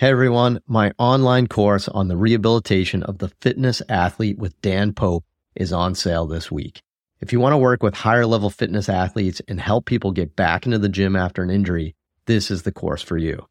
Hey 0.00 0.08
everyone, 0.08 0.62
my 0.66 0.92
online 0.96 1.46
course 1.46 1.86
on 1.86 2.08
the 2.08 2.16
rehabilitation 2.16 3.02
of 3.02 3.18
the 3.18 3.28
fitness 3.42 3.82
athlete 3.86 4.38
with 4.38 4.58
Dan 4.62 4.94
Pope 4.94 5.26
is 5.54 5.74
on 5.74 5.94
sale 5.94 6.26
this 6.26 6.50
week. 6.50 6.80
If 7.20 7.34
you 7.34 7.38
want 7.38 7.52
to 7.52 7.58
work 7.58 7.82
with 7.82 7.92
higher 7.92 8.24
level 8.24 8.48
fitness 8.48 8.88
athletes 8.88 9.42
and 9.46 9.60
help 9.60 9.84
people 9.84 10.12
get 10.12 10.34
back 10.34 10.64
into 10.64 10.78
the 10.78 10.88
gym 10.88 11.16
after 11.16 11.42
an 11.42 11.50
injury, 11.50 11.96
this 12.24 12.50
is 12.50 12.62
the 12.62 12.72
course 12.72 13.02
for 13.02 13.18
you. 13.18 13.44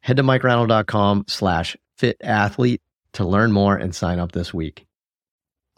Head 0.00 0.18
to 0.18 0.22
mikereinold.com 0.22 1.24
slash 1.26 1.74
fit 1.96 2.18
athlete 2.22 2.82
to 3.14 3.24
learn 3.24 3.50
more 3.50 3.74
and 3.74 3.94
sign 3.94 4.18
up 4.18 4.32
this 4.32 4.52
week. 4.52 4.84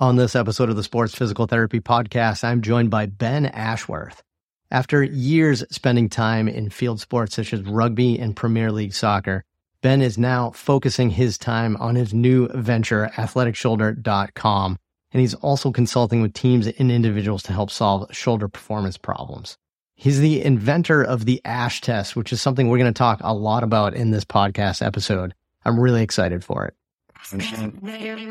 On 0.00 0.16
this 0.16 0.34
episode 0.34 0.70
of 0.70 0.74
the 0.74 0.82
Sports 0.82 1.14
Physical 1.14 1.46
Therapy 1.46 1.78
Podcast, 1.78 2.42
I'm 2.42 2.62
joined 2.62 2.90
by 2.90 3.06
Ben 3.06 3.46
Ashworth. 3.46 4.24
After 4.72 5.04
years 5.04 5.62
spending 5.70 6.08
time 6.08 6.48
in 6.48 6.70
field 6.70 6.98
sports 6.98 7.36
such 7.36 7.52
as 7.52 7.62
rugby 7.62 8.18
and 8.18 8.34
Premier 8.34 8.72
League 8.72 8.92
soccer, 8.92 9.44
Ben 9.86 10.02
is 10.02 10.18
now 10.18 10.50
focusing 10.50 11.10
his 11.10 11.38
time 11.38 11.76
on 11.76 11.94
his 11.94 12.12
new 12.12 12.48
venture, 12.48 13.08
athleticshoulder.com. 13.14 14.76
And 15.12 15.20
he's 15.20 15.34
also 15.34 15.70
consulting 15.70 16.20
with 16.20 16.32
teams 16.32 16.66
and 16.66 16.90
individuals 16.90 17.44
to 17.44 17.52
help 17.52 17.70
solve 17.70 18.12
shoulder 18.12 18.48
performance 18.48 18.96
problems. 18.98 19.56
He's 19.94 20.18
the 20.18 20.42
inventor 20.42 21.04
of 21.04 21.24
the 21.24 21.40
ASH 21.44 21.82
test, 21.82 22.16
which 22.16 22.32
is 22.32 22.42
something 22.42 22.66
we're 22.66 22.78
going 22.78 22.92
to 22.92 22.98
talk 22.98 23.20
a 23.22 23.32
lot 23.32 23.62
about 23.62 23.94
in 23.94 24.10
this 24.10 24.24
podcast 24.24 24.84
episode. 24.84 25.34
I'm 25.64 25.78
really 25.78 26.02
excited 26.02 26.42
for 26.42 26.66
it. 26.66 26.74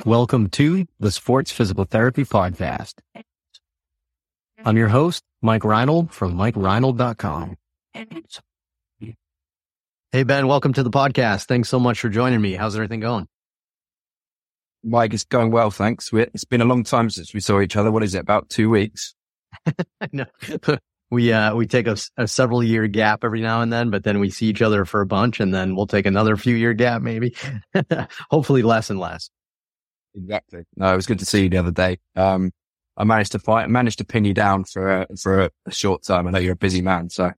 Welcome 0.05 0.49
to 0.49 0.85
the 0.99 1.09
Sports 1.09 1.53
Physical 1.53 1.85
Therapy 1.85 2.25
Podcast. 2.25 2.95
I'm 4.65 4.75
your 4.75 4.89
host, 4.89 5.23
Mike 5.41 5.63
Reinold 5.63 6.11
from 6.11 6.35
MikeReinold.com. 6.35 7.55
Hey, 10.15 10.23
Ben, 10.23 10.47
welcome 10.47 10.71
to 10.71 10.81
the 10.81 10.89
podcast. 10.89 11.43
Thanks 11.43 11.67
so 11.67 11.77
much 11.77 11.99
for 11.99 12.07
joining 12.07 12.39
me. 12.39 12.53
How's 12.53 12.73
everything 12.73 13.01
going? 13.01 13.27
Mike, 14.81 15.13
it's 15.13 15.25
going 15.25 15.51
well, 15.51 15.71
thanks. 15.71 16.09
It's 16.13 16.45
been 16.45 16.61
a 16.61 16.65
long 16.65 16.85
time 16.85 17.09
since 17.09 17.33
we 17.33 17.41
saw 17.41 17.59
each 17.59 17.75
other. 17.75 17.91
What 17.91 18.01
is 18.01 18.15
it, 18.15 18.19
about 18.19 18.47
two 18.47 18.69
weeks? 18.69 19.13
no, 20.13 20.23
we 21.11 21.33
uh, 21.33 21.53
we 21.53 21.67
take 21.67 21.87
a, 21.87 21.97
a, 22.15 22.29
several 22.29 22.63
year 22.63 22.87
gap 22.87 23.25
every 23.25 23.41
now 23.41 23.59
and 23.59 23.73
then, 23.73 23.89
but 23.89 24.05
then 24.05 24.21
we 24.21 24.29
see 24.29 24.45
each 24.45 24.61
other 24.61 24.85
for 24.85 25.01
a 25.01 25.05
bunch, 25.05 25.41
and 25.41 25.53
then 25.53 25.75
we'll 25.75 25.85
take 25.85 26.05
another 26.05 26.37
few 26.37 26.55
year 26.55 26.73
gap, 26.73 27.01
maybe. 27.01 27.35
Hopefully, 28.29 28.61
less 28.61 28.89
and 28.89 29.01
less. 29.01 29.29
Exactly. 30.13 30.63
No, 30.77 30.93
it 30.93 30.95
was 30.95 31.07
good 31.07 31.19
to 31.19 31.25
see 31.25 31.43
you 31.43 31.49
the 31.49 31.57
other 31.57 31.71
day. 31.71 31.99
Um, 32.15 32.53
I 32.95 33.03
managed 33.03 33.33
to 33.33 33.39
fight, 33.39 33.69
managed 33.69 33.97
to 33.97 34.05
pin 34.05 34.23
you 34.23 34.33
down 34.33 34.63
for 34.63 35.01
a, 35.01 35.07
for 35.21 35.41
a, 35.41 35.49
a 35.65 35.71
short 35.73 36.03
time. 36.03 36.25
I 36.25 36.31
know 36.31 36.39
you're 36.39 36.53
a 36.53 36.55
busy 36.55 36.81
man, 36.81 37.09
so 37.09 37.33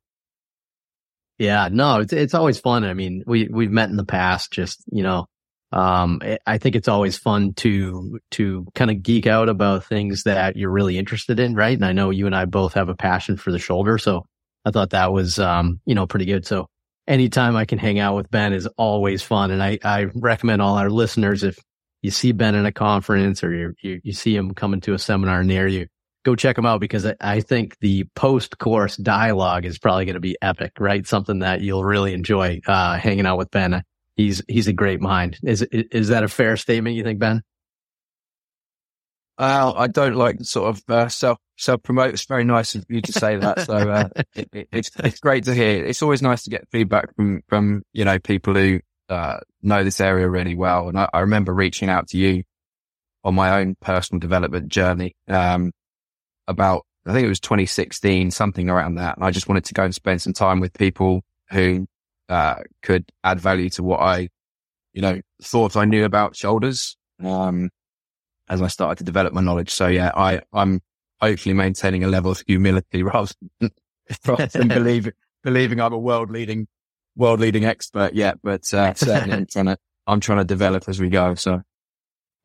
yeah, 1.38 1.70
no, 1.72 2.02
it's 2.02 2.14
it's 2.14 2.34
always 2.34 2.60
fun. 2.60 2.84
I 2.84 2.94
mean, 2.94 3.24
we 3.28 3.48
we've 3.48 3.72
met 3.72 3.90
in 3.90 3.96
the 3.96 4.06
past. 4.06 4.52
Just 4.52 4.84
you 4.92 5.04
know, 5.04 5.28
um, 5.72 6.22
I 6.46 6.58
think 6.58 6.76
it's 6.76 6.88
always 6.88 7.18
fun 7.18 7.54
to 7.56 8.20
to 8.32 8.66
kind 8.74 8.90
of 8.90 9.04
geek 9.04 9.28
out 9.28 9.48
about 9.50 9.86
things 9.86 10.24
that 10.24 10.56
you're 10.56 10.72
really 10.72 10.98
interested 10.98 11.40
in, 11.40 11.54
right? 11.54 11.78
And 11.78 11.86
I 11.86 11.94
know 11.94 12.10
you 12.10 12.26
and 12.26 12.36
I 12.36 12.46
both 12.46 12.74
have 12.74 12.90
a 12.90 12.96
passion 12.96 13.38
for 13.38 13.52
the 13.52 13.60
shoulder, 13.60 13.98
so 13.98 14.26
I 14.66 14.72
thought 14.72 14.92
that 14.92 15.14
was 15.14 15.38
um, 15.38 15.80
you 15.86 15.94
know 15.94 16.08
pretty 16.08 16.26
good. 16.26 16.46
So 16.46 16.68
anytime 17.08 17.56
I 17.56 17.66
can 17.66 17.78
hang 17.78 18.00
out 18.00 18.16
with 18.16 18.32
Ben 18.32 18.54
is 18.54 18.68
always 18.78 19.22
fun, 19.22 19.52
and 19.52 19.62
I 19.62 19.78
I 19.84 20.08
recommend 20.16 20.62
all 20.62 20.78
our 20.78 20.90
listeners 20.90 21.44
if 21.44 21.60
you 22.02 22.10
see 22.10 22.32
Ben 22.32 22.56
in 22.56 22.66
a 22.66 22.72
conference 22.72 23.44
or 23.44 23.54
you 23.54 23.74
you, 23.82 24.02
you 24.04 24.14
see 24.14 24.36
him 24.36 24.56
coming 24.56 24.82
to 24.82 24.94
a 24.96 25.00
seminar 25.00 25.44
near 25.44 25.68
you 25.68 25.88
go 26.28 26.36
check 26.36 26.58
them 26.58 26.66
out 26.66 26.82
because 26.82 27.06
I, 27.06 27.16
I 27.22 27.40
think 27.40 27.80
the 27.80 28.04
post 28.14 28.58
course 28.58 28.98
dialogue 28.98 29.66
is 29.66 29.80
probably 29.80 30.04
going 30.04 30.16
to 30.16 30.20
be 30.20 30.38
epic, 30.42 30.74
right? 30.78 31.08
Something 31.08 31.40
that 31.40 31.62
you'll 31.62 31.86
really 31.86 32.14
enjoy 32.14 32.60
uh, 32.68 32.98
hanging 32.98 33.26
out 33.26 33.38
with 33.38 33.50
Ben. 33.50 33.82
He's 34.16 34.42
he's 34.48 34.68
a 34.68 34.74
great 34.74 35.00
mind. 35.00 35.38
Is 35.44 35.62
is 35.62 36.10
that 36.10 36.24
a 36.24 36.28
fair 36.28 36.58
statement? 36.58 36.98
You 36.98 37.04
think, 37.04 37.20
Ben? 37.20 37.44
Well, 39.40 39.76
I 39.78 39.88
don't 39.88 40.16
like 40.16 40.42
sort 40.42 40.70
of 40.70 40.84
uh, 40.90 41.08
self 41.08 41.38
self 41.58 41.82
promote. 41.84 42.14
It's 42.14 42.26
very 42.26 42.44
nice 42.44 42.76
of 42.76 42.86
you 42.90 43.02
to 43.02 43.14
say 43.14 43.38
that. 43.38 43.62
So 43.62 43.76
uh, 43.76 44.10
it, 44.36 44.50
it, 44.52 44.68
it's 44.72 44.92
it's 45.00 45.20
great 45.20 45.46
to 45.46 45.54
hear. 45.54 45.86
It's 45.86 46.02
always 46.02 46.22
nice 46.22 46.44
to 46.44 46.50
get 46.50 46.68
feedback 46.72 47.16
from 47.16 47.42
from 47.48 47.84
you 47.94 48.04
know 48.04 48.20
people 48.20 48.56
who 48.56 48.82
uh, 49.08 49.38
know 49.62 49.84
this 49.86 50.02
area 50.02 50.28
really 50.28 50.56
well. 50.56 50.90
And 50.90 51.00
I, 51.00 51.08
I, 51.14 51.20
remember 51.22 51.54
reaching 51.54 51.88
out 51.88 52.10
to 52.10 52.18
you 52.18 52.44
on 53.24 53.36
my 53.36 53.62
own 53.62 53.76
personal 53.80 54.20
development 54.20 54.68
journey. 54.68 55.16
Um, 55.30 55.72
about, 56.48 56.86
I 57.06 57.14
think 57.14 57.26
it 57.26 57.30
was 57.30 57.40
2016, 57.40 58.32
something 58.32 58.70
around 58.70 58.96
that. 58.96 59.18
And 59.18 59.26
I 59.26 59.32
just 59.32 59.48
wanted 59.48 59.66
to 59.66 59.74
go 59.74 59.84
and 59.84 59.96
spend 59.96 60.22
some 60.22 60.34
time 60.34 60.60
with 60.60 60.74
people 60.74 61.24
who, 61.52 61.88
uh, 62.30 62.56
could 62.84 63.06
add 63.24 63.40
value 63.40 63.70
to 63.72 63.84
what 63.84 64.02
I, 64.02 64.30
you 64.94 65.02
know, 65.02 65.22
thought 65.42 65.76
I 65.76 65.86
knew 65.86 66.06
about 66.06 66.36
shoulders. 66.36 66.98
Um, 67.24 67.70
as 68.50 68.62
I 68.62 68.68
started 68.68 69.00
to 69.00 69.04
develop 69.04 69.34
my 69.34 69.42
knowledge. 69.42 69.72
So 69.72 69.88
yeah, 69.88 70.12
I, 70.16 70.42
I'm 70.54 70.82
hopefully 71.20 71.54
maintaining 71.54 72.04
a 72.04 72.08
level 72.08 72.32
of 72.32 72.44
humility 72.48 73.04
rather 73.04 73.32
than, 73.60 73.72
rather 74.26 74.46
than 74.48 74.68
believing, 74.68 75.14
believing 75.44 75.82
I'm 75.82 75.94
a 75.94 75.98
world 75.98 76.32
leading, 76.32 76.68
world 77.16 77.40
leading 77.40 77.66
expert 77.66 78.14
yet, 78.14 78.38
but, 78.44 78.74
uh, 78.74 78.94
certainly 78.94 79.36
I'm 79.36 79.46
trying 79.52 79.66
to, 79.66 79.78
I'm 80.06 80.20
trying 80.20 80.40
to 80.40 80.46
develop 80.46 80.88
as 80.88 81.00
we 81.00 81.10
go. 81.10 81.36
So 81.36 81.62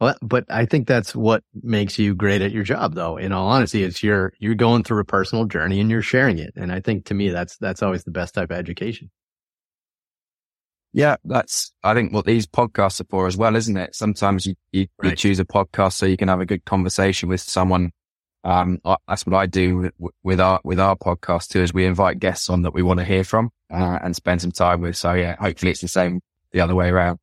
well, 0.02 0.16
but 0.20 0.44
I 0.50 0.66
think 0.66 0.88
that's 0.88 1.14
what 1.14 1.44
makes 1.62 1.96
you 1.96 2.12
great 2.12 2.42
at 2.42 2.50
your 2.50 2.64
job, 2.64 2.96
though. 2.96 3.16
In 3.18 3.30
all 3.30 3.46
honesty, 3.46 3.84
it's 3.84 4.02
you're 4.02 4.32
you're 4.40 4.56
going 4.56 4.82
through 4.82 4.98
a 4.98 5.04
personal 5.04 5.44
journey 5.44 5.78
and 5.78 5.88
you're 5.88 6.02
sharing 6.02 6.40
it, 6.40 6.52
and 6.56 6.72
I 6.72 6.80
think 6.80 7.04
to 7.04 7.14
me 7.14 7.30
that's 7.30 7.56
that's 7.58 7.84
always 7.84 8.02
the 8.02 8.10
best 8.10 8.34
type 8.34 8.50
of 8.50 8.56
education. 8.56 9.12
Yeah, 10.92 11.18
that's 11.22 11.72
I 11.84 11.94
think 11.94 12.12
what 12.12 12.26
these 12.26 12.48
podcasts 12.48 13.00
are 13.00 13.06
for 13.10 13.28
as 13.28 13.36
well, 13.36 13.54
isn't 13.54 13.76
it? 13.76 13.94
Sometimes 13.94 14.44
you 14.44 14.56
you, 14.72 14.88
right. 14.98 15.10
you 15.10 15.16
choose 15.16 15.38
a 15.38 15.44
podcast 15.44 15.92
so 15.92 16.06
you 16.06 16.16
can 16.16 16.26
have 16.26 16.40
a 16.40 16.46
good 16.46 16.64
conversation 16.64 17.28
with 17.28 17.40
someone. 17.40 17.92
Um, 18.42 18.80
that's 19.06 19.24
what 19.24 19.36
I 19.36 19.46
do 19.46 19.92
with, 20.00 20.12
with 20.24 20.40
our 20.40 20.60
with 20.64 20.80
our 20.80 20.96
podcast 20.96 21.46
too. 21.50 21.62
Is 21.62 21.72
we 21.72 21.86
invite 21.86 22.18
guests 22.18 22.50
on 22.50 22.62
that 22.62 22.74
we 22.74 22.82
want 22.82 22.98
to 22.98 23.04
hear 23.04 23.22
from 23.22 23.50
uh, 23.72 24.00
and 24.02 24.16
spend 24.16 24.40
some 24.40 24.50
time 24.50 24.80
with. 24.80 24.96
So 24.96 25.12
yeah, 25.12 25.36
hopefully 25.38 25.70
it's 25.70 25.80
the 25.80 25.86
same 25.86 26.22
the 26.50 26.60
other 26.60 26.74
way 26.74 26.88
around. 26.88 27.20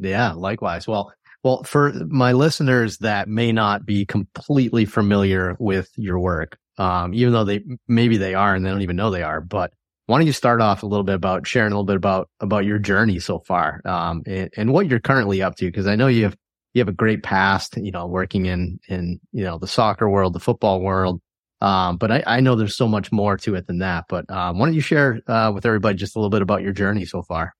Yeah, 0.00 0.32
likewise. 0.32 0.86
Well, 0.86 1.12
well, 1.44 1.62
for 1.62 1.92
my 2.08 2.32
listeners 2.32 2.98
that 2.98 3.28
may 3.28 3.52
not 3.52 3.86
be 3.86 4.04
completely 4.04 4.84
familiar 4.84 5.56
with 5.58 5.90
your 5.96 6.18
work, 6.18 6.58
um, 6.78 7.14
even 7.14 7.32
though 7.32 7.44
they 7.44 7.62
maybe 7.86 8.16
they 8.16 8.34
are 8.34 8.54
and 8.54 8.64
they 8.64 8.70
don't 8.70 8.82
even 8.82 8.96
know 8.96 9.10
they 9.10 9.22
are, 9.22 9.40
but 9.40 9.72
why 10.06 10.18
don't 10.18 10.26
you 10.26 10.32
start 10.32 10.60
off 10.60 10.82
a 10.82 10.86
little 10.86 11.04
bit 11.04 11.14
about 11.14 11.46
sharing 11.46 11.72
a 11.72 11.74
little 11.74 11.84
bit 11.84 11.96
about 11.96 12.30
about 12.40 12.64
your 12.64 12.78
journey 12.78 13.18
so 13.18 13.40
far 13.40 13.82
um, 13.84 14.22
and, 14.26 14.50
and, 14.56 14.72
what 14.72 14.88
you're 14.88 15.00
currently 15.00 15.42
up 15.42 15.56
to? 15.56 15.66
Because 15.66 15.86
I 15.86 15.96
know 15.96 16.06
you 16.06 16.24
have 16.24 16.36
you 16.74 16.80
have 16.80 16.88
a 16.88 16.92
great 16.92 17.22
past, 17.22 17.76
you 17.76 17.90
know, 17.90 18.06
working 18.06 18.46
in 18.46 18.80
in 18.88 19.20
you 19.32 19.44
know 19.44 19.58
the 19.58 19.66
soccer 19.66 20.08
world, 20.08 20.32
the 20.32 20.40
football 20.40 20.80
world. 20.80 21.20
Um, 21.60 21.96
but 21.98 22.10
I, 22.10 22.22
I 22.26 22.40
know 22.40 22.54
there's 22.54 22.76
so 22.76 22.88
much 22.88 23.10
more 23.12 23.36
to 23.38 23.54
it 23.56 23.66
than 23.66 23.78
that. 23.78 24.04
But 24.08 24.30
um, 24.30 24.58
why 24.58 24.66
don't 24.66 24.74
you 24.74 24.80
share 24.80 25.20
uh, 25.26 25.52
with 25.54 25.66
everybody 25.66 25.96
just 25.96 26.16
a 26.16 26.18
little 26.18 26.30
bit 26.30 26.42
about 26.42 26.62
your 26.62 26.72
journey 26.72 27.04
so 27.04 27.22
far? 27.22 27.52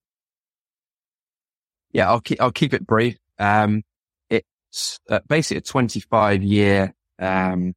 Yeah, 1.91 2.09
I'll 2.09 2.21
keep 2.21 2.41
I'll 2.41 2.51
keep 2.51 2.73
it 2.73 2.85
brief. 2.85 3.17
Um, 3.39 3.83
it's 4.29 4.99
uh, 5.09 5.19
basically 5.27 5.57
a 5.57 5.61
25 5.61 6.43
year, 6.43 6.93
um, 7.17 7.73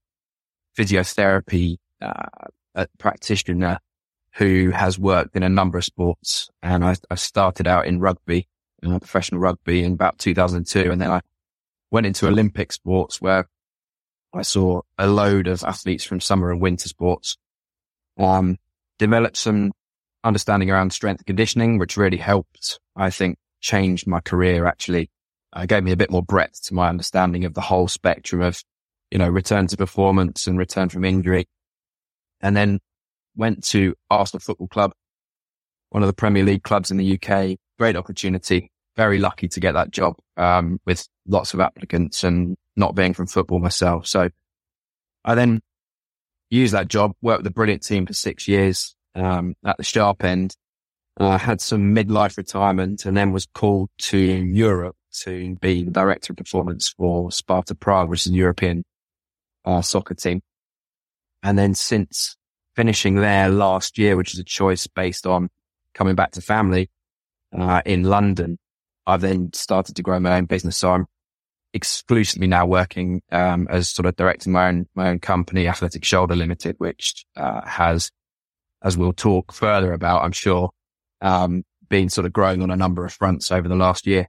physiotherapy, 0.77 1.77
uh, 2.01 2.87
practitioner 2.99 3.79
who 4.35 4.71
has 4.71 4.99
worked 4.99 5.37
in 5.37 5.43
a 5.43 5.49
number 5.49 5.79
of 5.79 5.85
sports. 5.85 6.49
And 6.63 6.85
I, 6.85 6.97
I 7.11 7.15
started 7.17 7.67
out 7.67 7.87
in 7.87 8.01
rugby, 8.01 8.49
professional 8.83 9.41
rugby 9.41 9.85
in 9.85 9.93
about 9.93 10.19
2002. 10.19 10.91
And 10.91 11.01
then 11.01 11.11
I 11.11 11.21
went 11.91 12.07
into 12.07 12.27
Olympic 12.27 12.73
sports 12.73 13.21
where 13.21 13.49
I 14.33 14.43
saw 14.43 14.81
a 14.99 15.07
load 15.07 15.47
of 15.47 15.63
athletes 15.63 16.05
from 16.05 16.21
summer 16.21 16.51
and 16.51 16.61
winter 16.61 16.89
sports, 16.89 17.37
um, 18.19 18.57
developed 18.99 19.37
some 19.37 19.73
understanding 20.25 20.71
around 20.71 20.93
strength 20.93 21.27
conditioning, 21.27 21.79
which 21.79 21.99
really 21.99 22.17
helped, 22.17 22.81
I 22.97 23.11
think, 23.11 23.37
change 23.61 24.07
my 24.07 24.21
career 24.21 24.67
actually 24.67 25.11
uh, 25.53 25.67
gave 25.67 25.83
me 25.83 25.93
a 25.93 25.97
bit 25.97 26.11
more 26.11 26.23
breadth 26.23 26.63
to 26.65 26.75
my 26.75 26.89
understanding 26.89 27.45
of 27.45 27.55
the 27.55 27.61
whole 27.61 27.89
spectrum 27.89 28.41
of, 28.41 28.63
you 29.11 29.19
know, 29.19 29.29
return 29.29 29.67
to 29.67 29.77
performance 29.77 30.47
and 30.47 30.59
return 30.59 30.89
from 30.89 31.05
injury. 31.05 31.47
And 32.41 32.57
then 32.57 32.81
went 33.37 33.65
to 33.65 33.95
Arsenal 34.11 34.41
Football 34.41 34.69
Club, 34.69 34.93
one 35.91 36.03
of 36.03 36.07
the 36.07 36.15
Premier 36.15 36.45
League 36.45 36.63
clubs 36.63 36.91
in 36.91 36.97
the 36.97 37.19
UK. 37.19 37.59
Great 37.79 37.97
opportunity. 37.97 38.71
Very 38.97 39.19
lucky 39.19 39.49
to 39.49 39.61
get 39.61 39.73
that 39.73 39.91
job, 39.91 40.17
um, 40.37 40.81
with 40.85 41.07
lots 41.27 41.55
of 41.55 41.61
applicants 41.61 42.25
and 42.25 42.57
not 42.77 42.95
being 42.95 43.15
from 43.15 43.27
football 43.27 43.59
myself. 43.59 44.07
So 44.07 44.31
I 45.25 45.35
then 45.35 45.61
used 46.51 46.75
that 46.75 46.89
job, 46.89 47.13
worked 47.23 47.41
with 47.41 47.47
a 47.47 47.55
brilliant 47.55 47.83
team 47.83 48.07
for 48.07 48.13
six 48.13 48.49
years, 48.49 48.95
um, 49.15 49.55
at 49.65 49.77
the 49.77 49.85
sharp 49.85 50.25
end. 50.25 50.57
I 51.19 51.35
uh, 51.35 51.39
had 51.39 51.61
some 51.61 51.95
midlife 51.95 52.39
retirement 52.39 53.05
and 53.05 53.15
then 53.15 53.33
was 53.33 53.47
called 53.55 53.91
to 53.99 54.19
Europe 54.19 54.97
to 55.25 55.57
be 55.57 55.83
the 55.83 55.91
director 55.91 56.33
of 56.33 56.37
performance 56.37 56.89
for 56.89 57.31
Sparta 57.31 57.75
Prague, 57.75 58.09
which 58.09 58.27
is 58.27 58.33
a 58.33 58.35
European 58.35 58.85
uh, 59.65 59.83
soccer 59.83 60.15
team. 60.15 60.43
And 61.43 61.59
then 61.59 61.75
since 61.75 62.37
finishing 62.77 63.17
there 63.17 63.49
last 63.49 63.99
year, 63.99 64.17
which 64.17 64.35
is 64.35 64.41
a 64.41 64.45
choice 64.45 64.87
based 64.87 65.27
on 65.27 65.49
coming 65.95 66.15
back 66.15 66.33
to 66.33 66.41
family 66.41 66.91
uh, 67.57 67.83
in 67.85 68.05
London, 68.05 68.59
I've 69.07 69.21
then 69.21 69.53
started 69.53 69.97
to 69.97 70.03
grow 70.03 70.21
my 70.21 70.37
own 70.37 70.47
business. 70.47 70.77
So 70.77 70.93
I'm 70.93 71.07
exclusively 71.75 72.47
now 72.47 72.67
working 72.67 73.23
um, 73.33 73.67
as 73.71 73.89
sort 73.89 74.07
of 74.07 74.17
directing 74.17 74.53
my 74.53 74.69
own 74.69 74.87
my 74.95 75.09
own 75.09 75.19
company, 75.19 75.67
Athletic 75.67 76.05
Shoulder 76.05 76.37
Limited, 76.37 76.77
which 76.79 77.25
uh, 77.37 77.67
has, 77.67 78.11
as 78.83 78.97
we'll 78.97 79.13
talk 79.13 79.53
further 79.53 79.93
about, 79.93 80.23
I'm 80.23 80.33
sure, 80.33 80.71
um, 81.21 81.65
been 81.89 82.09
sort 82.09 82.27
of 82.27 82.33
growing 82.33 82.63
on 82.63 82.71
a 82.71 82.77
number 82.77 83.05
of 83.05 83.13
fronts 83.13 83.51
over 83.51 83.69
the 83.69 83.77
last 83.77 84.07
year. 84.07 84.29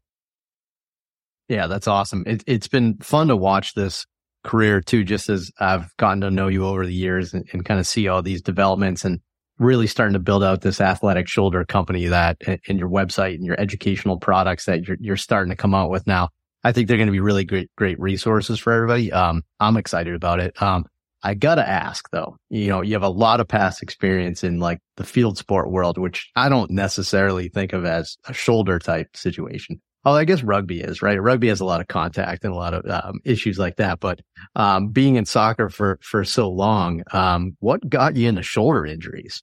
Yeah, 1.54 1.68
that's 1.68 1.88
awesome. 1.88 2.24
It, 2.26 2.44
it's 2.48 2.68
been 2.68 2.98
fun 2.98 3.28
to 3.28 3.36
watch 3.36 3.76
this 3.76 4.08
career 4.44 4.82
too, 4.82 5.04
just 5.04 5.30
as 5.30 5.52
I've 5.60 5.96
gotten 5.98 6.22
to 6.22 6.32
know 6.32 6.48
you 6.48 6.66
over 6.66 6.84
the 6.84 6.94
years 6.94 7.32
and, 7.32 7.48
and, 7.54 7.64
kind 7.64 7.80
of 7.80 7.86
see 7.86 8.08
all 8.08 8.24
these 8.24 8.42
developments 8.42 9.06
and 9.06 9.20
really 9.60 9.86
starting 9.86 10.14
to 10.14 10.20
build 10.20 10.44
out 10.44 10.62
this 10.62 10.82
athletic 10.82 11.28
shoulder 11.28 11.64
company 11.64 12.08
that 12.08 12.42
in 12.66 12.80
your 12.80 12.90
website 12.90 13.36
and 13.36 13.46
your 13.46 13.60
educational 13.60 14.18
products 14.18 14.66
that 14.66 14.88
you're, 14.88 14.98
you're 15.00 15.16
starting 15.16 15.52
to 15.52 15.56
come 15.56 15.76
out 15.76 15.92
with 15.92 16.08
now. 16.08 16.30
I 16.64 16.72
think 16.72 16.88
they're 16.88 16.98
going 16.98 17.08
to 17.08 17.14
be 17.14 17.20
really 17.20 17.46
great, 17.46 17.70
great 17.78 18.00
resources 18.00 18.58
for 18.58 18.74
everybody. 18.74 19.12
Um, 19.12 19.44
I'm 19.60 19.78
excited 19.78 20.16
about 20.16 20.40
it. 20.40 20.60
Um, 20.60 20.86
I 21.22 21.36
gotta 21.36 21.66
ask 21.66 22.10
though, 22.10 22.36
you 22.50 22.68
know, 22.68 22.82
you 22.82 22.94
have 22.94 23.04
a 23.04 23.10
lot 23.10 23.40
of 23.40 23.48
past 23.48 23.82
experience 23.84 24.44
in 24.44 24.60
like 24.60 24.80
the 24.98 25.06
field 25.06 25.38
sport 25.38 25.72
world, 25.72 25.98
which 26.00 26.30
I 26.36 26.50
don't 26.50 26.72
necessarily 26.72 27.48
think 27.48 27.74
of 27.74 27.86
as 27.86 28.18
a 28.26 28.34
shoulder 28.34 28.80
type 28.80 29.16
situation. 29.16 29.80
Oh, 30.06 30.14
I 30.14 30.26
guess 30.26 30.44
rugby 30.44 30.82
is 30.82 31.02
right. 31.02 31.22
Rugby 31.22 31.48
has 31.48 31.62
a 31.62 31.66
lot 31.66 31.80
of 31.80 31.88
contact 31.88 32.44
and 32.44 32.54
a 32.54 32.58
lot 32.58 32.74
of 32.74 32.86
um, 32.90 33.22
issues 33.24 33.58
like 33.58 33.78
that. 33.78 34.02
But 34.02 34.22
um, 34.56 34.90
being 34.90 35.16
in 35.16 35.26
soccer 35.26 35.70
for 35.70 35.98
for 36.02 36.26
so 36.26 36.50
long, 36.50 37.04
um, 37.14 37.56
what 37.60 37.88
got 37.90 38.16
you 38.16 38.28
into 38.28 38.44
shoulder 38.44 38.86
injuries? 38.86 39.42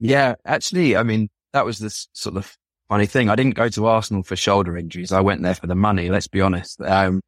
Yeah, 0.00 0.34
actually, 0.44 0.96
I 0.96 1.02
mean 1.02 1.30
that 1.54 1.64
was 1.64 1.78
this 1.78 2.08
sort 2.12 2.36
of 2.36 2.56
funny 2.90 3.06
thing. 3.06 3.30
I 3.30 3.36
didn't 3.36 3.54
go 3.54 3.68
to 3.70 3.86
Arsenal 3.86 4.22
for 4.22 4.36
shoulder 4.36 4.76
injuries. 4.76 5.12
I 5.12 5.20
went 5.20 5.42
there 5.42 5.54
for 5.54 5.66
the 5.66 5.74
money. 5.74 6.10
Let's 6.10 6.28
be 6.28 6.42
honest. 6.42 6.80
Um, 6.82 7.22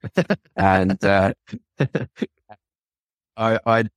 and 0.56 1.02
uh, 1.02 1.32
I, 3.36 3.58
I'd 3.64 3.90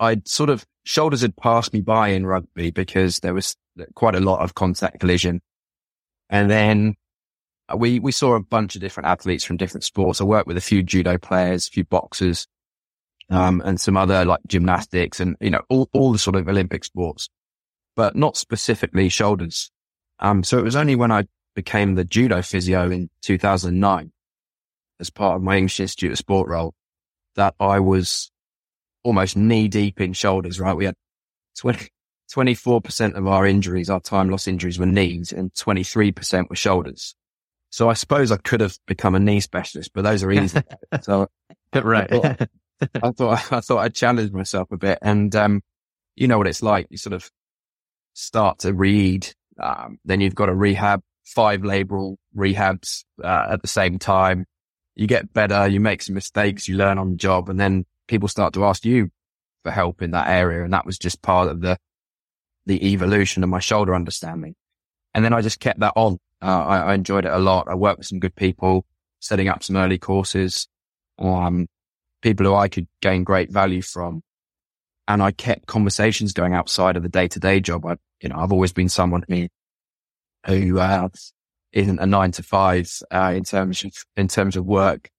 I'd 0.00 0.26
sort 0.26 0.50
of 0.50 0.64
shoulders 0.84 1.20
had 1.22 1.36
passed 1.36 1.72
me 1.72 1.80
by 1.80 2.08
in 2.08 2.26
rugby 2.26 2.72
because 2.72 3.20
there 3.20 3.34
was 3.34 3.54
quite 3.94 4.16
a 4.16 4.20
lot 4.20 4.40
of 4.40 4.54
contact 4.56 4.98
collision 4.98 5.40
and 6.32 6.50
then 6.50 6.96
uh, 7.68 7.76
we, 7.76 8.00
we 8.00 8.10
saw 8.10 8.34
a 8.34 8.40
bunch 8.40 8.74
of 8.74 8.80
different 8.80 9.06
athletes 9.08 9.44
from 9.44 9.58
different 9.58 9.84
sports. 9.84 10.20
I 10.20 10.24
worked 10.24 10.48
with 10.48 10.56
a 10.56 10.62
few 10.62 10.82
judo 10.82 11.18
players, 11.18 11.68
a 11.68 11.70
few 11.70 11.84
boxers, 11.84 12.48
um, 13.30 13.62
and 13.64 13.78
some 13.78 13.98
other 13.98 14.24
like 14.24 14.40
gymnastics 14.48 15.20
and, 15.20 15.36
you 15.40 15.50
know, 15.50 15.60
all, 15.68 15.88
all 15.92 16.10
the 16.10 16.18
sort 16.18 16.36
of 16.36 16.48
Olympic 16.48 16.84
sports, 16.84 17.28
but 17.94 18.16
not 18.16 18.38
specifically 18.38 19.10
shoulders. 19.10 19.70
Um, 20.18 20.42
so 20.42 20.58
it 20.58 20.64
was 20.64 20.74
only 20.74 20.96
when 20.96 21.12
I 21.12 21.24
became 21.54 21.94
the 21.94 22.04
judo 22.04 22.40
physio 22.40 22.90
in 22.90 23.10
2009 23.20 24.10
as 25.00 25.10
part 25.10 25.36
of 25.36 25.42
my 25.42 25.58
English 25.58 25.80
Institute 25.80 26.12
of 26.12 26.18
Sport 26.18 26.48
role 26.48 26.74
that 27.36 27.54
I 27.60 27.78
was 27.80 28.30
almost 29.04 29.36
knee 29.36 29.68
deep 29.68 30.00
in 30.00 30.14
shoulders, 30.14 30.58
right? 30.58 30.76
We 30.76 30.86
had 30.86 30.94
20, 31.58 31.88
24% 32.34 33.14
of 33.14 33.26
our 33.26 33.46
injuries, 33.46 33.90
our 33.90 34.00
time 34.00 34.30
loss 34.30 34.48
injuries 34.48 34.78
were 34.78 34.86
knees 34.86 35.32
and 35.32 35.52
23% 35.54 36.48
were 36.48 36.56
shoulders. 36.56 37.14
So 37.70 37.88
I 37.88 37.94
suppose 37.94 38.30
I 38.30 38.36
could 38.36 38.60
have 38.60 38.76
become 38.86 39.14
a 39.14 39.20
knee 39.20 39.40
specialist, 39.40 39.92
but 39.94 40.02
those 40.02 40.22
are 40.22 40.32
easy. 40.32 40.60
so 41.02 41.28
right. 41.74 42.12
I 42.12 42.18
thought, 42.18 42.48
I 43.02 43.10
thought, 43.10 43.32
I 43.52 43.60
thought 43.60 43.78
I'd 43.78 43.94
challenge 43.94 44.32
myself 44.32 44.70
a 44.72 44.76
bit. 44.76 44.98
And, 45.02 45.34
um, 45.36 45.62
you 46.16 46.28
know 46.28 46.38
what 46.38 46.46
it's 46.46 46.62
like. 46.62 46.86
You 46.90 46.98
sort 46.98 47.14
of 47.14 47.30
start 48.14 48.60
to 48.60 48.72
read, 48.72 49.28
um, 49.58 49.98
then 50.04 50.20
you've 50.20 50.34
got 50.34 50.46
to 50.46 50.54
rehab 50.54 51.02
five 51.24 51.62
labral 51.62 52.16
rehabs, 52.36 53.04
uh, 53.22 53.46
at 53.50 53.62
the 53.62 53.68
same 53.68 53.98
time. 53.98 54.46
You 54.94 55.06
get 55.06 55.32
better, 55.32 55.66
you 55.66 55.80
make 55.80 56.02
some 56.02 56.14
mistakes, 56.14 56.68
you 56.68 56.76
learn 56.76 56.98
on 56.98 57.12
the 57.12 57.16
job, 57.16 57.48
and 57.48 57.58
then 57.58 57.86
people 58.08 58.28
start 58.28 58.52
to 58.54 58.64
ask 58.66 58.84
you 58.84 59.10
for 59.62 59.70
help 59.70 60.02
in 60.02 60.10
that 60.10 60.28
area. 60.28 60.64
And 60.64 60.72
that 60.74 60.84
was 60.84 60.98
just 60.98 61.22
part 61.22 61.48
of 61.48 61.62
the, 61.62 61.78
the 62.66 62.92
evolution 62.92 63.42
of 63.42 63.48
my 63.48 63.58
shoulder 63.58 63.94
understanding. 63.94 64.54
And 65.14 65.24
then 65.24 65.32
I 65.32 65.40
just 65.40 65.60
kept 65.60 65.80
that 65.80 65.92
on. 65.96 66.18
Uh, 66.40 66.64
I, 66.64 66.78
I, 66.78 66.94
enjoyed 66.94 67.24
it 67.24 67.32
a 67.32 67.38
lot. 67.38 67.68
I 67.68 67.74
worked 67.74 67.98
with 67.98 68.06
some 68.06 68.18
good 68.18 68.34
people, 68.34 68.84
setting 69.20 69.48
up 69.48 69.62
some 69.62 69.76
early 69.76 69.98
courses, 69.98 70.66
um, 71.18 71.68
people 72.20 72.46
who 72.46 72.54
I 72.54 72.68
could 72.68 72.88
gain 73.00 73.22
great 73.22 73.50
value 73.50 73.82
from. 73.82 74.22
And 75.06 75.22
I 75.22 75.30
kept 75.30 75.66
conversations 75.66 76.32
going 76.32 76.54
outside 76.54 76.96
of 76.96 77.02
the 77.02 77.08
day 77.08 77.28
to 77.28 77.38
day 77.38 77.60
job. 77.60 77.86
I, 77.86 77.96
you 78.20 78.28
know, 78.28 78.36
I've 78.36 78.52
always 78.52 78.72
been 78.72 78.88
someone 78.88 79.24
who, 79.28 79.48
who, 80.46 80.78
uh, 80.78 81.08
isn't 81.72 81.98
a 81.98 82.06
nine 82.06 82.32
to 82.32 82.42
five, 82.42 82.90
uh, 83.10 83.32
in 83.36 83.44
terms 83.44 83.84
of, 83.84 83.92
in 84.16 84.28
terms 84.28 84.56
of 84.56 84.64
work. 84.64 85.10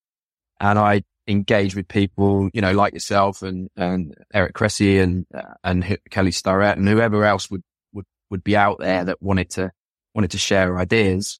And 0.59 0.77
I 0.77 1.03
engage 1.27 1.75
with 1.75 1.87
people, 1.87 2.49
you 2.53 2.61
know, 2.61 2.73
like 2.73 2.93
yourself 2.93 3.41
and, 3.41 3.69
and 3.75 4.13
Eric 4.33 4.53
Cressey 4.53 4.99
and, 4.99 5.25
and 5.63 5.97
Kelly 6.09 6.31
Starrett 6.31 6.77
and 6.77 6.87
whoever 6.87 7.23
else 7.25 7.49
would, 7.49 7.63
would, 7.93 8.05
would 8.29 8.43
be 8.43 8.57
out 8.57 8.79
there 8.79 9.05
that 9.05 9.21
wanted 9.21 9.49
to, 9.51 9.71
wanted 10.13 10.31
to 10.31 10.37
share 10.37 10.77
ideas 10.77 11.39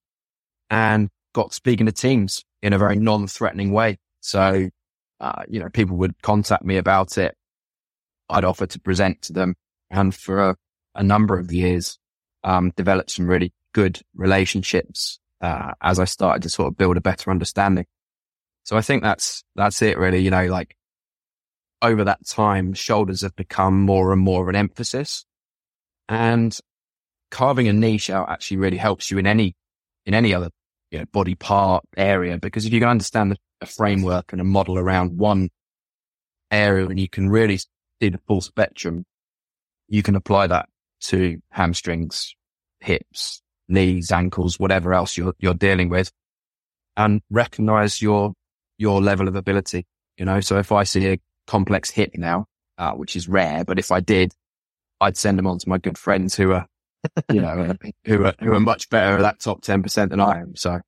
and 0.70 1.10
got 1.34 1.54
speaking 1.54 1.86
to 1.86 1.92
teams 1.92 2.44
in 2.62 2.74
a 2.74 2.78
very 2.78 2.96
non-threatening 2.96 3.72
way. 3.72 3.98
So, 4.22 4.70
uh, 5.20 5.44
you 5.48 5.60
know, 5.60 5.70
people 5.70 5.98
would 5.98 6.22
contact 6.22 6.64
me 6.64 6.78
about 6.78 7.18
it. 7.18 7.36
I'd 8.30 8.46
offer 8.46 8.66
to 8.66 8.80
present 8.80 9.22
to 9.24 9.34
them 9.34 9.56
and 9.92 10.16
for 10.16 10.50
a, 10.50 10.56
a 10.96 11.04
number 11.04 11.38
of 11.38 11.52
years, 11.52 12.00
um, 12.44 12.72
developed 12.76 13.12
some 13.12 13.28
really 13.28 13.54
good 13.74 14.02
relationships, 14.16 15.20
uh, 15.42 15.74
as 15.82 16.00
I 16.00 16.06
started 16.06 16.44
to 16.44 16.50
sort 16.50 16.68
of 16.68 16.78
build 16.78 16.98
a 16.98 17.02
better 17.02 17.32
understanding. 17.32 17.86
So 18.64 18.78
I 18.78 18.82
think 18.82 19.04
that's, 19.04 19.44
that's 19.56 19.82
it 19.82 19.98
really. 19.98 20.20
You 20.20 20.32
know, 20.32 20.46
like 20.46 20.76
over 21.82 22.04
that 22.06 22.26
time, 22.26 22.74
shoulders 22.74 23.22
have 23.22 23.36
become 23.36 23.82
more 23.82 24.14
and 24.14 24.22
more 24.22 24.44
of 24.44 24.50
an 24.50 24.56
emphasis 24.56 25.26
and 26.08 26.58
carving 27.32 27.68
a 27.68 27.74
niche 27.74 28.10
out 28.10 28.30
actually 28.30 28.58
really 28.58 28.78
helps 28.78 29.10
you 29.12 29.18
in 29.18 29.28
any, 29.28 29.56
in 30.06 30.14
any 30.14 30.34
other 30.34 30.50
you 30.92 31.00
know, 31.00 31.06
body 31.12 31.36
part 31.36 31.84
area, 31.98 32.38
because 32.38 32.66
if 32.66 32.74
you 32.74 32.80
can 32.80 32.90
understand 32.90 33.38
a 33.62 33.66
framework 33.66 34.32
and 34.32 34.40
a 34.40 34.46
model 34.46 34.78
around 34.78 35.18
one 35.18 35.50
area 36.52 36.86
and 36.86 37.00
you 37.00 37.10
can 37.10 37.30
really 37.30 37.58
see 37.58 38.10
the 38.10 38.20
full 38.28 38.42
spectrum, 38.42 39.06
you 39.88 40.04
can 40.04 40.16
apply 40.16 40.48
that 40.48 40.70
to 41.02 41.42
hamstrings, 41.50 42.36
hips, 42.80 43.42
knees, 43.68 44.12
ankles, 44.12 44.60
whatever 44.60 44.94
else 44.94 45.18
you're, 45.18 45.34
you're 45.40 45.54
dealing 45.54 45.90
with 45.90 46.12
and 46.96 47.22
recognize 47.30 48.02
your 48.02 48.34
your 48.78 49.02
level 49.02 49.28
of 49.28 49.36
ability. 49.36 49.86
You 50.18 50.26
know, 50.26 50.40
so 50.42 50.58
if 50.58 50.72
I 50.72 50.84
see 50.84 51.08
a 51.08 51.20
complex 51.48 51.90
hip 51.90 52.12
now, 52.16 52.46
uh, 52.78 52.92
which 52.94 53.16
is 53.16 53.28
rare, 53.28 53.64
but 53.64 53.80
if 53.80 53.92
I 53.92 54.00
did, 54.00 54.34
I'd 55.02 55.18
send 55.18 55.38
them 55.38 55.48
on 55.48 55.60
to 55.60 55.70
my 55.70 55.78
good 55.78 55.98
friends 55.98 56.36
who 56.36 56.52
are, 56.52 56.68
you 57.32 57.42
know, 57.42 57.76
who 58.06 58.26
are, 58.26 58.34
who 58.40 58.54
are 58.54 58.60
much 58.60 58.90
better 58.90 59.18
at 59.18 59.22
that 59.22 59.40
top 59.40 59.62
10% 59.62 60.10
than 60.10 60.20
I 60.20 60.40
am. 60.40 60.56
So. 60.56 60.80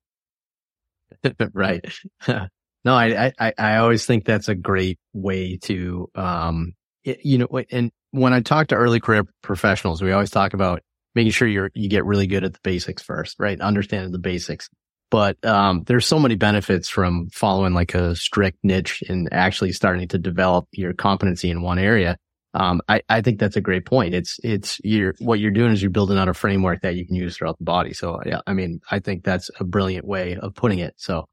right. 1.52 1.84
no, 2.28 2.48
I, 2.86 3.32
I, 3.38 3.52
I 3.58 3.76
always 3.76 4.06
think 4.06 4.24
that's 4.24 4.48
a 4.48 4.54
great 4.54 4.98
way 5.12 5.58
to, 5.62 6.08
um, 6.14 6.74
you 7.04 7.38
know, 7.38 7.48
and 7.70 7.92
when 8.10 8.32
I 8.32 8.40
talk 8.40 8.68
to 8.68 8.74
early 8.74 9.00
career 9.00 9.24
professionals, 9.42 10.02
we 10.02 10.12
always 10.12 10.30
talk 10.30 10.54
about 10.54 10.82
making 11.14 11.32
sure 11.32 11.46
you're, 11.46 11.70
you 11.74 11.88
get 11.88 12.04
really 12.04 12.26
good 12.26 12.44
at 12.44 12.52
the 12.52 12.60
basics 12.62 13.02
first, 13.02 13.36
right? 13.38 13.60
Understanding 13.60 14.12
the 14.12 14.18
basics 14.18 14.68
but 15.10 15.42
um, 15.44 15.82
there's 15.86 16.06
so 16.06 16.18
many 16.18 16.34
benefits 16.34 16.88
from 16.88 17.28
following 17.30 17.74
like 17.74 17.94
a 17.94 18.16
strict 18.16 18.58
niche 18.62 19.02
and 19.08 19.28
actually 19.32 19.72
starting 19.72 20.08
to 20.08 20.18
develop 20.18 20.66
your 20.72 20.92
competency 20.92 21.50
in 21.50 21.62
one 21.62 21.78
area. 21.78 22.16
Um, 22.54 22.80
I, 22.88 23.02
I 23.08 23.20
think 23.20 23.38
that's 23.38 23.56
a 23.56 23.60
great 23.60 23.84
point. 23.84 24.14
It's, 24.14 24.40
it's, 24.42 24.80
you're, 24.82 25.14
what 25.18 25.38
you're 25.38 25.50
doing 25.50 25.72
is 25.72 25.82
you're 25.82 25.90
building 25.90 26.16
out 26.16 26.28
a 26.28 26.34
framework 26.34 26.80
that 26.82 26.96
you 26.96 27.06
can 27.06 27.14
use 27.14 27.36
throughout 27.36 27.58
the 27.58 27.64
body. 27.64 27.92
So 27.92 28.18
yeah, 28.24 28.40
I 28.46 28.54
mean, 28.54 28.80
I 28.90 28.98
think 28.98 29.24
that's 29.24 29.50
a 29.60 29.64
brilliant 29.64 30.06
way 30.06 30.36
of 30.36 30.54
putting 30.54 30.78
it. 30.78 30.94
So, 30.96 31.26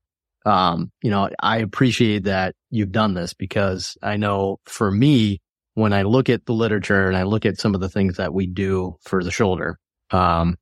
um, 0.45 0.91
you 1.01 1.09
know, 1.09 1.29
I 1.39 1.59
appreciate 1.59 2.25
that 2.25 2.55
you've 2.69 2.91
done 2.91 3.13
this 3.13 3.33
because 3.33 3.97
I 4.03 4.17
know 4.17 4.57
for 4.65 4.91
me, 4.91 5.39
when 5.75 5.93
I 5.93 6.03
look 6.03 6.29
at 6.29 6.45
the 6.45 6.53
literature 6.53 7.07
and 7.07 7.17
I 7.17 7.23
look 7.23 7.45
at 7.45 7.57
some 7.57 7.73
of 7.73 7.81
the 7.81 7.89
things 7.89 8.17
that 8.17 8.33
we 8.33 8.45
do 8.45 8.97
for 9.01 9.23
the 9.23 9.31
shoulder, 9.31 9.79
um, 10.11 10.57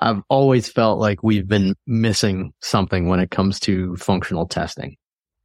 I've 0.00 0.22
always 0.28 0.68
felt 0.68 0.98
like 0.98 1.22
we've 1.22 1.48
been 1.48 1.74
missing 1.86 2.52
something 2.60 3.08
when 3.08 3.20
it 3.20 3.30
comes 3.30 3.60
to 3.60 3.96
functional 3.96 4.46
testing, 4.46 4.96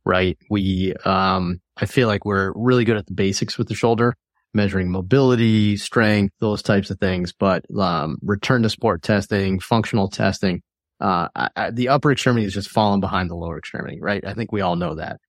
right? 0.05 0.37
We, 0.49 0.93
um, 1.05 1.61
I 1.77 1.85
feel 1.85 2.07
like 2.07 2.25
we're 2.25 2.51
really 2.55 2.83
good 2.85 2.97
at 2.97 3.05
the 3.05 3.13
basics 3.13 3.57
with 3.57 3.67
the 3.67 3.75
shoulder, 3.75 4.15
measuring 4.53 4.91
mobility, 4.91 5.77
strength, 5.77 6.35
those 6.39 6.61
types 6.61 6.89
of 6.89 6.99
things. 6.99 7.33
But, 7.33 7.63
um, 7.77 8.17
return 8.21 8.63
to 8.63 8.69
sport 8.69 9.01
testing, 9.01 9.59
functional 9.59 10.09
testing, 10.09 10.61
uh, 10.99 11.29
I, 11.35 11.49
I, 11.55 11.71
the 11.71 11.89
upper 11.89 12.11
extremity 12.11 12.45
is 12.45 12.53
just 12.53 12.69
falling 12.69 12.99
behind 12.99 13.29
the 13.29 13.35
lower 13.35 13.57
extremity, 13.57 13.99
right? 14.01 14.23
I 14.25 14.33
think 14.33 14.51
we 14.51 14.61
all 14.61 14.75
know 14.75 14.95
that. 14.95 15.19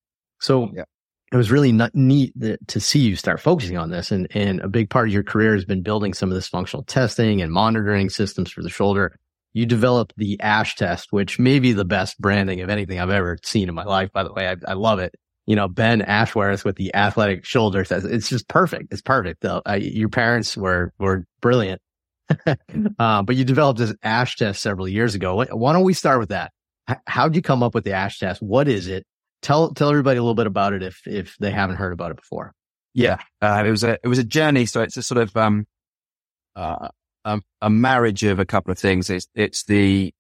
So 0.41 0.71
yeah 0.75 0.85
it 1.33 1.37
was 1.37 1.51
really 1.51 1.73
neat 1.95 2.35
to 2.69 2.81
see 2.81 2.99
you 2.99 3.17
start 3.17 3.41
focusing 3.41 3.79
on 3.79 3.91
this. 3.91 4.12
And, 4.12 4.29
and 4.37 4.61
a 4.61 4.69
big 4.69 4.91
part 4.91 5.09
of 5.09 5.15
your 5.15 5.23
career 5.23 5.55
has 5.55 5.65
been 5.65 5.83
building 5.83 6.12
some 6.12 6.29
of 6.29 6.35
this 6.35 6.47
functional 6.47 6.85
testing 6.85 7.41
and 7.41 7.51
monitoring 7.51 8.11
systems 8.11 8.53
for 8.53 8.62
the 8.62 8.69
shoulder. 8.69 9.17
you 9.55 9.65
developed 9.65 10.12
the 10.19 10.39
ASH 10.41 10.77
test, 10.77 11.11
which 11.11 11.39
may 11.39 11.59
be 11.59 11.73
the 11.73 11.87
best 11.87 12.21
branding 12.21 12.61
of 12.61 12.69
anything 12.69 13.01
I've 13.01 13.11
ever 13.11 13.39
seen 13.43 13.71
in 13.71 13.75
my 13.75 13.85
life. 13.85 14.12
By 14.12 14.25
the 14.25 14.33
way, 14.33 14.47
I, 14.49 14.57
I 14.69 14.75
love 14.75 14.99
it. 14.99 15.15
You 15.47 15.57
know, 15.57 15.69
Ben 15.69 16.03
Ashworth 16.03 16.67
with 16.67 16.77
the 16.77 16.95
athletic 16.95 17.47
shoulder 17.47 17.83
test. 17.83 18.07
It's 18.07 18.29
just 18.29 18.47
perfect. 18.47 18.93
It's 18.93 19.03
perfect. 19.03 19.45
Uh, 19.45 19.62
your 19.81 20.11
parents 20.11 20.55
were, 20.55 20.93
were 20.99 21.27
brilliant. 21.41 21.81
uh, 22.47 23.23
but 23.23 23.37
you 23.37 23.45
developed 23.45 23.79
this 23.79 23.95
ASH 24.03 24.37
test 24.37 24.61
several 24.61 24.87
years 24.87 25.15
ago. 25.15 25.45
Why 25.51 25.73
don't 25.73 25.83
we 25.83 25.95
start 25.95 26.21
with 26.21 26.29
that? 26.29 26.53
How'd 27.07 27.35
you 27.35 27.43
come 27.43 27.62
up 27.62 27.75
with 27.75 27.85
the 27.85 27.93
ASH 27.93 28.19
test? 28.19 28.43
What 28.43 28.69
is 28.69 28.87
it? 28.87 29.07
Tell, 29.42 29.75
tell 29.75 29.90
everybody 29.90 30.18
a 30.18 30.22
little 30.22 30.34
bit 30.34 30.46
about 30.46 30.72
it 30.72 30.82
if, 30.82 31.02
if 31.06 31.37
they 31.38 31.50
haven't 31.50 31.76
heard 31.76 31.92
about 31.92 32.12
it 32.12 32.16
before. 32.16 32.54
Yeah. 32.94 33.18
Uh, 33.40 33.64
it 33.66 33.70
was 33.70 33.84
a, 33.84 33.99
it 34.02 34.08
was 34.08 34.18
a 34.18 34.25
journey. 34.25 34.66
So 34.66 34.82
it's 34.82 34.96
a 34.96 35.02
sort 35.02 35.20
of, 35.20 35.37
um, 35.37 35.66
uh, 36.56 36.88
a, 37.25 37.40
a 37.61 37.70
marriage 37.70 38.22
of 38.25 38.38
a 38.38 38.44
couple 38.44 38.70
of 38.72 38.78
things. 38.78 39.11
It's, 39.11 39.26
it's 39.34 39.64
the 39.64 40.14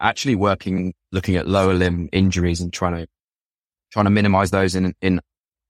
actually 0.00 0.34
working, 0.34 0.94
looking 1.12 1.36
at 1.36 1.46
lower 1.46 1.74
limb 1.74 2.08
injuries 2.12 2.60
and 2.60 2.72
trying 2.72 2.96
to, 2.96 3.06
trying 3.92 4.06
to 4.06 4.10
minimize 4.10 4.50
those 4.50 4.74
in, 4.74 4.94
in, 5.00 5.20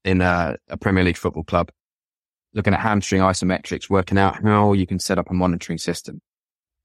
in 0.04 0.20
a, 0.20 0.56
a 0.68 0.76
Premier 0.76 1.04
League 1.04 1.16
football 1.16 1.44
club. 1.44 1.70
Looking 2.52 2.73
at 2.73 2.78
hamstring 2.78 3.20
isometrics, 3.20 3.90
working 3.90 4.16
out 4.16 4.40
how 4.44 4.75
you 4.75 4.87
can 4.87 5.00
set 5.00 5.18
up 5.18 5.28
a 5.28 5.34
monitoring 5.34 5.78
system. 5.78 6.20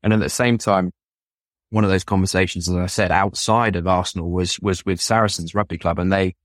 And 0.01 0.13
at 0.13 0.19
the 0.19 0.27
same 0.27 0.57
time, 0.57 0.91
one 1.69 1.83
of 1.83 1.89
those 1.89 2.03
conversations, 2.03 2.67
as 2.67 2.75
I 2.75 2.88
said, 2.88 3.11
outside 3.11 3.75
of 3.75 3.88
Arsenal 3.88 4.31
was, 4.31 4.59
was 4.59 4.85
with 4.85 4.99
Saracens 4.99 5.53
Rugby 5.53 5.77
Club 5.77 5.99
and 5.99 6.11
they, 6.11 6.35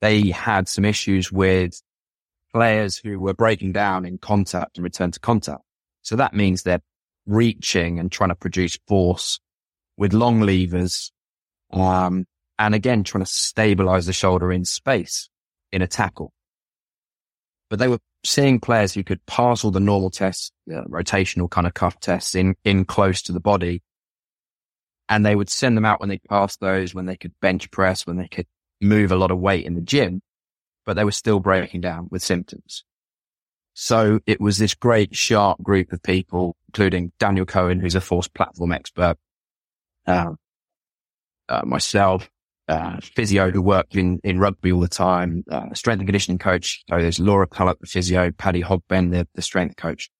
they 0.00 0.30
had 0.30 0.68
some 0.68 0.84
issues 0.84 1.32
with 1.32 1.80
players 2.52 2.96
who 2.96 3.18
were 3.18 3.34
breaking 3.34 3.72
down 3.72 4.04
in 4.04 4.18
contact 4.18 4.76
and 4.76 4.84
return 4.84 5.10
to 5.10 5.20
contact. 5.20 5.62
So 6.02 6.16
that 6.16 6.34
means 6.34 6.62
they're 6.62 6.82
reaching 7.26 7.98
and 7.98 8.10
trying 8.10 8.30
to 8.30 8.36
produce 8.36 8.78
force 8.86 9.40
with 9.96 10.12
long 10.12 10.40
levers. 10.40 11.12
Um, 11.72 12.26
and 12.58 12.74
again, 12.74 13.04
trying 13.04 13.24
to 13.24 13.30
stabilize 13.30 14.06
the 14.06 14.12
shoulder 14.12 14.52
in 14.52 14.64
space 14.64 15.28
in 15.72 15.82
a 15.82 15.86
tackle. 15.86 16.32
But 17.68 17.78
they 17.78 17.88
were 17.88 17.98
seeing 18.24 18.60
players 18.60 18.94
who 18.94 19.02
could 19.02 19.24
pass 19.26 19.64
all 19.64 19.70
the 19.70 19.80
normal 19.80 20.10
tests, 20.10 20.52
uh, 20.72 20.82
rotational 20.84 21.50
kind 21.50 21.66
of 21.66 21.74
cuff 21.74 21.98
tests 22.00 22.34
in, 22.34 22.54
in 22.64 22.84
close 22.84 23.22
to 23.22 23.32
the 23.32 23.40
body. 23.40 23.82
And 25.08 25.24
they 25.24 25.36
would 25.36 25.48
send 25.48 25.76
them 25.76 25.84
out 25.84 26.00
when 26.00 26.08
they 26.08 26.18
passed 26.18 26.60
those, 26.60 26.94
when 26.94 27.06
they 27.06 27.16
could 27.16 27.32
bench 27.40 27.70
press, 27.70 28.06
when 28.06 28.16
they 28.16 28.28
could 28.28 28.46
move 28.80 29.12
a 29.12 29.16
lot 29.16 29.30
of 29.30 29.38
weight 29.38 29.64
in 29.64 29.74
the 29.74 29.80
gym, 29.80 30.20
but 30.84 30.94
they 30.94 31.04
were 31.04 31.12
still 31.12 31.40
breaking 31.40 31.80
down 31.80 32.08
with 32.10 32.22
symptoms. 32.22 32.84
So 33.74 34.20
it 34.26 34.40
was 34.40 34.58
this 34.58 34.74
great 34.74 35.14
sharp 35.14 35.62
group 35.62 35.92
of 35.92 36.02
people, 36.02 36.56
including 36.68 37.12
Daniel 37.18 37.46
Cohen, 37.46 37.78
who's 37.78 37.94
a 37.94 38.00
force 38.00 38.26
platform 38.26 38.72
expert, 38.72 39.16
uh, 40.06 40.32
uh, 41.48 41.62
myself, 41.64 42.28
uh, 42.68 42.98
physio 43.02 43.50
who 43.50 43.62
worked 43.62 43.94
in, 43.94 44.18
in 44.24 44.38
rugby 44.38 44.72
all 44.72 44.80
the 44.80 44.88
time, 44.88 45.44
uh, 45.50 45.72
strength 45.74 46.00
and 46.00 46.08
conditioning 46.08 46.38
coach. 46.38 46.82
So 46.88 46.98
there's 46.98 47.20
Laura 47.20 47.46
Cullup, 47.46 47.78
the 47.78 47.86
physio, 47.86 48.30
Paddy 48.32 48.62
Hogben, 48.62 49.10
the, 49.10 49.28
the 49.34 49.42
strength 49.42 49.76
coach, 49.76 50.10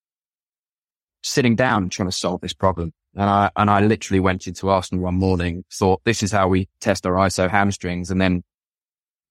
sitting 1.22 1.56
down 1.56 1.88
trying 1.88 2.08
to 2.08 2.16
solve 2.16 2.40
this 2.40 2.52
problem. 2.52 2.92
And 3.16 3.30
I, 3.30 3.50
and 3.56 3.70
I 3.70 3.80
literally 3.80 4.20
went 4.20 4.46
into 4.46 4.68
Arsenal 4.68 5.04
one 5.04 5.14
morning, 5.14 5.64
thought 5.72 6.02
this 6.04 6.22
is 6.22 6.32
how 6.32 6.48
we 6.48 6.68
test 6.80 7.06
our 7.06 7.14
ISO 7.14 7.48
hamstrings 7.50 8.10
and 8.10 8.20
then 8.20 8.42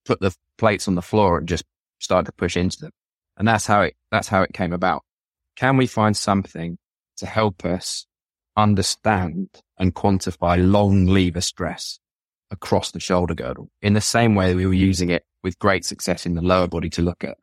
put 0.05 0.19
the 0.19 0.35
plates 0.57 0.87
on 0.87 0.95
the 0.95 1.03
floor 1.03 1.37
and 1.37 1.47
just 1.47 1.65
started 1.99 2.25
to 2.25 2.31
push 2.31 2.57
into 2.57 2.79
them. 2.79 2.91
And 3.37 3.47
that's 3.47 3.67
how 3.67 3.81
it, 3.81 3.95
that's 4.11 4.27
how 4.27 4.41
it 4.41 4.53
came 4.53 4.73
about. 4.73 5.03
Can 5.55 5.77
we 5.77 5.85
find 5.85 6.17
something 6.17 6.77
to 7.17 7.25
help 7.25 7.63
us 7.63 8.07
understand 8.57 9.49
and 9.77 9.93
quantify 9.93 10.57
long 10.59 11.05
lever 11.05 11.41
stress 11.41 11.99
across 12.51 12.91
the 12.91 12.99
shoulder 12.99 13.35
girdle 13.35 13.69
in 13.81 13.93
the 13.93 14.01
same 14.01 14.35
way 14.35 14.55
we 14.55 14.65
were 14.65 14.73
using 14.73 15.09
it 15.09 15.23
with 15.43 15.59
great 15.59 15.85
success 15.85 16.25
in 16.25 16.35
the 16.35 16.41
lower 16.41 16.67
body 16.67 16.89
to 16.89 17.01
look 17.01 17.23
at 17.23 17.37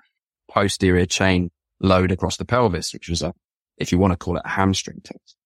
posterior 0.50 1.06
chain 1.06 1.50
load 1.80 2.12
across 2.12 2.37
the 2.37 2.44
pelvis, 2.44 2.92
which 2.92 3.08
was 3.08 3.22
a, 3.22 3.34
if 3.76 3.92
you 3.92 3.99
want 3.99 4.12
to 4.12 4.16
call 4.16 4.37
it 4.37 4.42
a 4.44 4.49
hamstring 4.49 5.00
test. 5.02 5.37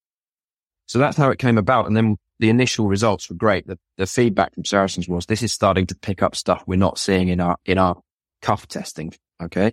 So 0.87 0.99
that's 0.99 1.17
how 1.17 1.31
it 1.31 1.39
came 1.39 1.59
about. 1.59 1.87
And 1.87 1.97
then 1.97 2.17
the 2.39 2.49
initial 2.49 2.87
results 2.87 3.29
were 3.29 3.37
great. 3.37 3.67
The, 3.67 3.79
the 3.97 4.07
feedback 4.07 4.55
from 4.55 4.65
Saracens 4.65 5.09
was 5.09 5.27
this 5.27 5.43
is 5.43 5.53
starting 5.53 5.87
to 5.87 5.95
pick 5.95 6.23
up 6.23 6.37
stuff 6.37 6.65
we're 6.67 6.77
not 6.77 6.99
seeing 6.99 7.29
in 7.29 7.41
our, 7.41 7.57
in 7.65 7.79
our 7.79 7.97
cuff 8.43 8.69
testing. 8.69 9.13
Okay. 9.43 9.73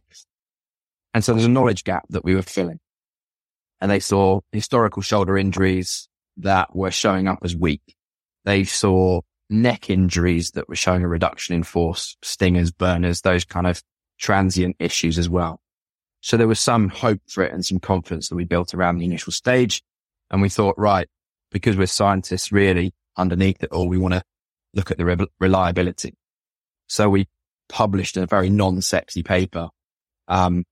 And 1.13 1.23
so 1.23 1.33
there's 1.33 1.45
a 1.45 1.49
knowledge 1.49 1.83
gap 1.83 2.05
that 2.09 2.25
we 2.25 2.35
were 2.35 2.41
filling. 2.41 2.79
And 3.79 3.91
they 3.91 3.99
saw 3.99 4.39
historical 4.51 5.01
shoulder 5.01 5.37
injuries 5.37 6.07
that 6.37 6.75
were 6.75 6.91
showing 6.91 7.27
up 7.27 7.39
as 7.43 7.55
weak. 7.55 7.95
They 8.45 8.63
saw 8.63 9.21
neck 9.49 9.89
injuries 9.89 10.51
that 10.51 10.67
were 10.67 10.75
showing 10.75 11.03
a 11.03 11.07
reduction 11.07 11.55
in 11.55 11.63
force, 11.63 12.17
stingers, 12.23 12.71
burners, 12.71 13.21
those 13.21 13.45
kind 13.45 13.67
of 13.67 13.83
transient 14.17 14.75
issues 14.79 15.19
as 15.19 15.29
well. 15.29 15.59
So 16.21 16.37
there 16.37 16.47
was 16.47 16.59
some 16.59 16.89
hope 16.89 17.21
for 17.27 17.43
it 17.43 17.53
and 17.53 17.65
some 17.65 17.79
confidence 17.79 18.29
that 18.29 18.35
we 18.35 18.45
built 18.45 18.73
around 18.73 18.97
the 18.97 19.05
initial 19.05 19.33
stage. 19.33 19.83
And 20.33 20.41
we 20.41 20.49
thought, 20.49 20.75
right, 20.77 21.07
because 21.51 21.77
we're 21.77 21.85
scientists 21.85 22.51
really 22.51 22.93
underneath 23.15 23.63
it 23.63 23.71
all, 23.71 23.87
we 23.87 23.99
want 23.99 24.15
to 24.15 24.23
look 24.73 24.89
at 24.89 24.97
the 24.97 25.05
re- 25.05 25.27
reliability. 25.39 26.15
So 26.87 27.07
we 27.07 27.27
published 27.69 28.17
a 28.17 28.25
very 28.25 28.49
non-sexy 28.49 29.21
paper, 29.23 29.69
um, 30.27 30.65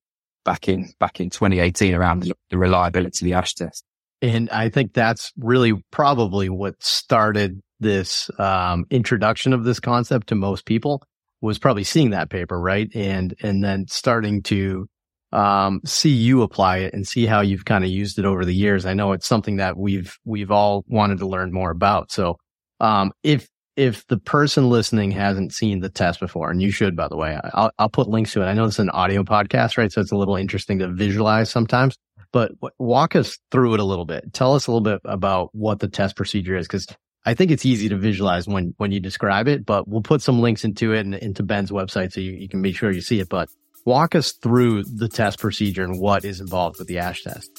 back 0.44 0.68
in 0.68 0.91
back 1.00 1.20
in 1.20 1.30
2018 1.30 1.94
around 1.94 2.24
the, 2.24 2.34
the 2.50 2.58
reliability 2.58 3.24
of 3.24 3.30
the 3.30 3.34
ash 3.38 3.53
test. 3.53 3.84
And 4.24 4.50
I 4.50 4.70
think 4.70 4.94
that's 4.94 5.32
really 5.38 5.74
probably 5.91 6.50
what 6.50 6.82
started 6.82 7.62
this 7.80 8.32
um, 8.39 8.86
introduction 8.89 9.53
of 9.53 9.63
this 9.63 9.80
concept 9.80 10.27
to 10.27 10.36
most 10.36 10.65
people 10.65 11.03
was 11.41 11.60
probably 11.60 11.84
seeing 11.84 12.12
that 12.12 12.32
paper, 12.32 12.60
right? 12.60 12.89
And 12.96 13.36
and 13.41 13.63
then 13.63 13.86
starting 13.88 14.41
to 14.44 14.88
um, 15.32 15.82
see 15.86 16.10
you 16.10 16.42
apply 16.42 16.80
it 16.80 16.94
and 16.94 17.08
see 17.08 17.26
how 17.26 17.42
you've 17.42 17.66
kind 17.66 17.84
of 17.84 17.90
used 17.90 18.20
it 18.20 18.26
over 18.26 18.46
the 18.46 18.54
years. 18.54 18.86
I 18.86 18.94
know 18.94 19.14
it's 19.14 19.28
something 19.28 19.58
that 19.58 19.78
we've 19.78 20.18
we've 20.26 20.52
all 20.52 20.84
wanted 20.88 21.20
to 21.20 21.28
learn 21.28 21.52
more 21.52 21.72
about. 21.72 22.12
So 22.12 22.38
um, 22.80 23.12
if 23.24 23.48
if 23.78 24.06
the 24.08 24.18
person 24.18 24.70
listening 24.70 25.12
hasn't 25.12 25.54
seen 25.54 25.80
the 25.80 25.90
test 25.90 26.20
before, 26.20 26.52
and 26.52 26.62
you 26.62 26.72
should, 26.72 26.96
by 26.96 27.08
the 27.08 27.16
way, 27.16 27.40
I'll, 27.54 27.72
I'll 27.80 27.90
put 27.90 28.10
links 28.10 28.34
to 28.34 28.42
it. 28.42 28.46
I 28.46 28.54
know 28.54 28.66
it's 28.66 28.80
an 28.80 28.90
audio 28.90 29.24
podcast, 29.24 29.78
right? 29.78 29.92
So 29.92 30.02
it's 30.02 30.12
a 30.12 30.18
little 30.18 30.36
interesting 30.36 30.80
to 30.80 30.90
visualize 30.90 31.50
sometimes, 31.50 31.98
but 32.34 32.52
walk 32.80 33.16
us 33.16 33.40
through 33.50 33.76
it 33.76 33.80
a 33.80 33.86
little 33.86 34.06
bit. 34.06 34.34
Tell 34.34 34.56
us 34.56 34.68
a 34.68 34.72
little 34.72 34.84
bit 34.84 35.02
about 35.06 35.50
what 35.54 35.80
the 35.80 35.88
test 35.88 36.18
procedure 36.18 36.58
is. 36.58 36.68
Cause 36.68 36.86
I 37.26 37.34
think 37.34 37.52
it's 37.52 37.66
easy 37.66 37.88
to 37.90 37.98
visualize 37.98 38.48
when, 38.48 38.74
when 38.78 38.92
you 38.92 39.00
describe 39.00 39.48
it, 39.48 39.66
but 39.66 39.88
we'll 39.88 40.02
put 40.02 40.22
some 40.22 40.42
links 40.42 40.66
into 40.66 40.94
it 40.94 41.06
and 41.06 41.16
into 41.16 41.44
Ben's 41.44 41.72
website 41.72 42.12
so 42.12 42.20
you, 42.20 42.32
you 42.32 42.50
can 42.50 42.62
make 42.62 42.76
sure 42.76 42.92
you 42.92 43.02
see 43.02 43.20
it. 43.20 43.30
But 43.30 43.50
walk 43.86 44.16
us 44.16 44.32
through 44.32 44.84
the 44.84 45.10
test 45.10 45.40
procedure 45.40 45.84
and 45.84 46.00
what 46.00 46.26
is 46.26 46.40
involved 46.40 46.80
with 46.80 46.88
the 46.88 47.00
ASH 47.00 47.24
test. 47.24 47.50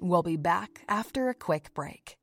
We'll 0.00 0.22
be 0.22 0.36
back 0.36 0.82
after 0.88 1.28
a 1.28 1.34
quick 1.34 1.74
break. 1.74 2.16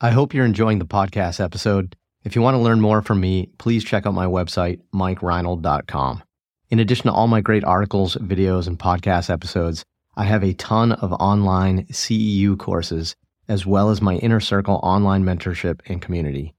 I 0.00 0.10
hope 0.10 0.34
you're 0.34 0.44
enjoying 0.44 0.78
the 0.78 0.86
podcast 0.86 1.42
episode. 1.42 1.96
If 2.24 2.36
you 2.36 2.42
want 2.42 2.54
to 2.54 2.60
learn 2.60 2.80
more 2.80 3.02
from 3.02 3.20
me, 3.20 3.50
please 3.58 3.84
check 3.84 4.06
out 4.06 4.14
my 4.14 4.26
website, 4.26 4.80
mikereinold.com. 4.94 6.22
In 6.70 6.80
addition 6.80 7.04
to 7.04 7.12
all 7.12 7.28
my 7.28 7.40
great 7.40 7.64
articles, 7.64 8.16
videos, 8.16 8.66
and 8.66 8.78
podcast 8.78 9.30
episodes, 9.30 9.84
I 10.16 10.24
have 10.24 10.42
a 10.42 10.54
ton 10.54 10.92
of 10.92 11.12
online 11.12 11.86
CEU 11.86 12.58
courses, 12.58 13.14
as 13.48 13.64
well 13.64 13.90
as 13.90 14.02
my 14.02 14.16
Inner 14.16 14.40
Circle 14.40 14.80
online 14.82 15.22
mentorship 15.22 15.80
and 15.86 16.02
community. 16.02 16.55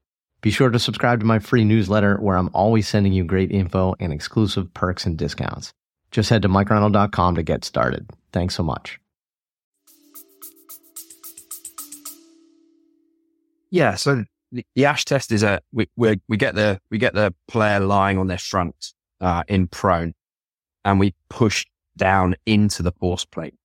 Be 0.48 0.52
sure 0.52 0.70
to 0.70 0.80
subscribe 0.80 1.20
to 1.20 1.26
my 1.26 1.40
free 1.40 1.66
newsletter 1.66 2.16
where 2.22 2.38
I'm 2.38 2.50
always 2.54 2.88
sending 2.88 3.12
you 3.12 3.26
great 3.26 3.52
info 3.52 3.96
and 4.00 4.14
exclusive 4.14 4.74
perks 4.74 5.06
and 5.06 5.18
discounts. 5.18 5.74
Just 6.12 6.30
head 6.30 6.42
to 6.44 6.48
mikereinold.com 6.48 7.36
to 7.36 7.44
get 7.44 7.66
started. 7.66 8.10
Thanks 8.32 8.56
so 8.56 8.64
much. 8.64 8.98
Yeah. 13.72 13.96
So 13.96 14.24
the, 14.54 14.66
the 14.74 14.86
ash 14.86 15.04
test 15.04 15.34
is 15.34 15.44
a, 15.44 15.60
we, 15.74 15.90
we, 15.98 16.22
we 16.30 16.38
get 16.38 16.56
the, 16.56 16.80
we 16.90 16.98
get 16.98 17.14
the 17.14 17.36
player 17.50 17.82
lying 17.82 18.18
on 18.18 18.28
their 18.28 18.38
front, 18.38 18.94
uh, 19.20 19.44
in 19.50 19.68
prone 19.68 20.14
and 20.86 20.98
we 20.98 21.14
push 21.30 21.66
down 21.98 22.36
into 22.46 22.84
the 22.84 22.94
force 22.94 23.26
plate. 23.26 23.56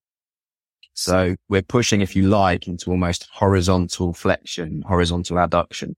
So 0.94 1.36
we're 1.48 1.62
pushing, 1.62 2.00
if 2.00 2.16
you 2.16 2.28
like, 2.28 2.66
into 2.66 2.90
almost 2.90 3.28
horizontal 3.32 4.14
flexion, 4.14 4.82
horizontal 4.82 5.36
adduction. 5.36 5.94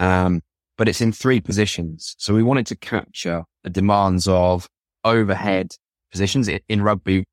Um, 0.00 0.42
but 0.76 0.88
it's 0.88 1.00
in 1.00 1.12
three 1.12 1.40
positions. 1.40 2.16
So 2.18 2.34
we 2.34 2.42
wanted 2.42 2.66
to 2.68 2.76
capture 2.76 3.44
the 3.62 3.70
demands 3.70 4.26
of 4.26 4.66
overhead 5.04 5.76
positions 6.10 6.48
in, 6.48 6.82
rugby. 6.82 7.24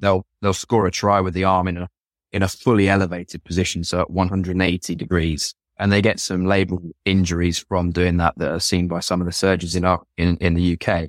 They'll, 0.00 0.26
they'll 0.42 0.52
score 0.52 0.86
a 0.86 0.90
try 0.90 1.20
with 1.20 1.32
the 1.32 1.44
arm 1.44 1.68
in 1.68 1.78
a 1.78 1.88
in 2.32 2.42
a 2.42 2.48
fully 2.48 2.88
elevated 2.88 3.44
position. 3.44 3.84
So 3.84 4.00
at 4.00 4.10
180 4.10 4.94
degrees 4.94 5.54
and 5.78 5.92
they 5.92 6.02
get 6.02 6.18
some 6.20 6.42
labral 6.42 6.90
injuries 7.04 7.58
from 7.58 7.92
doing 7.92 8.16
that 8.16 8.34
that 8.38 8.50
are 8.50 8.60
seen 8.60 8.88
by 8.88 9.00
some 9.00 9.20
of 9.20 9.26
the 9.26 9.32
surgeons 9.32 9.76
in 9.76 9.84
our, 9.84 10.02
in, 10.16 10.36
in 10.38 10.54
the 10.54 10.78
UK. 10.78 11.08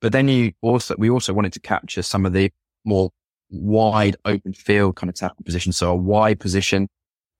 But 0.00 0.12
then 0.12 0.28
you 0.28 0.52
also, 0.60 0.94
we 0.98 1.10
also 1.10 1.32
wanted 1.32 1.52
to 1.52 1.60
capture 1.60 2.02
some 2.02 2.26
of 2.26 2.32
the 2.32 2.50
more 2.84 3.10
wide 3.50 4.16
open 4.24 4.52
field 4.52 4.96
kind 4.96 5.08
of 5.08 5.16
tackle 5.16 5.44
position. 5.44 5.72
So 5.72 5.90
a 5.90 5.94
Y 5.94 6.34
position 6.34 6.88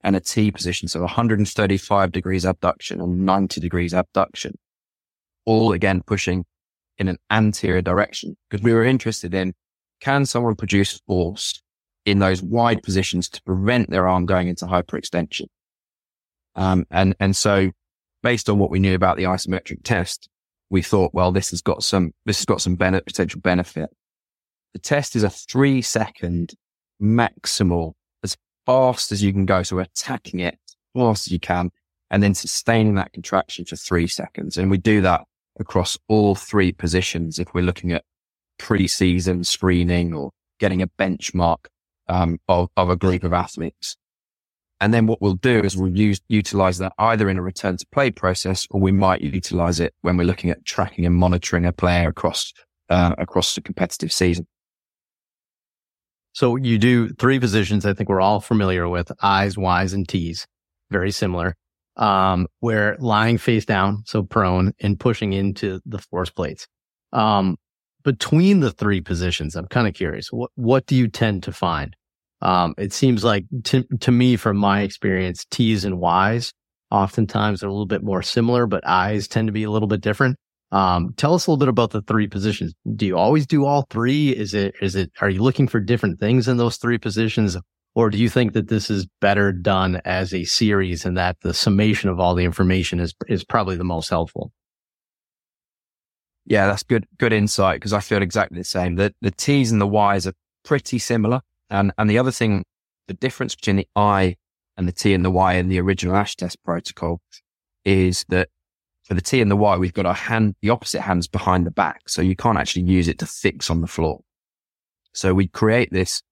and 0.05 0.15
a 0.15 0.21
T 0.21 0.51
position. 0.51 0.87
So 0.87 1.01
135 1.01 2.13
degrees 2.13 2.45
abduction 2.45 3.01
and 3.01 3.25
90 3.25 3.61
degrees 3.61 3.95
abduction, 3.95 4.57
all 5.47 5.73
again 5.73 6.03
pushing 6.07 6.45
in 6.99 7.09
an 7.09 7.19
anterior 7.31 7.83
direction 7.83 8.37
because 8.49 8.63
we 8.63 8.73
were 8.73 8.85
interested 8.85 9.35
in 9.35 9.55
can 10.01 10.27
someone 10.27 10.55
produce 10.55 11.01
force 11.07 11.61
in 12.05 12.19
those 12.19 12.43
wide 12.43 12.83
positions 12.83 13.29
to 13.31 13.43
prevent 13.43 13.91
their 13.91 14.07
arm 14.07 14.27
going 14.27 14.49
into 14.49 14.67
hyperextension? 14.67 15.47
Um, 16.55 16.85
and, 16.91 17.17
and 17.19 17.35
so 17.35 17.71
based 18.23 18.49
on 18.49 18.59
what 18.59 18.71
we 18.71 18.79
knew 18.79 18.95
about 18.95 19.17
the 19.17 19.25
isometric 19.25 19.83
test, 19.83 20.29
we 20.69 20.83
thought, 20.83 21.15
well, 21.15 21.33
this 21.33 21.51
has 21.51 21.63
got 21.63 21.83
some, 21.83 22.13
this 22.27 22.39
has 22.39 22.45
got 22.45 22.61
some 22.61 22.77
benefit, 22.77 23.07
potential 23.07 23.41
benefit. 23.41 23.89
The 24.75 24.79
test 24.79 25.17
is 25.17 25.23
a 25.23 25.31
three 25.31 25.81
second 25.81 26.55
maximal 27.03 27.95
fast 28.67 29.13
as 29.13 29.23
you 29.23 29.33
can 29.33 29.47
go. 29.47 29.63
So 29.63 29.77
we're 29.77 29.83
attacking 29.83 30.41
it 30.41 30.59
as 30.69 30.77
fast 30.95 31.27
as 31.27 31.33
you 31.33 31.41
can 31.41 31.71
and 32.11 32.23
then 32.23 32.35
sustaining 32.35 32.95
that 32.95 33.13
contraction 33.13 33.65
for 33.65 33.77
three 33.77 34.07
seconds. 34.07 34.57
And 34.57 34.71
we 34.71 34.79
do 34.79 35.01
that 35.03 35.23
across 35.59 35.99
all 36.09 36.35
three 36.35 36.73
positions. 36.73 37.39
If 37.39 37.55
we're 37.55 37.63
looking 37.63 37.93
at 37.93 38.05
pre-season 38.59 39.45
screening 39.45 40.15
or 40.15 40.31
getting 40.61 40.83
a 40.83 40.87
benchmark 40.87 41.67
um, 42.09 42.39
of, 42.49 42.69
of 42.77 42.91
a 42.91 42.97
group 42.97 43.25
of 43.25 43.33
athletes. 43.33 43.97
And 44.81 44.93
then 44.93 45.07
what 45.07 45.23
we'll 45.23 45.35
do 45.35 45.61
is 45.61 45.77
we'll 45.77 45.97
use, 45.97 46.21
utilize 46.29 46.79
that 46.79 46.93
either 46.99 47.29
in 47.29 47.39
a 47.39 47.43
return 47.43 47.77
to 47.77 47.87
play 47.93 48.11
process, 48.11 48.67
or 48.71 48.81
we 48.81 48.93
might 48.93 49.21
utilize 49.23 49.81
it 49.81 49.95
when 50.03 50.17
we're 50.17 50.25
looking 50.25 50.51
at 50.51 50.65
tracking 50.65 51.07
and 51.07 51.15
monitoring 51.15 51.65
a 51.65 51.73
player 51.73 52.09
across, 52.09 52.53
uh, 52.91 53.15
across 53.19 53.55
the 53.55 53.61
competitive 53.61 54.13
season. 54.13 54.47
So 56.35 56.57
you 56.57 56.79
do 56.79 57.09
three 57.11 57.39
positions. 57.39 57.87
I 57.87 57.95
think 57.95 58.09
we're 58.09 58.21
all 58.21 58.41
familiar 58.41 58.89
with 58.89 59.11
I's, 59.23 59.57
Y's, 59.57 59.93
and 59.93 60.07
T's. 60.07 60.47
Very 60.91 61.11
similar. 61.11 61.57
Um, 61.97 62.49
where 62.59 62.97
lying 62.99 63.39
face 63.39 63.65
down, 63.65 64.03
so 64.05 64.25
prone 64.25 64.73
and 64.81 64.99
pushing 64.99 65.33
into 65.33 65.81
the 65.87 65.99
force 65.99 66.31
plates. 66.31 66.67
Um, 67.13 67.57
between 68.03 68.61
the 68.61 68.73
three 68.73 69.01
positions, 69.01 69.55
I'm 69.55 69.69
kind 69.69 69.87
of 69.87 69.95
curious. 69.95 70.33
What, 70.33 70.51
what 70.57 70.87
do 70.87 70.97
you 70.97 71.07
tend 71.07 71.45
to 71.45 71.53
find? 71.53 71.95
Um, 72.43 72.75
it 72.77 72.93
seems 72.93 73.23
like 73.23 73.45
to, 73.65 73.85
to 74.01 74.11
me, 74.11 74.35
from 74.37 74.57
my 74.57 74.83
experience, 74.83 75.47
T's 75.51 75.85
and 75.85 76.01
Y's 76.01 76.53
oftentimes 76.91 77.63
are 77.63 77.69
a 77.69 77.73
little 77.73 77.87
bit 77.87 78.03
more 78.03 78.23
similar, 78.23 78.67
but 78.67 78.87
I's 78.87 79.29
tend 79.29 79.49
to 79.49 79.53
be 79.53 79.63
a 79.63 79.71
little 79.71 79.89
bit 79.89 80.01
different. 80.01 80.37
Um, 80.73 81.15
tell 81.17 81.35
us 81.35 81.47
a 81.47 81.51
little 81.51 81.61
bit 81.61 81.69
about 81.69 81.91
the 81.91 82.03
three 82.03 82.27
positions. 82.27 82.75
Do 82.97 83.07
you 83.07 83.17
always 83.17 83.47
do 83.47 83.65
all 83.65 83.87
three? 83.91 84.31
Is 84.31 84.55
it, 84.55 84.75
is 84.81 84.97
it, 84.97 85.13
are 85.21 85.31
you 85.31 85.43
looking 85.43 85.69
for 85.69 85.81
different 85.81 86.19
things 86.19 86.49
in 86.49 86.57
those 86.57 86.79
three 86.79 86.99
positions? 86.99 87.57
Or 87.95 88.11
do 88.11 88.19
you 88.19 88.29
think 88.29 88.55
that 88.55 88.69
this 88.69 88.91
is 88.91 89.07
better 89.21 89.53
done 89.53 90.01
as 90.05 90.35
a 90.35 90.45
series 90.45 91.05
and 91.05 91.17
that 91.17 91.37
the 91.43 91.55
summation 91.55 92.11
of 92.11 92.19
all 92.19 92.35
the 92.35 92.45
information 92.45 92.99
is, 92.99 93.15
is 93.29 93.45
probably 93.45 93.77
the 93.77 93.85
most 93.85 94.09
helpful? 94.09 94.51
Yeah, 96.45 96.67
that's 96.67 96.83
good, 96.83 97.07
good 97.19 97.33
insight 97.33 97.77
because 97.77 97.93
I 97.93 98.01
feel 98.01 98.21
exactly 98.21 98.59
the 98.59 98.65
same. 98.65 98.97
The, 98.97 99.15
the 99.21 99.31
T's 99.31 99.71
and 99.71 99.81
the 99.81 99.87
Y's 99.87 100.27
are 100.27 100.35
pretty 100.65 100.99
similar. 100.99 101.41
And, 101.71 101.93
and 101.97 102.11
the 102.11 102.19
other 102.19 102.33
thing, 102.33 102.65
the 103.07 103.15
difference 103.15 103.55
between 103.55 103.77
the 103.77 103.89
I 103.95 104.37
and 104.77 104.89
the 104.89 104.93
T 104.93 105.15
and 105.15 105.25
the 105.25 105.31
Y 105.31 105.55
in 105.55 105.69
the 105.69 105.81
original 105.81 106.17
ASH 106.17 106.37
test 106.37 106.63
protocol 106.65 107.21
is 107.85 108.25
that 108.29 108.49
for 109.05 109.15
the 109.15 109.21
T 109.21 109.41
and 109.41 109.51
the 109.51 109.57
Y, 109.57 109.77
we've 109.77 109.93
got 109.93 110.07
our 110.07 110.15
hand, 110.15 110.55
the 110.63 110.71
opposite 110.71 111.03
hands 111.03 111.29
behind 111.29 111.67
the 111.67 111.71
back. 111.71 112.09
So 112.09 112.23
you 112.23 112.35
can't 112.35 112.59
actually 112.59 112.83
use 112.83 113.07
it 113.09 113.19
to 113.19 113.27
fix 113.27 113.71
on 113.71 113.81
the 113.81 113.87
floor. 113.87 114.21
So 115.13 115.35
we 115.35 115.47
create 115.47 115.93
this 115.93 116.23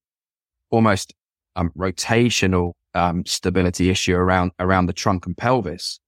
almost 0.70 1.14
um, 1.54 1.70
rotational 1.76 2.72
um, 2.94 3.24
stability 3.26 3.90
issue 3.90 4.14
around, 4.14 4.52
around 4.58 4.86
the 4.86 4.92
trunk 4.92 5.26
and 5.26 5.36
pelvis 5.36 6.00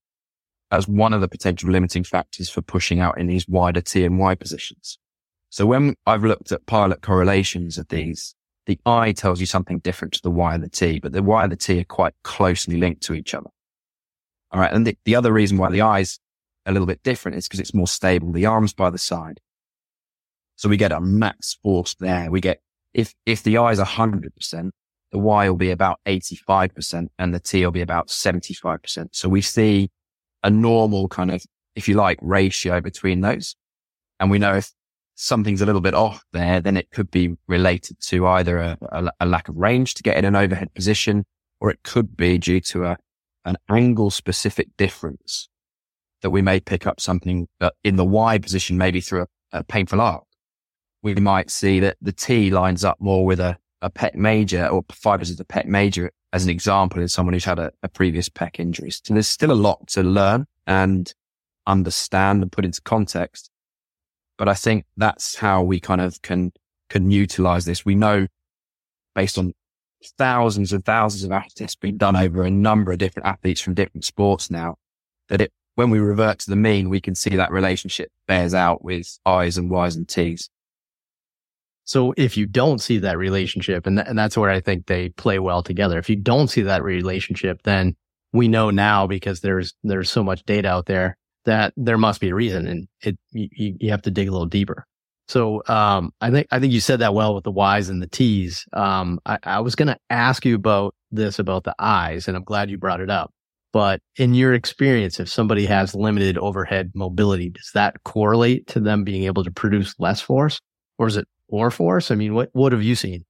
as 0.70 0.88
one 0.88 1.12
of 1.12 1.20
the 1.20 1.28
potential 1.28 1.70
limiting 1.70 2.02
factors 2.02 2.50
for 2.50 2.62
pushing 2.62 2.98
out 2.98 3.18
in 3.18 3.26
these 3.26 3.46
wider 3.46 3.80
T 3.80 4.04
and 4.04 4.18
Y 4.18 4.34
positions. 4.34 4.98
So 5.50 5.66
when 5.66 5.94
I've 6.06 6.24
looked 6.24 6.50
at 6.50 6.66
pilot 6.66 7.02
correlations 7.02 7.78
of 7.78 7.86
these, 7.88 8.34
the 8.66 8.78
I 8.86 9.12
tells 9.12 9.38
you 9.38 9.46
something 9.46 9.78
different 9.80 10.14
to 10.14 10.22
the 10.22 10.30
Y 10.30 10.54
and 10.54 10.64
the 10.64 10.68
T, 10.70 10.98
but 10.98 11.12
the 11.12 11.22
Y 11.22 11.42
and 11.42 11.52
the 11.52 11.56
T 11.56 11.78
are 11.78 11.84
quite 11.84 12.14
closely 12.24 12.78
linked 12.78 13.02
to 13.02 13.14
each 13.14 13.34
other. 13.34 13.50
All 14.50 14.60
right. 14.60 14.72
And 14.72 14.86
the, 14.86 14.96
the 15.04 15.14
other 15.14 15.32
reason 15.32 15.58
why 15.58 15.70
the 15.70 15.82
I's 15.82 16.18
a 16.66 16.72
little 16.72 16.86
bit 16.86 17.02
different 17.02 17.38
is 17.38 17.46
because 17.46 17.60
it's 17.60 17.74
more 17.74 17.86
stable. 17.86 18.32
The 18.32 18.46
arms 18.46 18.72
by 18.72 18.90
the 18.90 18.98
side. 18.98 19.40
So 20.56 20.68
we 20.68 20.76
get 20.76 20.92
a 20.92 21.00
max 21.00 21.58
force 21.62 21.94
there. 21.98 22.30
We 22.30 22.40
get, 22.40 22.60
if, 22.92 23.14
if 23.26 23.42
the 23.42 23.58
I 23.58 23.72
is 23.72 23.80
100%, 23.80 24.70
the 25.10 25.18
Y 25.18 25.48
will 25.48 25.56
be 25.56 25.70
about 25.70 26.00
85% 26.06 27.08
and 27.18 27.34
the 27.34 27.40
T 27.40 27.64
will 27.64 27.72
be 27.72 27.80
about 27.80 28.08
75%. 28.08 29.08
So 29.12 29.28
we 29.28 29.40
see 29.40 29.90
a 30.42 30.50
normal 30.50 31.08
kind 31.08 31.30
of, 31.30 31.44
if 31.74 31.88
you 31.88 31.94
like, 31.94 32.18
ratio 32.22 32.80
between 32.80 33.20
those. 33.20 33.56
And 34.20 34.30
we 34.30 34.38
know 34.38 34.54
if 34.54 34.70
something's 35.16 35.60
a 35.60 35.66
little 35.66 35.80
bit 35.80 35.94
off 35.94 36.24
there, 36.32 36.60
then 36.60 36.76
it 36.76 36.90
could 36.90 37.10
be 37.10 37.36
related 37.46 38.00
to 38.00 38.26
either 38.26 38.58
a, 38.58 38.78
a, 38.92 39.10
a 39.20 39.26
lack 39.26 39.48
of 39.48 39.56
range 39.56 39.94
to 39.94 40.02
get 40.02 40.16
in 40.16 40.24
an 40.24 40.36
overhead 40.36 40.72
position, 40.74 41.24
or 41.60 41.70
it 41.70 41.82
could 41.82 42.16
be 42.16 42.38
due 42.38 42.60
to 42.60 42.84
a, 42.84 42.96
an 43.44 43.56
angle 43.68 44.10
specific 44.10 44.68
difference 44.76 45.48
that 46.22 46.30
we 46.30 46.42
may 46.42 46.60
pick 46.60 46.86
up 46.86 47.00
something 47.00 47.48
in 47.82 47.96
the 47.96 48.04
Y 48.04 48.38
position, 48.38 48.78
maybe 48.78 49.00
through 49.00 49.22
a, 49.22 49.26
a 49.58 49.64
painful 49.64 50.00
arc. 50.00 50.24
We 51.02 51.14
might 51.14 51.50
see 51.50 51.80
that 51.80 51.96
the 52.00 52.12
T 52.12 52.50
lines 52.50 52.84
up 52.84 52.98
more 53.00 53.26
with 53.26 53.40
a, 53.40 53.58
a 53.82 53.90
pec 53.90 54.14
major 54.14 54.66
or 54.66 54.84
fibers 54.90 55.30
of 55.30 55.36
the 55.36 55.44
pec 55.44 55.66
major 55.66 56.10
as 56.32 56.44
an 56.44 56.50
example 56.50 57.00
in 57.00 57.08
someone 57.08 57.34
who's 57.34 57.44
had 57.44 57.58
a, 57.58 57.70
a 57.82 57.88
previous 57.88 58.28
pec 58.28 58.58
injury. 58.58 58.90
So 58.90 59.12
there's 59.12 59.28
still 59.28 59.52
a 59.52 59.54
lot 59.54 59.86
to 59.88 60.02
learn 60.02 60.46
and 60.66 61.12
understand 61.66 62.42
and 62.42 62.50
put 62.50 62.64
into 62.64 62.80
context. 62.82 63.50
But 64.38 64.48
I 64.48 64.54
think 64.54 64.86
that's 64.96 65.36
how 65.36 65.62
we 65.62 65.78
kind 65.78 66.00
of 66.00 66.20
can, 66.22 66.52
can 66.90 67.10
utilize 67.10 67.66
this. 67.66 67.84
We 67.84 67.94
know 67.94 68.26
based 69.14 69.38
on 69.38 69.52
thousands 70.18 70.72
and 70.72 70.84
thousands 70.84 71.24
of 71.24 71.30
tests 71.54 71.76
being 71.76 71.96
done 71.96 72.16
over 72.16 72.42
a 72.42 72.50
number 72.50 72.92
of 72.92 72.98
different 72.98 73.26
athletes 73.26 73.60
from 73.60 73.74
different 73.74 74.04
sports 74.04 74.50
now 74.50 74.76
that 75.28 75.40
it 75.40 75.52
when 75.74 75.90
we 75.90 75.98
revert 75.98 76.38
to 76.40 76.50
the 76.50 76.56
mean, 76.56 76.88
we 76.88 77.00
can 77.00 77.14
see 77.14 77.36
that 77.36 77.50
relationship 77.50 78.10
bears 78.26 78.54
out 78.54 78.84
with 78.84 79.18
I's 79.26 79.58
and 79.58 79.70
Y's 79.70 79.96
and 79.96 80.08
T's. 80.08 80.50
So 81.84 82.14
if 82.16 82.36
you 82.36 82.46
don't 82.46 82.80
see 82.80 82.98
that 82.98 83.18
relationship, 83.18 83.86
and, 83.86 83.98
th- 83.98 84.08
and 84.08 84.18
that's 84.18 84.36
where 84.36 84.50
I 84.50 84.60
think 84.60 84.86
they 84.86 85.10
play 85.10 85.38
well 85.38 85.62
together. 85.62 85.98
If 85.98 86.08
you 86.08 86.16
don't 86.16 86.48
see 86.48 86.62
that 86.62 86.82
relationship, 86.82 87.62
then 87.64 87.96
we 88.32 88.48
know 88.48 88.70
now 88.70 89.06
because 89.06 89.40
there's, 89.40 89.74
there's 89.82 90.10
so 90.10 90.24
much 90.24 90.44
data 90.44 90.68
out 90.68 90.86
there 90.86 91.16
that 91.44 91.74
there 91.76 91.98
must 91.98 92.20
be 92.20 92.30
a 92.30 92.34
reason 92.34 92.66
and 92.66 92.88
it, 93.02 93.18
you, 93.32 93.76
you 93.78 93.90
have 93.90 94.02
to 94.02 94.10
dig 94.10 94.28
a 94.28 94.30
little 94.30 94.46
deeper. 94.46 94.86
So, 95.28 95.62
um, 95.68 96.12
I 96.20 96.30
think, 96.30 96.46
I 96.50 96.58
think 96.58 96.72
you 96.72 96.80
said 96.80 97.00
that 97.00 97.14
well 97.14 97.34
with 97.34 97.44
the 97.44 97.50
Y's 97.50 97.88
and 97.88 98.00
the 98.00 98.06
T's. 98.06 98.66
Um, 98.72 99.20
I, 99.26 99.38
I 99.42 99.60
was 99.60 99.74
going 99.74 99.88
to 99.88 99.98
ask 100.08 100.44
you 100.44 100.54
about 100.54 100.94
this 101.10 101.38
about 101.38 101.64
the 101.64 101.74
I's 101.78 102.28
and 102.28 102.36
I'm 102.36 102.44
glad 102.44 102.70
you 102.70 102.78
brought 102.78 103.00
it 103.00 103.10
up. 103.10 103.30
But 103.74 104.00
in 104.16 104.34
your 104.34 104.54
experience, 104.54 105.18
if 105.18 105.28
somebody 105.28 105.66
has 105.66 105.96
limited 105.96 106.38
overhead 106.38 106.92
mobility, 106.94 107.50
does 107.50 107.72
that 107.74 107.96
correlate 108.04 108.68
to 108.68 108.78
them 108.78 109.02
being 109.02 109.24
able 109.24 109.42
to 109.42 109.50
produce 109.50 109.96
less 109.98 110.20
force 110.20 110.60
or 110.96 111.08
is 111.08 111.16
it 111.16 111.26
more 111.50 111.72
force? 111.72 112.12
I 112.12 112.14
mean, 112.14 112.34
what, 112.34 112.50
what 112.52 112.70
have 112.70 112.84
you 112.84 112.94
seen? 112.94 113.24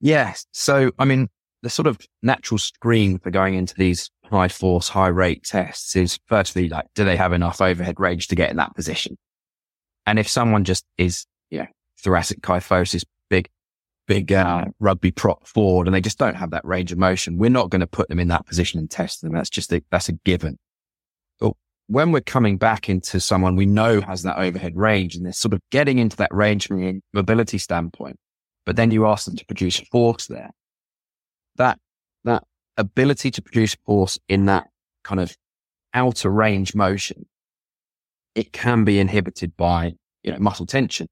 Yes. 0.00 0.46
So, 0.52 0.90
I 0.98 1.04
mean, 1.04 1.28
the 1.62 1.68
sort 1.68 1.86
of 1.86 2.00
natural 2.22 2.56
screen 2.56 3.18
for 3.18 3.30
going 3.30 3.56
into 3.56 3.74
these 3.74 4.08
high 4.24 4.48
force, 4.48 4.88
high 4.88 5.08
rate 5.08 5.44
tests 5.44 5.94
is 5.94 6.18
firstly, 6.26 6.70
like, 6.70 6.86
do 6.94 7.04
they 7.04 7.16
have 7.16 7.34
enough 7.34 7.60
overhead 7.60 8.00
range 8.00 8.28
to 8.28 8.36
get 8.36 8.50
in 8.50 8.56
that 8.56 8.74
position? 8.74 9.18
And 10.06 10.18
if 10.18 10.30
someone 10.30 10.64
just 10.64 10.86
is, 10.96 11.26
you 11.50 11.58
know, 11.58 11.66
thoracic 12.02 12.40
kyphosis, 12.40 13.04
big 13.28 13.50
uh, 14.08 14.64
rugby 14.78 15.10
prop 15.10 15.46
forward 15.46 15.86
and 15.86 15.94
they 15.94 16.00
just 16.00 16.18
don't 16.18 16.36
have 16.36 16.50
that 16.50 16.64
range 16.64 16.92
of 16.92 16.98
motion. 16.98 17.38
We're 17.38 17.50
not 17.50 17.70
going 17.70 17.80
to 17.80 17.86
put 17.86 18.08
them 18.08 18.18
in 18.18 18.28
that 18.28 18.46
position 18.46 18.78
and 18.78 18.90
test 18.90 19.22
them. 19.22 19.32
That's 19.32 19.50
just 19.50 19.72
a, 19.72 19.82
that's 19.90 20.08
a 20.08 20.12
given. 20.12 20.58
But 21.40 21.52
when 21.88 22.12
we're 22.12 22.20
coming 22.20 22.56
back 22.56 22.88
into 22.88 23.20
someone 23.20 23.56
we 23.56 23.66
know 23.66 24.00
has 24.00 24.22
that 24.22 24.38
overhead 24.38 24.76
range 24.76 25.16
and 25.16 25.24
they're 25.24 25.32
sort 25.32 25.54
of 25.54 25.60
getting 25.70 25.98
into 25.98 26.16
that 26.18 26.32
range 26.32 26.66
from 26.66 26.82
a 26.82 27.00
mobility 27.12 27.58
standpoint, 27.58 28.18
but 28.64 28.76
then 28.76 28.90
you 28.90 29.06
ask 29.06 29.26
them 29.26 29.36
to 29.36 29.46
produce 29.46 29.78
force 29.78 30.26
there, 30.26 30.50
that, 31.56 31.78
that 32.24 32.44
ability 32.76 33.30
to 33.30 33.42
produce 33.42 33.76
force 33.86 34.18
in 34.28 34.46
that 34.46 34.68
kind 35.04 35.20
of 35.20 35.36
outer 35.94 36.30
range 36.30 36.74
motion, 36.74 37.26
it 38.34 38.52
can 38.52 38.84
be 38.84 38.98
inhibited 38.98 39.56
by, 39.56 39.94
you 40.22 40.32
know, 40.32 40.38
muscle 40.38 40.66
tension 40.66 41.08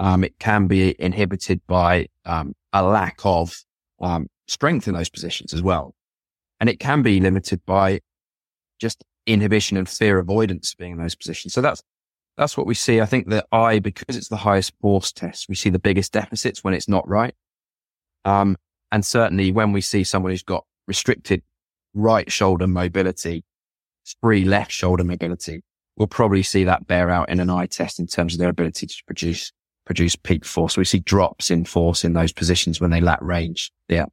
um, 0.00 0.24
it 0.24 0.38
can 0.38 0.66
be 0.66 1.00
inhibited 1.00 1.60
by 1.66 2.08
um, 2.24 2.54
a 2.72 2.82
lack 2.82 3.18
of 3.24 3.56
um, 4.00 4.28
strength 4.46 4.88
in 4.88 4.94
those 4.94 5.08
positions 5.08 5.54
as 5.54 5.62
well. 5.62 5.94
And 6.60 6.68
it 6.68 6.80
can 6.80 7.02
be 7.02 7.20
limited 7.20 7.64
by 7.66 8.00
just 8.80 9.04
inhibition 9.26 9.76
and 9.76 9.88
fear 9.88 10.18
avoidance 10.18 10.74
being 10.74 10.92
in 10.92 10.98
those 10.98 11.14
positions. 11.14 11.54
So 11.54 11.60
that's, 11.60 11.82
that's 12.36 12.56
what 12.56 12.66
we 12.66 12.74
see. 12.74 13.00
I 13.00 13.06
think 13.06 13.28
that 13.30 13.46
I, 13.52 13.78
because 13.78 14.16
it's 14.16 14.28
the 14.28 14.36
highest 14.36 14.72
force 14.80 15.12
test, 15.12 15.48
we 15.48 15.54
see 15.54 15.70
the 15.70 15.78
biggest 15.78 16.12
deficits 16.12 16.64
when 16.64 16.74
it's 16.74 16.88
not 16.88 17.08
right. 17.08 17.34
Um, 18.24 18.56
and 18.90 19.04
certainly 19.04 19.52
when 19.52 19.72
we 19.72 19.80
see 19.80 20.04
someone 20.04 20.32
who's 20.32 20.42
got 20.42 20.64
restricted 20.86 21.42
right 21.94 22.30
shoulder 22.30 22.66
mobility, 22.66 23.44
free 24.20 24.44
left 24.44 24.72
shoulder 24.72 25.04
mobility, 25.04 25.62
we'll 25.96 26.08
probably 26.08 26.42
see 26.42 26.64
that 26.64 26.86
bear 26.86 27.10
out 27.10 27.28
in 27.28 27.40
an 27.40 27.50
I 27.50 27.66
test 27.66 27.98
in 27.98 28.06
terms 28.06 28.34
of 28.34 28.40
their 28.40 28.48
ability 28.48 28.86
to 28.86 29.02
produce, 29.06 29.52
produce 29.84 30.16
peak 30.16 30.44
force. 30.44 30.76
We 30.76 30.84
see 30.84 31.00
drops 31.00 31.50
in 31.50 31.64
force 31.64 32.04
in 32.04 32.12
those 32.12 32.32
positions 32.32 32.80
when 32.80 32.90
they 32.90 33.00
lack 33.00 33.20
range. 33.20 33.70
Yeah. 33.88 34.06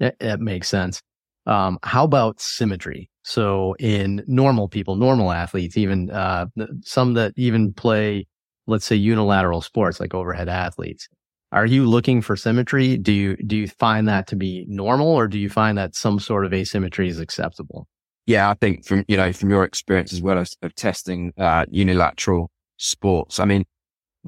That, 0.00 0.18
that 0.20 0.40
makes 0.40 0.68
sense. 0.68 1.02
Um, 1.46 1.78
how 1.82 2.04
about 2.04 2.40
symmetry? 2.40 3.10
So 3.22 3.74
in 3.78 4.22
normal 4.26 4.68
people, 4.68 4.96
normal 4.96 5.32
athletes, 5.32 5.76
even 5.76 6.10
uh, 6.10 6.46
some 6.82 7.14
that 7.14 7.32
even 7.36 7.72
play, 7.72 8.26
let's 8.66 8.84
say, 8.84 8.96
unilateral 8.96 9.62
sports 9.62 9.98
like 9.98 10.14
overhead 10.14 10.48
athletes, 10.48 11.08
are 11.50 11.66
you 11.66 11.86
looking 11.86 12.20
for 12.20 12.36
symmetry? 12.36 12.98
Do 12.98 13.12
you 13.12 13.36
do 13.36 13.56
you 13.56 13.68
find 13.68 14.06
that 14.08 14.26
to 14.28 14.36
be 14.36 14.66
normal, 14.68 15.08
or 15.08 15.26
do 15.26 15.38
you 15.38 15.48
find 15.48 15.78
that 15.78 15.94
some 15.94 16.20
sort 16.20 16.44
of 16.44 16.52
asymmetry 16.52 17.08
is 17.08 17.18
acceptable? 17.18 17.88
Yeah, 18.26 18.50
I 18.50 18.54
think 18.54 18.84
from 18.84 19.04
you 19.08 19.16
know 19.16 19.32
from 19.32 19.48
your 19.48 19.64
experience 19.64 20.12
as 20.12 20.20
well 20.20 20.38
as 20.38 20.54
of 20.60 20.74
testing 20.74 21.32
uh, 21.38 21.64
unilateral 21.70 22.50
sports, 22.76 23.40
I 23.40 23.46
mean, 23.46 23.64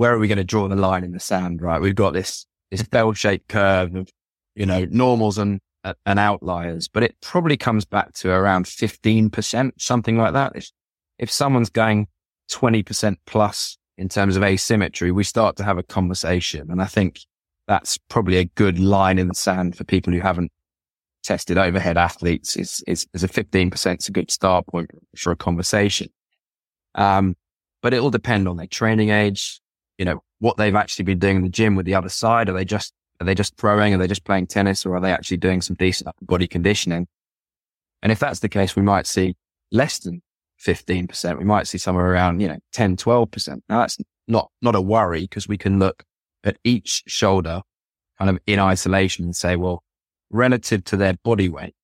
where 0.01 0.15
are 0.15 0.19
we 0.19 0.29
going 0.29 0.39
to 0.39 0.45
draw 0.45 0.67
the 0.67 0.77
line 0.77 1.05
in 1.05 1.13
the 1.13 1.21
sand? 1.21 1.61
Right, 1.61 1.79
we've 1.79 1.95
got 1.95 2.15
this 2.15 2.47
this 2.71 2.83
bell 2.83 3.13
shaped 3.13 3.49
curve 3.49 3.95
of 3.95 4.09
you 4.55 4.65
know 4.65 4.87
normals 4.87 5.37
and 5.37 5.61
and 6.07 6.19
outliers, 6.19 6.89
but 6.89 7.03
it 7.03 7.17
probably 7.21 7.59
comes 7.59 7.85
back 7.85 8.15
to 8.15 8.31
around 8.31 8.65
15%, 8.65 9.73
something 9.79 10.17
like 10.17 10.33
that. 10.33 10.53
If, 10.55 10.71
if 11.19 11.31
someone's 11.31 11.71
going 11.71 12.07
20% 12.51 13.17
plus 13.27 13.79
in 13.97 14.09
terms 14.09 14.37
of 14.37 14.43
asymmetry, 14.43 15.11
we 15.11 15.25
start 15.25 15.57
to 15.57 15.65
have 15.65 15.79
a 15.79 15.83
conversation. 15.83 16.71
And 16.71 16.83
I 16.83 16.87
think 16.87 17.21
that's 17.67 17.97
probably 18.09 18.37
a 18.37 18.45
good 18.45 18.79
line 18.79 19.19
in 19.19 19.29
the 19.29 19.35
sand 19.35 19.75
for 19.75 19.85
people 19.85 20.13
who 20.13 20.21
haven't 20.21 20.53
tested 21.23 21.57
overhead 21.57 21.97
athletes 21.97 22.57
is, 22.57 22.85
is, 22.87 23.07
is 23.15 23.25
a 23.25 23.29
15% 23.29 23.99
is 24.01 24.09
a 24.09 24.13
good 24.13 24.31
start 24.31 24.67
point 24.67 24.91
for 25.17 25.31
a 25.31 25.37
conversation. 25.37 26.09
Um, 26.95 27.37
but 27.81 27.95
it 27.95 28.03
will 28.03 28.11
depend 28.11 28.49
on 28.49 28.59
their 28.59 28.67
training 28.67 29.09
age, 29.09 29.63
you 30.01 30.07
know, 30.07 30.23
what 30.39 30.57
they've 30.57 30.75
actually 30.75 31.05
been 31.05 31.19
doing 31.19 31.37
in 31.37 31.43
the 31.43 31.51
gym 31.51 31.77
with 31.77 31.85
the 31.85 31.95
other 31.95 32.09
side. 32.09 32.49
Are 32.49 32.55
they 32.55 32.65
just 32.65 32.95
are 33.21 33.27
they 33.27 33.35
just 33.35 33.55
throwing? 33.59 33.93
Are 33.93 33.99
they 33.99 34.07
just 34.07 34.25
playing 34.25 34.47
tennis 34.47 34.87
or 34.87 34.97
are 34.97 35.01
they 35.01 35.13
actually 35.13 35.37
doing 35.37 35.61
some 35.61 35.77
decent 35.77 36.09
body 36.23 36.49
conditioning? 36.49 37.07
And 38.03 38.11
if 38.11 38.19
that's 38.19 38.41
the 38.41 38.49
case, 38.49 38.75
we 38.75 38.83
might 38.83 39.07
see 39.07 39.37
less 39.71 39.99
than 39.99 40.23
15%. 40.65 41.39
We 41.39 41.45
might 41.45 41.67
see 41.67 41.77
somewhere 41.77 42.11
around, 42.11 42.41
you 42.41 42.49
know, 42.49 42.57
10, 42.73 42.97
12%. 42.97 43.61
Now 43.69 43.81
that's 43.81 43.99
not, 44.27 44.51
not 44.63 44.75
a 44.75 44.81
worry 44.81 45.21
because 45.21 45.47
we 45.47 45.59
can 45.59 45.79
look 45.79 46.03
at 46.45 46.57
each 46.65 47.03
shoulder 47.07 47.61
kind 48.19 48.31
of 48.31 48.39
in 48.47 48.59
isolation 48.59 49.27
and 49.27 49.37
say, 49.37 49.57
well, 49.57 49.85
relative 50.31 50.83
to 50.85 50.97
their 50.97 51.13
body 51.23 51.51
weight, 51.51 51.75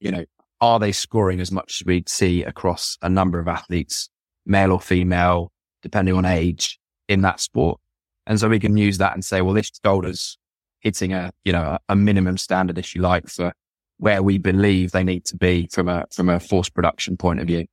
you 0.00 0.10
know, 0.10 0.26
are 0.60 0.78
they 0.78 0.92
scoring 0.92 1.40
as 1.40 1.50
much 1.50 1.80
as 1.80 1.86
we'd 1.86 2.10
see 2.10 2.42
across 2.42 2.98
a 3.00 3.08
number 3.08 3.38
of 3.38 3.48
athletes, 3.48 4.10
male 4.44 4.70
or 4.70 4.80
female, 4.80 5.50
depending 5.80 6.14
on 6.14 6.26
age 6.26 6.77
in 7.08 7.22
that 7.22 7.40
sport? 7.40 7.80
And 8.26 8.38
so 8.38 8.48
we 8.48 8.60
can 8.60 8.76
use 8.76 8.98
that 8.98 9.14
and 9.14 9.24
say, 9.24 9.40
well, 9.40 9.54
this 9.54 9.70
goal 9.82 10.06
is 10.06 10.38
hitting 10.80 11.12
a, 11.12 11.30
you 11.44 11.52
know, 11.52 11.78
a 11.88 11.96
minimum 11.96 12.36
standard, 12.36 12.78
if 12.78 12.94
you 12.94 13.02
like, 13.02 13.28
for 13.28 13.52
where 13.96 14.22
we 14.22 14.38
believe 14.38 14.92
they 14.92 15.02
need 15.02 15.24
to 15.24 15.36
be 15.36 15.68
from 15.72 15.88
a, 15.88 16.04
from 16.12 16.28
a 16.28 16.38
force 16.38 16.68
production 16.68 17.16
point 17.16 17.40
of 17.40 17.46
view. 17.46 17.66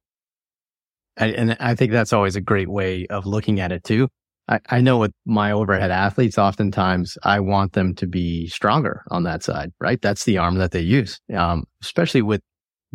And 1.17 1.55
I 1.59 1.75
think 1.75 1.91
that's 1.91 2.11
always 2.11 2.35
a 2.35 2.41
great 2.41 2.67
way 2.67 3.05
of 3.07 3.25
looking 3.25 3.59
at 3.59 3.71
it 3.71 3.83
too. 3.83 4.09
I, 4.47 4.59
I 4.69 4.81
know 4.81 4.97
with 4.97 5.13
my 5.25 5.51
overhead 5.51 5.91
athletes, 5.91 6.37
oftentimes 6.37 7.17
I 7.23 7.39
want 7.39 7.73
them 7.73 7.95
to 7.95 8.07
be 8.07 8.47
stronger 8.47 9.03
on 9.09 9.23
that 9.23 9.43
side, 9.43 9.71
right? 9.79 10.01
That's 10.01 10.25
the 10.25 10.37
arm 10.37 10.55
that 10.55 10.71
they 10.71 10.81
use. 10.81 11.19
Um, 11.33 11.63
especially 11.81 12.21
with 12.21 12.41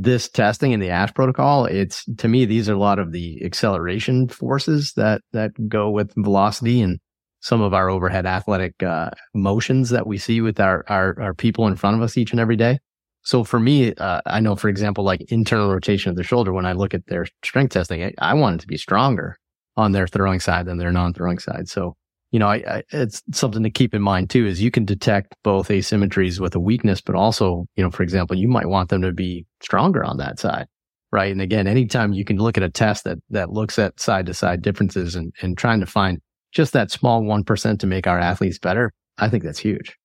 this 0.02 0.28
testing 0.28 0.72
in 0.72 0.80
the 0.80 0.90
ASH 0.90 1.12
protocol, 1.14 1.66
it's 1.66 2.04
to 2.16 2.28
me, 2.28 2.46
these 2.46 2.68
are 2.68 2.74
a 2.74 2.78
lot 2.78 2.98
of 2.98 3.12
the 3.12 3.44
acceleration 3.44 4.28
forces 4.28 4.94
that, 4.96 5.20
that 5.32 5.50
go 5.68 5.90
with 5.90 6.12
velocity 6.16 6.80
and 6.80 6.98
some 7.40 7.60
of 7.60 7.74
our 7.74 7.90
overhead 7.90 8.26
athletic 8.26 8.82
uh, 8.82 9.10
motions 9.34 9.90
that 9.90 10.06
we 10.06 10.16
see 10.18 10.40
with 10.40 10.58
our, 10.60 10.84
our, 10.88 11.20
our 11.20 11.34
people 11.34 11.66
in 11.66 11.76
front 11.76 11.96
of 11.96 12.02
us 12.02 12.16
each 12.16 12.32
and 12.32 12.40
every 12.40 12.56
day. 12.56 12.78
So 13.22 13.44
for 13.44 13.60
me, 13.60 13.94
uh, 13.94 14.22
I 14.24 14.40
know, 14.40 14.56
for 14.56 14.68
example, 14.68 15.04
like 15.04 15.30
internal 15.30 15.70
rotation 15.70 16.10
of 16.10 16.16
the 16.16 16.22
shoulder, 16.22 16.52
when 16.52 16.66
I 16.66 16.72
look 16.72 16.94
at 16.94 17.06
their 17.06 17.26
strength 17.44 17.72
testing, 17.72 18.02
I, 18.02 18.12
I 18.18 18.34
want 18.34 18.56
it 18.56 18.60
to 18.62 18.66
be 18.66 18.78
stronger 18.78 19.38
on 19.76 19.92
their 19.92 20.06
throwing 20.06 20.40
side 20.40 20.66
than 20.66 20.78
their 20.78 20.92
non-throwing 20.92 21.38
side. 21.38 21.68
So, 21.68 21.96
you 22.30 22.38
know, 22.38 22.46
I, 22.46 22.62
I, 22.66 22.82
it's 22.92 23.22
something 23.32 23.62
to 23.62 23.70
keep 23.70 23.94
in 23.94 24.02
mind 24.02 24.30
too, 24.30 24.46
is 24.46 24.62
you 24.62 24.70
can 24.70 24.84
detect 24.84 25.34
both 25.42 25.68
asymmetries 25.68 26.38
with 26.38 26.54
a 26.54 26.60
weakness, 26.60 27.00
but 27.00 27.16
also, 27.16 27.66
you 27.76 27.82
know, 27.82 27.90
for 27.90 28.02
example, 28.02 28.36
you 28.36 28.48
might 28.48 28.68
want 28.68 28.88
them 28.88 29.02
to 29.02 29.12
be 29.12 29.46
stronger 29.60 30.04
on 30.04 30.18
that 30.18 30.38
side. 30.38 30.66
Right. 31.12 31.32
And 31.32 31.40
again, 31.40 31.66
anytime 31.66 32.12
you 32.12 32.24
can 32.24 32.36
look 32.36 32.56
at 32.56 32.62
a 32.62 32.70
test 32.70 33.02
that, 33.02 33.18
that 33.30 33.50
looks 33.50 33.80
at 33.80 33.98
side 33.98 34.26
to 34.26 34.34
side 34.34 34.62
differences 34.62 35.16
and, 35.16 35.32
and 35.42 35.58
trying 35.58 35.80
to 35.80 35.86
find 35.86 36.20
just 36.52 36.72
that 36.72 36.92
small 36.92 37.22
1% 37.22 37.78
to 37.80 37.86
make 37.86 38.06
our 38.06 38.18
athletes 38.18 38.60
better, 38.60 38.92
I 39.18 39.28
think 39.28 39.42
that's 39.42 39.58
huge. 39.58 39.96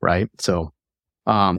Right. 0.00 0.28
So, 0.38 0.72
um, 1.26 1.58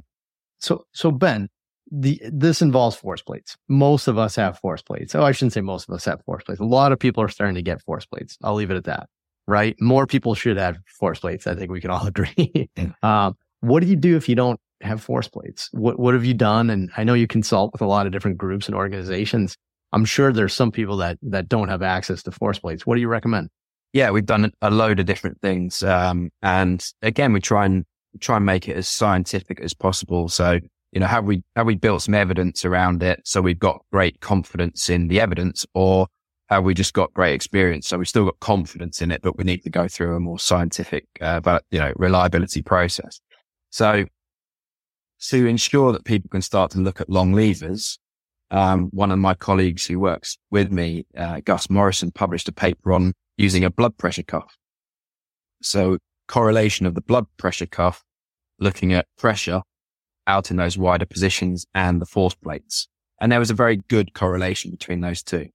so, 0.60 0.86
so 0.94 1.12
Ben, 1.12 1.50
the, 1.92 2.22
this 2.32 2.62
involves 2.62 2.96
force 2.96 3.22
plates. 3.22 3.58
Most 3.68 4.08
of 4.08 4.18
us 4.18 4.38
have 4.38 4.58
force 4.60 4.82
plates. 4.82 5.16
Oh, 5.16 5.24
I 5.24 5.34
shouldn't 5.34 5.54
say 5.54 5.62
most 5.62 5.90
of 5.90 5.94
us 5.94 6.06
have 6.06 6.24
force 6.24 6.46
plates. 6.46 6.62
A 6.62 6.66
lot 6.66 6.94
of 6.94 7.00
people 7.00 7.22
are 7.22 7.30
starting 7.30 7.56
to 7.56 7.62
get 7.62 7.82
force 7.82 8.06
plates. 8.06 8.38
I'll 8.42 8.56
leave 8.56 8.72
it 8.72 8.78
at 8.78 8.86
that. 8.86 9.10
Right. 9.48 9.76
More 9.80 10.08
people 10.08 10.36
should 10.36 10.58
have 10.58 10.78
force 10.88 11.20
plates. 11.20 11.48
I 11.48 11.56
think 11.56 11.72
we 11.72 11.82
can 11.82 11.92
all 11.92 12.08
agree. 12.08 12.70
um, 13.02 13.36
what 13.62 13.82
do 13.82 13.88
you 13.88 13.96
do 13.96 14.16
if 14.16 14.28
you 14.30 14.36
don't 14.36 14.60
have 14.82 15.02
force 15.02 15.28
plates? 15.28 15.70
What, 15.72 16.00
what 16.00 16.14
have 16.14 16.26
you 16.26 16.34
done? 16.34 16.70
And 16.70 16.92
I 16.98 17.04
know 17.04 17.14
you 17.14 17.28
consult 17.28 17.72
with 17.74 17.82
a 17.82 17.86
lot 17.86 18.06
of 18.06 18.12
different 18.12 18.38
groups 18.38 18.68
and 18.68 18.76
organizations. 18.76 19.56
I'm 19.92 20.06
sure 20.06 20.32
there's 20.32 20.54
some 20.54 20.72
people 20.72 20.98
that, 20.98 21.18
that 21.22 21.48
don't 21.48 21.70
have 21.70 21.82
access 21.82 22.24
to 22.24 22.32
force 22.32 22.60
plates. 22.60 22.86
What 22.86 22.96
do 22.96 23.02
you 23.02 23.08
recommend? 23.08 23.50
yeah, 23.94 24.10
we've 24.10 24.26
done 24.26 24.52
a 24.62 24.72
load 24.72 25.00
of 25.00 25.06
different 25.06 25.40
things. 25.42 25.84
Um, 25.84 26.32
and 26.42 26.86
again, 27.02 27.32
we 27.32 27.40
try 27.40 27.66
and 27.66 27.86
try 28.20 28.38
and 28.38 28.46
make 28.46 28.68
it 28.68 28.76
as 28.76 28.88
scientific 28.88 29.62
as 29.62 29.74
possible. 29.74 30.28
So, 30.30 30.60
you 30.92 31.00
know, 31.00 31.06
have 31.06 31.26
we, 31.26 31.44
have 31.56 31.68
we 31.68 31.76
built 31.76 32.02
some 32.02 32.16
evidence 32.16 32.66
around 32.66 33.02
it? 33.04 33.22
So 33.24 33.42
we've 33.42 33.58
got 33.58 33.82
great 33.92 34.20
confidence 34.20 34.90
in 34.90 35.08
the 35.08 35.20
evidence 35.20 35.66
or 35.74 36.08
have 36.50 36.64
we 36.64 36.74
just 36.74 36.94
got 36.94 37.14
great 37.14 37.34
experience? 37.34 37.88
So 37.88 37.98
we've 37.98 38.08
still 38.08 38.26
got 38.26 38.40
confidence 38.40 39.02
in 39.02 39.12
it, 39.12 39.22
but 39.22 39.38
we 39.38 39.44
need 39.44 39.64
to 39.64 39.70
go 39.70 39.88
through 39.88 40.16
a 40.16 40.20
more 40.20 40.40
scientific, 40.40 41.06
uh, 41.22 41.40
but, 41.40 41.64
you 41.72 41.80
know, 41.80 41.94
reliability 41.96 42.62
process. 42.62 43.20
So 43.70 44.06
to 45.30 45.46
ensure 45.46 45.92
that 45.94 46.06
people 46.06 46.30
can 46.30 46.42
start 46.42 46.72
to 46.72 46.80
look 46.80 47.00
at 47.00 47.10
long 47.10 47.34
levers, 47.34 47.98
um, 48.52 48.90
one 48.92 49.12
of 49.12 49.20
my 49.20 49.34
colleagues 49.34 49.88
who 49.88 50.00
works 50.00 50.38
with 50.52 50.72
me, 50.72 51.06
uh, 51.18 51.40
Gus 51.44 51.70
Morrison, 51.70 52.12
published 52.12 52.48
a 52.48 52.52
paper 52.52 52.94
on 52.94 53.14
using 53.38 53.64
a 53.64 53.70
blood 53.70 53.98
pressure 53.98 54.24
cuff. 54.24 54.58
So 55.62 55.98
correlation 56.28 56.86
of 56.86 56.94
the 56.94 57.02
blood 57.02 57.26
pressure 57.38 57.66
cuff, 57.66 58.04
looking 58.60 58.94
at 58.94 59.08
pressure 59.18 59.62
out 60.28 60.52
in 60.52 60.58
those 60.58 60.78
wider 60.78 61.06
positions 61.06 61.66
and 61.74 62.02
the 62.02 62.06
force 62.06 62.36
plates. 62.36 62.88
And 63.20 63.32
there 63.32 63.40
was 63.40 63.50
a 63.50 63.56
very 63.56 63.78
good 63.88 64.14
correlation 64.14 64.72
between 64.72 65.02
those 65.02 65.24
two. 65.24 65.50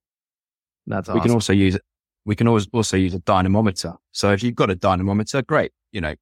That's 0.88 1.08
awesome. 1.08 1.20
We 1.20 1.22
can 1.22 1.30
also 1.32 1.52
use 1.52 1.78
we 2.24 2.36
can 2.36 2.48
always 2.48 2.66
also 2.72 2.96
use 2.96 3.14
a 3.14 3.20
dynamometer. 3.20 3.94
So 4.12 4.32
if 4.32 4.42
you've 4.42 4.54
got 4.54 4.70
a 4.70 4.74
dynamometer, 4.74 5.42
great. 5.42 5.72
You 5.92 6.00
know, 6.00 6.14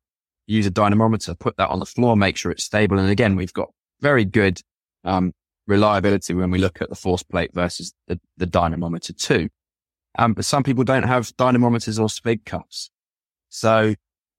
use 0.47 0.67
a 0.67 0.71
dynamometer, 0.71 1.35
put 1.35 1.57
that 1.57 1.69
on 1.69 1.81
the 1.81 1.87
floor, 1.87 2.17
make 2.17 2.37
sure 2.37 2.53
it's 2.53 2.65
stable. 2.65 2.99
And 2.99 3.11
again, 3.11 3.35
we've 3.35 3.53
got 3.53 3.71
very 4.01 4.25
good 4.25 4.61
um, 5.05 5.33
reliability 5.67 6.35
when 6.35 6.51
we 6.51 6.59
look 6.59 6.81
at 6.81 6.91
the 6.91 6.95
force 6.95 7.23
plate 7.23 7.51
versus 7.55 7.93
the, 8.07 8.21
the 8.37 8.47
dynamometer 8.47 9.13
too. 9.13 9.49
Um, 10.19 10.33
but 10.33 10.45
some 10.45 10.63
people 10.63 10.85
don't 10.85 11.03
have 11.03 11.35
dynamometers 11.37 12.01
or 12.01 12.09
speed 12.09 12.45
cups. 12.45 12.91
So 13.49 13.95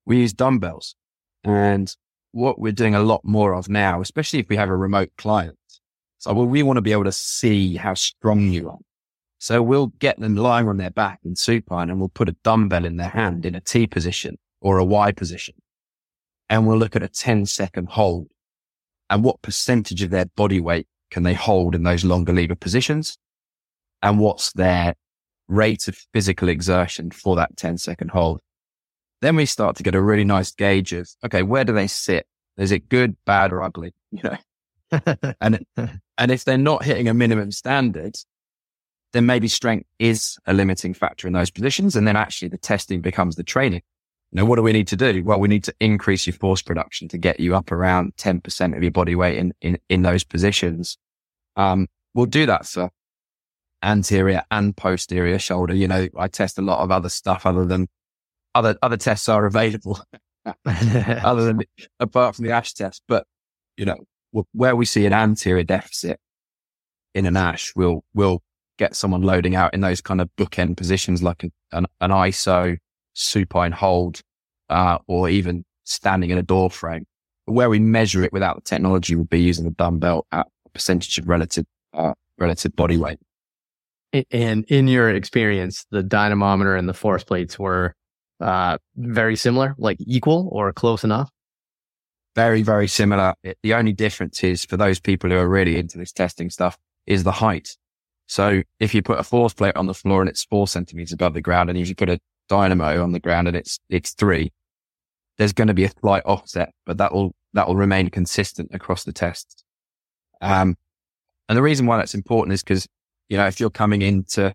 we 0.05 0.19
use 0.19 0.33
dumbbells 0.33 0.95
and 1.43 1.93
what 2.31 2.59
we're 2.59 2.71
doing 2.71 2.95
a 2.95 3.01
lot 3.01 3.21
more 3.23 3.53
of 3.53 3.67
now, 3.67 4.01
especially 4.01 4.39
if 4.39 4.49
we 4.49 4.55
have 4.55 4.69
a 4.69 4.75
remote 4.75 5.11
client. 5.17 5.57
So 6.19 6.33
well, 6.33 6.47
we 6.47 6.63
want 6.63 6.77
to 6.77 6.81
be 6.81 6.91
able 6.91 7.03
to 7.03 7.11
see 7.11 7.75
how 7.75 7.93
strong 7.93 8.51
you 8.51 8.69
are. 8.69 8.79
So 9.47 9.61
we'll 9.61 9.93
get 9.99 10.19
them 10.19 10.35
lying 10.35 10.67
on 10.67 10.75
their 10.75 10.89
back 10.89 11.19
in 11.23 11.37
supine 11.37 11.89
and 11.89 12.01
we'll 12.01 12.09
put 12.09 12.27
a 12.27 12.35
dumbbell 12.43 12.83
in 12.83 12.97
their 12.97 13.07
hand 13.07 13.45
in 13.45 13.55
a 13.55 13.61
T 13.61 13.87
position 13.87 14.37
or 14.59 14.77
a 14.77 14.83
Y 14.83 15.13
position. 15.13 15.55
And 16.49 16.67
we'll 16.67 16.77
look 16.77 16.97
at 16.97 17.01
a 17.01 17.07
10 17.07 17.45
second 17.45 17.87
hold 17.87 18.27
and 19.09 19.23
what 19.23 19.41
percentage 19.41 20.03
of 20.03 20.09
their 20.09 20.25
body 20.25 20.59
weight 20.59 20.85
can 21.11 21.23
they 21.23 21.33
hold 21.33 21.75
in 21.75 21.83
those 21.83 22.03
longer 22.03 22.33
lever 22.33 22.55
positions? 22.55 23.17
And 24.03 24.19
what's 24.19 24.51
their 24.51 24.95
rate 25.47 25.87
of 25.87 25.97
physical 26.13 26.49
exertion 26.49 27.09
for 27.09 27.37
that 27.37 27.55
10 27.55 27.77
second 27.77 28.11
hold. 28.11 28.41
Then 29.21 29.37
we 29.37 29.45
start 29.45 29.77
to 29.77 29.83
get 29.83 29.95
a 29.95 30.01
really 30.01 30.25
nice 30.25 30.51
gauge 30.51 30.91
of, 30.91 31.09
okay, 31.23 31.41
where 31.41 31.63
do 31.63 31.71
they 31.71 31.87
sit? 31.87 32.27
Is 32.57 32.73
it 32.73 32.89
good, 32.89 33.15
bad 33.25 33.53
or 33.53 33.63
ugly? 33.63 33.93
You 34.11 34.23
know, 34.23 35.03
and, 35.39 35.65
and 36.17 36.31
if 36.31 36.43
they're 36.43 36.57
not 36.57 36.83
hitting 36.83 37.07
a 37.07 37.13
minimum 37.13 37.51
standard, 37.51 38.17
then 39.13 39.25
maybe 39.25 39.47
strength 39.47 39.87
is 39.99 40.37
a 40.45 40.53
limiting 40.53 40.93
factor 40.93 41.27
in 41.27 41.33
those 41.33 41.49
positions. 41.49 41.95
And 41.95 42.07
then 42.07 42.15
actually 42.15 42.49
the 42.49 42.57
testing 42.57 43.01
becomes 43.01 43.35
the 43.35 43.43
training. 43.43 43.81
Now, 44.33 44.45
what 44.45 44.57
do 44.57 44.61
we 44.61 44.73
need 44.73 44.87
to 44.89 44.97
do? 44.97 45.23
Well, 45.23 45.39
we 45.39 45.47
need 45.47 45.63
to 45.65 45.73
increase 45.79 46.27
your 46.27 46.33
force 46.33 46.61
production 46.61 47.07
to 47.09 47.17
get 47.17 47.39
you 47.39 47.55
up 47.55 47.71
around 47.71 48.15
10% 48.17 48.75
of 48.75 48.83
your 48.83 48.91
body 48.91 49.15
weight 49.15 49.37
in, 49.37 49.53
in, 49.61 49.79
in 49.89 50.01
those 50.01 50.23
positions. 50.23 50.97
Um, 51.55 51.87
we'll 52.13 52.25
do 52.25 52.45
that 52.45 52.65
for 52.65 52.89
anterior 53.81 54.43
and 54.51 54.75
posterior 54.75 55.39
shoulder. 55.39 55.73
You 55.73 55.87
know, 55.87 56.07
I 56.17 56.27
test 56.27 56.57
a 56.57 56.61
lot 56.61 56.79
of 56.79 56.91
other 56.91 57.09
stuff 57.09 57.45
other 57.45 57.65
than 57.65 57.87
other, 58.53 58.77
other 58.81 58.97
tests 58.97 59.29
are 59.29 59.45
available 59.45 59.99
other 60.65 61.45
than 61.45 61.61
apart 61.99 62.35
from 62.35 62.45
the 62.45 62.51
ASH 62.51 62.73
test. 62.73 63.03
But, 63.07 63.25
you 63.77 63.85
know, 63.85 63.97
where 64.51 64.75
we 64.75 64.85
see 64.85 65.05
an 65.05 65.13
anterior 65.13 65.63
deficit 65.63 66.19
in 67.15 67.25
an 67.25 67.37
ASH, 67.37 67.73
we'll, 67.75 68.03
we'll 68.13 68.41
get 68.77 68.95
someone 68.95 69.21
loading 69.21 69.55
out 69.55 69.73
in 69.73 69.81
those 69.81 70.01
kind 70.01 70.21
of 70.21 70.29
bookend 70.37 70.77
positions 70.77 71.23
like 71.23 71.43
an, 71.43 71.51
an, 71.71 71.85
an 72.01 72.11
ISO, 72.11 72.77
supine 73.13 73.71
hold, 73.71 74.21
uh, 74.69 74.97
or 75.07 75.29
even 75.29 75.63
standing 75.83 76.29
in 76.29 76.37
a 76.37 76.43
door 76.43 76.69
frame. 76.69 77.05
Where 77.45 77.69
we 77.69 77.79
measure 77.79 78.23
it 78.23 78.33
without 78.33 78.55
the 78.55 78.61
technology 78.61 79.15
would 79.15 79.29
be 79.29 79.41
using 79.41 79.65
a 79.65 79.71
dumbbell 79.71 80.27
at 80.31 80.47
a 80.65 80.69
percentage 80.69 81.17
of 81.17 81.29
relative, 81.29 81.65
uh, 81.93 82.13
relative 82.37 82.75
body 82.75 82.97
weight. 82.97 83.19
And 84.31 84.65
in 84.65 84.87
your 84.87 85.09
experience, 85.09 85.85
the 85.91 86.03
dynamometer 86.03 86.75
and 86.75 86.87
the 86.87 86.93
force 86.93 87.23
plates 87.23 87.57
were 87.57 87.95
uh, 88.39 88.77
very 88.95 89.35
similar, 89.35 89.75
like 89.77 89.97
equal 89.99 90.49
or 90.51 90.71
close 90.73 91.03
enough? 91.03 91.29
Very, 92.35 92.61
very 92.61 92.87
similar. 92.87 93.33
It, 93.43 93.57
the 93.63 93.73
only 93.73 93.93
difference 93.93 94.43
is 94.43 94.63
for 94.63 94.77
those 94.77 94.99
people 94.99 95.29
who 95.29 95.37
are 95.37 95.49
really 95.49 95.77
into 95.77 95.97
this 95.97 96.11
testing 96.11 96.49
stuff 96.49 96.77
is 97.05 97.23
the 97.23 97.31
height. 97.31 97.75
So 98.27 98.61
if 98.79 98.93
you 98.93 99.01
put 99.01 99.19
a 99.19 99.23
force 99.23 99.53
plate 99.53 99.75
on 99.75 99.87
the 99.87 99.93
floor 99.93 100.21
and 100.21 100.29
it's 100.29 100.43
four 100.43 100.67
centimeters 100.67 101.13
above 101.13 101.33
the 101.33 101.41
ground, 101.41 101.69
and 101.69 101.79
if 101.79 101.87
you 101.87 101.95
put 101.95 102.09
a 102.09 102.19
dynamo 102.49 103.01
on 103.01 103.11
the 103.11 103.19
ground 103.19 103.47
and 103.47 103.57
it's 103.57 103.79
it's 103.89 104.13
three, 104.13 104.51
there's 105.37 105.53
going 105.53 105.69
to 105.69 105.73
be 105.73 105.85
a 105.85 105.91
slight 106.01 106.23
offset, 106.25 106.71
but 106.85 106.97
that 106.97 107.13
will 107.13 107.33
that 107.53 107.67
will 107.67 107.75
remain 107.75 108.09
consistent 108.09 108.69
across 108.73 109.03
the 109.03 109.13
tests. 109.13 109.63
Um, 110.41 110.75
and 111.49 111.57
the 111.57 111.61
reason 111.61 111.85
why 111.85 111.97
that's 111.97 112.13
important 112.13 112.53
is 112.53 112.63
because 112.63 112.87
you 113.29 113.37
know 113.37 113.47
if 113.47 113.59
you're 113.59 113.69
coming 113.69 114.01
into 114.01 114.53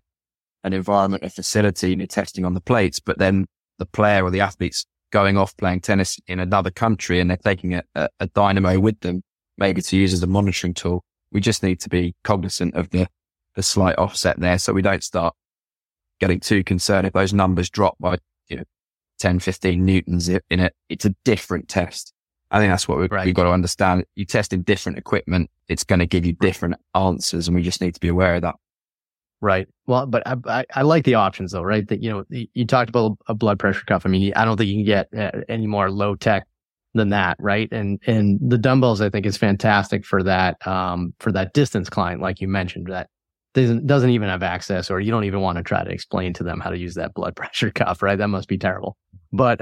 an 0.63 0.73
environment, 0.73 1.23
a 1.23 1.29
facility, 1.29 1.91
and 1.91 2.01
you're 2.01 2.07
testing 2.07 2.45
on 2.45 2.53
the 2.53 2.61
plates, 2.61 2.99
but 2.99 3.17
then 3.17 3.45
the 3.79 3.85
player 3.85 4.23
or 4.23 4.31
the 4.31 4.41
athlete's 4.41 4.85
going 5.11 5.37
off 5.37 5.55
playing 5.57 5.79
tennis 5.79 6.19
in 6.27 6.39
another 6.39 6.71
country 6.71 7.19
and 7.19 7.29
they're 7.29 7.37
taking 7.37 7.75
a, 7.75 7.83
a, 7.95 8.09
a 8.19 8.27
dynamo 8.27 8.79
with 8.79 8.99
them, 9.01 9.21
maybe 9.57 9.81
to 9.81 9.95
use 9.95 10.13
as 10.13 10.23
a 10.23 10.27
monitoring 10.27 10.73
tool. 10.73 11.03
We 11.31 11.39
just 11.39 11.61
need 11.63 11.79
to 11.81 11.89
be 11.89 12.15
cognizant 12.23 12.73
of 12.75 12.89
the, 12.89 13.07
the 13.55 13.63
slight 13.63 13.97
offset 13.97 14.39
there 14.39 14.57
so 14.57 14.73
we 14.73 14.81
don't 14.81 15.03
start 15.03 15.35
getting 16.19 16.39
too 16.39 16.63
concerned 16.63 17.07
if 17.07 17.13
those 17.13 17.33
numbers 17.33 17.69
drop 17.69 17.95
by 17.99 18.17
you 18.47 18.57
know, 18.57 18.63
10, 19.19 19.39
15 19.39 19.83
newtons 19.83 20.29
in 20.29 20.41
it. 20.49 20.73
It's 20.89 21.05
a 21.05 21.15
different 21.25 21.67
test. 21.67 22.13
I 22.51 22.59
think 22.59 22.71
that's 22.71 22.87
what 22.87 22.99
we've, 22.99 23.11
right. 23.11 23.25
we've 23.25 23.35
got 23.35 23.43
to 23.43 23.51
understand. 23.51 24.05
You 24.15 24.25
test 24.25 24.53
in 24.53 24.61
different 24.61 24.97
equipment. 24.97 25.49
It's 25.67 25.83
going 25.83 25.99
to 25.99 26.05
give 26.05 26.25
you 26.25 26.33
different 26.33 26.75
answers 26.93 27.47
and 27.47 27.55
we 27.55 27.63
just 27.63 27.81
need 27.81 27.95
to 27.95 27.99
be 27.99 28.09
aware 28.09 28.35
of 28.35 28.43
that. 28.43 28.55
Right. 29.41 29.67
Well, 29.87 30.05
but 30.05 30.25
I, 30.25 30.35
I, 30.45 30.65
I, 30.73 30.81
like 30.83 31.03
the 31.03 31.15
options 31.15 31.51
though, 31.51 31.63
right? 31.63 31.85
That, 31.87 32.01
you 32.01 32.09
know, 32.09 32.23
you 32.29 32.65
talked 32.65 32.89
about 32.89 33.17
a 33.27 33.33
blood 33.33 33.59
pressure 33.59 33.83
cuff. 33.85 34.05
I 34.05 34.09
mean, 34.09 34.31
I 34.35 34.45
don't 34.45 34.55
think 34.55 34.69
you 34.69 34.77
can 34.77 34.85
get 34.85 35.09
uh, 35.13 35.41
any 35.49 35.67
more 35.67 35.91
low 35.91 36.15
tech 36.15 36.47
than 36.93 37.09
that, 37.09 37.35
right? 37.39 37.67
And, 37.71 37.99
and 38.07 38.39
the 38.41 38.57
dumbbells, 38.57 39.01
I 39.01 39.09
think 39.09 39.25
is 39.25 39.35
fantastic 39.35 40.05
for 40.05 40.23
that, 40.23 40.65
um, 40.65 41.13
for 41.19 41.31
that 41.33 41.53
distance 41.53 41.89
client, 41.89 42.21
like 42.21 42.39
you 42.39 42.47
mentioned, 42.47 42.87
that 42.87 43.09
doesn't, 43.53 43.87
doesn't 43.87 44.09
even 44.09 44.29
have 44.29 44.43
access 44.43 44.89
or 44.89 44.99
you 44.99 45.11
don't 45.11 45.25
even 45.25 45.41
want 45.41 45.57
to 45.57 45.63
try 45.63 45.83
to 45.83 45.91
explain 45.91 46.33
to 46.33 46.43
them 46.43 46.59
how 46.59 46.69
to 46.69 46.77
use 46.77 46.95
that 46.95 47.13
blood 47.13 47.35
pressure 47.37 47.71
cuff, 47.71 48.01
right? 48.01 48.17
That 48.17 48.27
must 48.27 48.47
be 48.47 48.57
terrible. 48.57 48.97
But, 49.31 49.59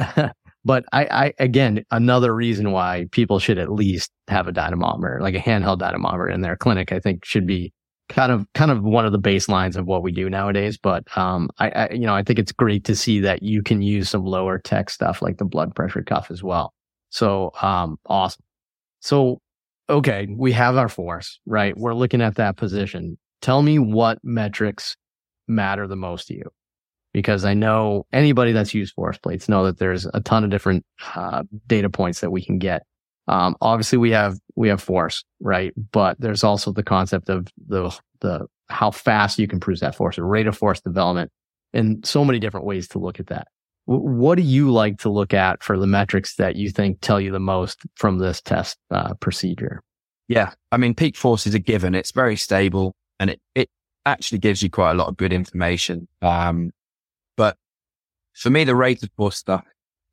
but 0.65 0.85
I, 0.91 1.05
I, 1.05 1.33
again, 1.39 1.83
another 1.91 2.33
reason 2.33 2.71
why 2.71 3.07
people 3.11 3.39
should 3.39 3.57
at 3.57 3.71
least 3.71 4.11
have 4.27 4.47
a 4.47 4.51
dynamometer, 4.51 5.19
like 5.21 5.35
a 5.35 5.39
handheld 5.39 5.79
dynamometer 5.79 6.29
in 6.29 6.41
their 6.41 6.55
clinic, 6.55 6.91
I 6.91 6.99
think 6.99 7.25
should 7.25 7.47
be 7.47 7.73
kind 8.11 8.31
of 8.31 8.45
kind 8.53 8.71
of 8.71 8.83
one 8.83 9.05
of 9.05 9.13
the 9.13 9.19
baselines 9.19 9.77
of 9.77 9.85
what 9.85 10.03
we 10.03 10.11
do 10.11 10.29
nowadays. 10.29 10.77
But 10.77 11.05
um, 11.17 11.49
I, 11.59 11.69
I, 11.69 11.89
you 11.91 12.05
know 12.05 12.13
I 12.13 12.23
think 12.23 12.37
it's 12.37 12.51
great 12.51 12.83
to 12.85 12.95
see 12.95 13.21
that 13.21 13.41
you 13.41 13.63
can 13.63 13.81
use 13.81 14.09
some 14.09 14.23
lower 14.23 14.59
tech 14.59 14.89
stuff 14.89 15.21
like 15.21 15.37
the 15.37 15.45
blood 15.45 15.73
pressure 15.75 16.03
cuff 16.03 16.29
as 16.29 16.43
well. 16.43 16.73
So 17.09 17.51
um, 17.61 17.97
awesome. 18.05 18.43
So 18.99 19.39
okay, 19.89 20.27
we 20.29 20.51
have 20.51 20.77
our 20.77 20.89
force 20.89 21.39
right. 21.45 21.75
We're 21.77 21.95
looking 21.95 22.21
at 22.21 22.35
that 22.35 22.57
position. 22.57 23.17
Tell 23.41 23.61
me 23.61 23.79
what 23.79 24.19
metrics 24.23 24.95
matter 25.47 25.87
the 25.87 25.95
most 25.95 26.27
to 26.27 26.35
you, 26.35 26.49
because 27.13 27.43
I 27.45 27.53
know 27.53 28.05
anybody 28.13 28.51
that's 28.51 28.73
used 28.73 28.93
force 28.93 29.17
plates 29.17 29.49
know 29.49 29.65
that 29.65 29.79
there's 29.79 30.05
a 30.13 30.21
ton 30.21 30.43
of 30.43 30.49
different 30.49 30.85
uh, 31.15 31.43
data 31.67 31.89
points 31.89 32.21
that 32.21 32.31
we 32.31 32.43
can 32.43 32.59
get 32.59 32.83
um, 33.27 33.55
obviously 33.61 33.97
we 33.97 34.11
have, 34.11 34.37
we 34.55 34.67
have 34.69 34.81
force, 34.81 35.23
right? 35.39 35.73
But 35.91 36.19
there's 36.19 36.43
also 36.43 36.71
the 36.71 36.83
concept 36.83 37.29
of 37.29 37.47
the, 37.67 37.97
the, 38.19 38.47
how 38.69 38.91
fast 38.91 39.39
you 39.39 39.47
can 39.47 39.59
produce 39.59 39.81
that 39.81 39.95
force, 39.95 40.15
the 40.15 40.23
rate 40.23 40.47
of 40.47 40.57
force 40.57 40.81
development 40.81 41.31
and 41.73 42.05
so 42.05 42.25
many 42.25 42.39
different 42.39 42.65
ways 42.65 42.87
to 42.89 42.99
look 42.99 43.19
at 43.19 43.27
that. 43.27 43.47
What 43.85 44.35
do 44.35 44.43
you 44.43 44.71
like 44.71 44.99
to 44.99 45.09
look 45.09 45.33
at 45.33 45.63
for 45.63 45.77
the 45.77 45.87
metrics 45.87 46.35
that 46.35 46.55
you 46.55 46.69
think 46.69 46.99
tell 47.01 47.19
you 47.19 47.31
the 47.31 47.39
most 47.39 47.79
from 47.95 48.19
this 48.19 48.41
test 48.41 48.77
uh, 48.89 49.13
procedure? 49.15 49.81
Yeah. 50.27 50.51
I 50.71 50.77
mean, 50.77 50.93
peak 50.93 51.17
force 51.17 51.47
is 51.47 51.55
a 51.55 51.59
given. 51.59 51.95
It's 51.95 52.11
very 52.11 52.35
stable 52.35 52.95
and 53.21 53.29
it, 53.29 53.39
it 53.53 53.69
actually 54.07 54.39
gives 54.39 54.63
you 54.63 54.69
quite 54.69 54.91
a 54.91 54.95
lot 54.95 55.07
of 55.07 55.15
good 55.15 55.31
information. 55.31 56.07
Um, 56.23 56.71
but 57.37 57.55
for 58.33 58.49
me, 58.49 58.63
the 58.63 58.75
rate 58.75 59.03
of 59.03 59.11
force 59.15 59.37
stuff 59.37 59.63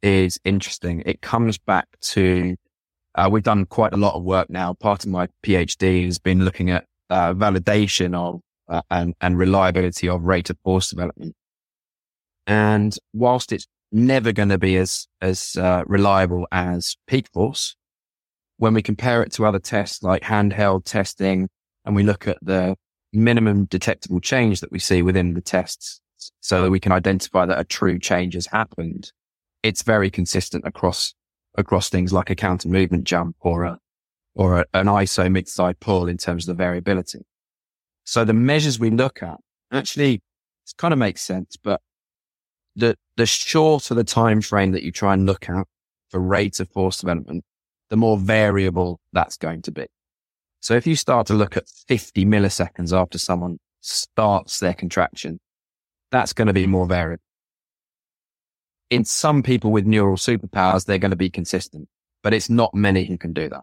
is 0.03 0.39
interesting. 0.45 1.03
It 1.07 1.23
comes 1.23 1.57
back 1.57 1.87
to 2.13 2.55
uh, 3.15 3.29
we've 3.33 3.43
done 3.43 3.65
quite 3.65 3.95
a 3.95 3.97
lot 3.97 4.15
of 4.15 4.23
work 4.23 4.51
now. 4.51 4.75
Part 4.75 5.05
of 5.05 5.11
my 5.11 5.27
PhD 5.43 6.05
has 6.05 6.19
been 6.19 6.45
looking 6.45 6.71
at 6.71 6.85
uh, 7.09 7.33
validation 7.33 8.15
of 8.15 8.41
uh, 8.69 8.83
and, 8.91 9.15
and 9.23 9.39
reliability 9.39 10.07
of 10.07 10.23
rate 10.23 10.51
of 10.51 10.59
force 10.63 10.91
development. 10.91 11.35
And 12.47 12.95
whilst 13.15 13.53
it's 13.53 13.67
never 13.91 14.33
going 14.33 14.51
to 14.51 14.59
be 14.59 14.77
as 14.77 15.09
as 15.23 15.57
uh, 15.57 15.83
reliable 15.87 16.47
as 16.53 16.99
peak 17.07 17.27
force, 17.33 17.75
when 18.59 18.75
we 18.75 18.83
compare 18.83 19.23
it 19.23 19.33
to 19.33 19.47
other 19.47 19.59
tests 19.59 20.03
like 20.03 20.23
handheld 20.23 20.85
testing, 20.85 21.49
and 21.87 21.97
we 21.97 22.03
look 22.03 22.29
at 22.29 22.37
the 22.43 22.77
minimum 23.13 23.65
detectable 23.67 24.21
change 24.21 24.61
that 24.61 24.73
we 24.73 24.79
see 24.79 25.03
within 25.03 25.35
the 25.35 25.41
tests, 25.41 26.01
so 26.41 26.63
that 26.63 26.71
we 26.71 26.81
can 26.81 26.93
identify 26.93 27.47
that 27.47 27.61
a 27.61 27.65
true 27.65 27.99
change 27.99 28.35
has 28.35 28.47
happened, 28.47 29.13
it's 29.63 29.83
very 29.83 30.11
consistent 30.11 30.65
across 30.67 31.15
across 31.57 31.89
things 31.89 32.13
like 32.13 32.31
a 32.31 32.37
counter 32.37 32.69
movement 32.69 33.05
jump 33.05 33.35
or 33.41 33.65
a, 33.65 33.79
or 34.35 34.61
a, 34.61 34.65
an 34.75 34.87
ISO 34.87 35.31
mid-thigh 35.31 35.73
pull 35.73 36.07
in 36.07 36.17
terms 36.17 36.49
of 36.49 36.57
the 36.57 36.63
variability. 36.63 37.27
So 38.05 38.25
the 38.25 38.33
measures 38.33 38.79
we 38.79 38.91
look 38.91 39.23
at 39.23 39.39
actually 39.73 40.15
it 40.15 40.77
kind 40.77 40.93
of 40.93 40.99
makes 40.99 41.23
sense, 41.23 41.57
but 41.57 41.81
the, 42.77 42.97
the 43.17 43.27
shorter 43.27 43.95
the 43.95 44.05
time 44.05 44.41
frame 44.41 44.73
that 44.73 44.83
you 44.83 44.93
try 44.93 45.15
and 45.15 45.27
look 45.27 45.49
at 45.49 45.67
for 46.11 46.21
rate 46.21 46.61
of 46.61 46.71
force 46.71 46.99
development, 46.99 47.45
the 47.91 47.97
more 47.97 48.17
variable 48.17 49.01
that's 49.13 49.37
going 49.37 49.63
to 49.63 49.73
be. 49.73 49.87
So 50.61 50.75
if 50.75 50.87
you 50.87 50.97
start 50.97 51.27
to 51.29 51.35
look 51.35 51.57
at 51.57 51.69
50 51.89 52.25
milliseconds 52.25 52.93
after 52.93 53.19
someone 53.19 53.59
starts 53.81 54.59
their 54.59 54.75
contraction, 54.75 55.41
that's 56.11 56.33
going 56.33 56.49
to 56.49 56.53
be 56.53 56.67
more 56.67 56.87
variable 56.87 57.23
in 58.91 59.05
some 59.05 59.43
people 59.43 59.71
with 59.71 59.87
neural 59.87 60.17
superpowers, 60.17 60.85
they're 60.85 60.99
going 60.99 61.11
to 61.11 61.17
be 61.17 61.31
consistent, 61.31 61.89
but 62.23 62.33
it's 62.33 62.49
not 62.49 62.75
many 62.75 63.05
who 63.05 63.19
can 63.19 63.33
do 63.33 63.49
that. 63.49 63.63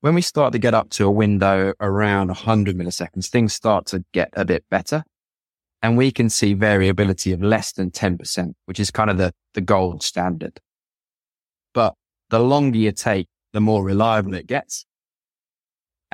When 0.00 0.14
we 0.14 0.22
start 0.22 0.52
to 0.52 0.58
get 0.58 0.74
up 0.74 0.90
to 0.90 1.06
a 1.06 1.10
window 1.10 1.72
around 1.80 2.28
100 2.28 2.76
milliseconds, 2.76 3.28
things 3.28 3.54
start 3.54 3.86
to 3.86 4.04
get 4.12 4.28
a 4.34 4.44
bit 4.44 4.64
better. 4.70 5.02
And 5.82 5.96
we 5.96 6.12
can 6.12 6.30
see 6.30 6.54
variability 6.54 7.32
of 7.32 7.42
less 7.42 7.72
than 7.72 7.90
10%, 7.90 8.54
which 8.66 8.80
is 8.80 8.90
kind 8.90 9.10
of 9.10 9.18
the, 9.18 9.32
the 9.54 9.60
gold 9.60 10.02
standard. 10.02 10.60
But 11.72 11.94
the 12.30 12.38
longer 12.38 12.78
you 12.78 12.92
take, 12.92 13.28
the 13.52 13.60
more 13.60 13.84
reliable 13.84 14.34
it 14.34 14.46
gets. 14.46 14.86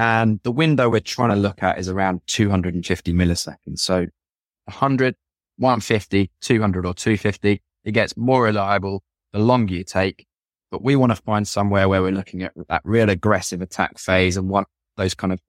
And 0.01 0.41
the 0.45 0.51
window 0.51 0.89
we're 0.89 1.01
trying 1.01 1.29
to 1.29 1.37
look 1.37 1.63
at 1.63 1.79
is 1.79 1.91
around 1.91 2.23
250 2.27 3.13
milliseconds. 3.13 3.81
So 3.81 4.07
100, 4.65 5.15
150, 5.59 6.31
200 6.41 6.87
or 6.87 6.95
250 6.95 7.61
it 7.85 7.93
gets 7.93 8.17
more 8.17 8.45
reliable 8.45 9.03
the 9.35 9.41
longer 9.41 9.75
you 9.75 9.85
take. 9.85 10.27
But 10.71 10.83
we 10.83 10.97
want 10.97 11.13
to 11.13 11.17
find 11.17 11.47
somewhere 11.47 11.87
where 11.87 12.01
we're 12.01 12.13
looking 12.13 12.43
at 12.43 12.53
that 12.71 12.81
real 12.83 13.11
aggressive 13.11 13.61
attack 13.61 13.99
phase 13.99 14.39
and 14.39 14.49
one 14.49 14.65
those 14.97 15.13
kind 15.13 15.35
of 15.35 15.41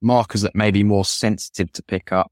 markers 0.00 0.42
that 0.42 0.54
may 0.54 0.70
be 0.70 0.84
more 0.84 1.04
sensitive 1.04 1.72
to 1.72 1.82
pick 1.82 2.12
up, 2.12 2.30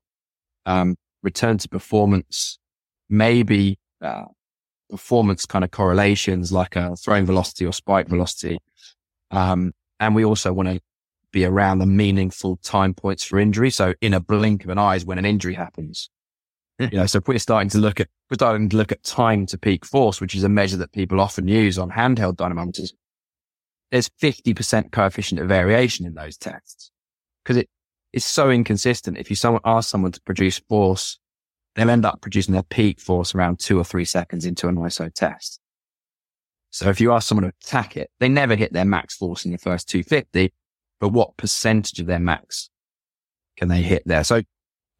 um, 0.66 0.94
return 1.24 1.58
to 1.58 1.68
performance, 1.68 2.60
maybe, 3.08 3.76
uh, 4.00 4.26
performance 4.88 5.46
kind 5.46 5.64
of 5.64 5.72
correlations 5.72 6.52
like 6.52 6.76
a 6.76 6.94
throwing 6.94 7.26
velocity 7.26 7.66
or 7.66 7.72
spike 7.72 8.06
velocity. 8.06 8.60
Um, 9.32 9.72
and 9.98 10.14
we 10.14 10.24
also 10.24 10.52
want 10.52 10.68
to 10.68 10.80
be 11.32 11.44
around 11.44 11.78
the 11.78 11.86
meaningful 11.86 12.56
time 12.56 12.94
points 12.94 13.24
for 13.24 13.38
injury. 13.38 13.70
So 13.70 13.94
in 14.00 14.14
a 14.14 14.20
blink 14.20 14.64
of 14.64 14.70
an 14.70 14.78
eye 14.78 14.96
is 14.96 15.04
when 15.04 15.18
an 15.18 15.24
injury 15.24 15.54
happens. 15.54 16.10
Hmm. 16.78 16.86
you 16.92 16.98
know, 16.98 17.06
so 17.06 17.20
we're 17.26 17.38
starting 17.38 17.68
to 17.70 17.78
look 17.78 18.00
at, 18.00 18.08
we're 18.30 18.36
starting 18.36 18.68
to 18.70 18.76
look 18.76 18.92
at 18.92 19.02
time 19.02 19.46
to 19.46 19.58
peak 19.58 19.84
force, 19.84 20.20
which 20.20 20.34
is 20.34 20.44
a 20.44 20.48
measure 20.48 20.78
that 20.78 20.92
people 20.92 21.20
often 21.20 21.46
use 21.46 21.78
on 21.78 21.90
handheld 21.90 22.36
dynamometers. 22.36 22.92
There's 23.90 24.08
50% 24.08 24.92
coefficient 24.92 25.40
of 25.40 25.48
variation 25.48 26.06
in 26.06 26.14
those 26.14 26.36
tests 26.36 26.90
because 27.44 27.56
it 27.56 27.68
is 28.12 28.24
so 28.24 28.50
inconsistent. 28.50 29.18
If 29.18 29.30
you 29.30 29.36
someone 29.36 29.62
ask 29.64 29.90
someone 29.90 30.12
to 30.12 30.20
produce 30.22 30.58
force, 30.58 31.18
they'll 31.74 31.90
end 31.90 32.04
up 32.04 32.20
producing 32.20 32.52
their 32.54 32.62
peak 32.62 33.00
force 33.00 33.34
around 33.34 33.58
two 33.58 33.78
or 33.78 33.84
three 33.84 34.04
seconds 34.04 34.44
into 34.44 34.68
an 34.68 34.76
ISO 34.76 35.12
test. 35.12 35.60
So 36.70 36.88
if 36.88 37.00
you 37.00 37.12
ask 37.12 37.28
someone 37.28 37.50
to 37.50 37.54
attack 37.62 37.96
it, 37.96 38.10
they 38.20 38.28
never 38.28 38.54
hit 38.54 38.72
their 38.72 38.84
max 38.84 39.16
force 39.16 39.44
in 39.44 39.52
the 39.52 39.58
first 39.58 39.88
250, 39.88 40.52
but 41.00 41.08
what 41.08 41.36
percentage 41.36 41.98
of 41.98 42.06
their 42.06 42.20
max 42.20 42.70
can 43.56 43.68
they 43.68 43.82
hit 43.82 44.02
there? 44.06 44.22
So 44.22 44.42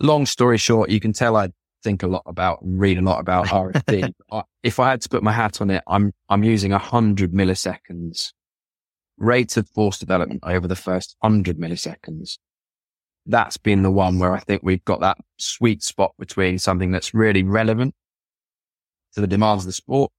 long 0.01 0.27
story 0.27 0.59
short, 0.59 0.91
you 0.91 0.99
can 0.99 1.13
tell 1.13 1.37
I 1.37 1.51
think 1.85 2.03
a 2.03 2.07
lot 2.07 2.23
about 2.27 2.63
and 2.63 2.81
read 2.81 2.99
a 2.99 3.03
lot 3.03 3.21
about 3.21 3.47
RFD. 3.49 4.13
if 4.63 4.81
I 4.81 4.91
had 4.91 5.03
to 5.03 5.09
put 5.09 5.23
my 5.23 5.33
hat 5.33 5.61
on 5.61 5.71
it, 5.71 5.83
I'm, 5.87 6.13
I'm 6.29 6.45
using 6.45 6.73
a 6.73 6.79
hundred 6.79 7.33
milliseconds 7.33 8.33
rate 9.21 9.57
of 9.59 9.69
force 9.69 9.99
development 9.99 10.43
over 10.45 10.67
the 10.67 10.75
first 10.75 11.17
hundred 11.23 11.59
milliseconds. 11.59 12.39
That's 13.27 13.59
been 13.59 13.83
the 13.83 13.91
one 13.91 14.19
where 14.19 14.33
I 14.33 14.41
think 14.41 14.63
we've 14.65 14.85
got 14.85 15.01
that 15.01 15.19
sweet 15.39 15.83
spot 15.83 16.13
between 16.19 16.59
something 16.59 16.91
that's 16.91 17.15
really 17.15 17.43
relevant 17.43 17.95
to 19.15 19.21
the 19.21 19.27
demands 19.27 19.65
of 19.65 19.67
the 19.67 19.73
sport 19.73 20.11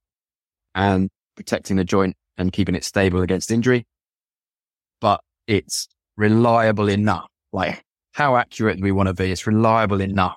and 0.75 1.09
protecting 1.35 1.77
the 1.77 1.83
joint 1.83 2.15
and 2.37 2.53
keeping 2.53 2.75
it 2.75 2.83
stable 2.83 3.21
against 3.21 3.51
injury. 3.51 3.85
It's 5.47 5.87
reliable 6.17 6.89
enough. 6.89 7.27
Like 7.53 7.83
how 8.13 8.35
accurate 8.35 8.77
do 8.77 8.83
we 8.83 8.91
want 8.91 9.07
to 9.07 9.13
be? 9.13 9.31
It's 9.31 9.47
reliable 9.47 10.01
enough 10.01 10.35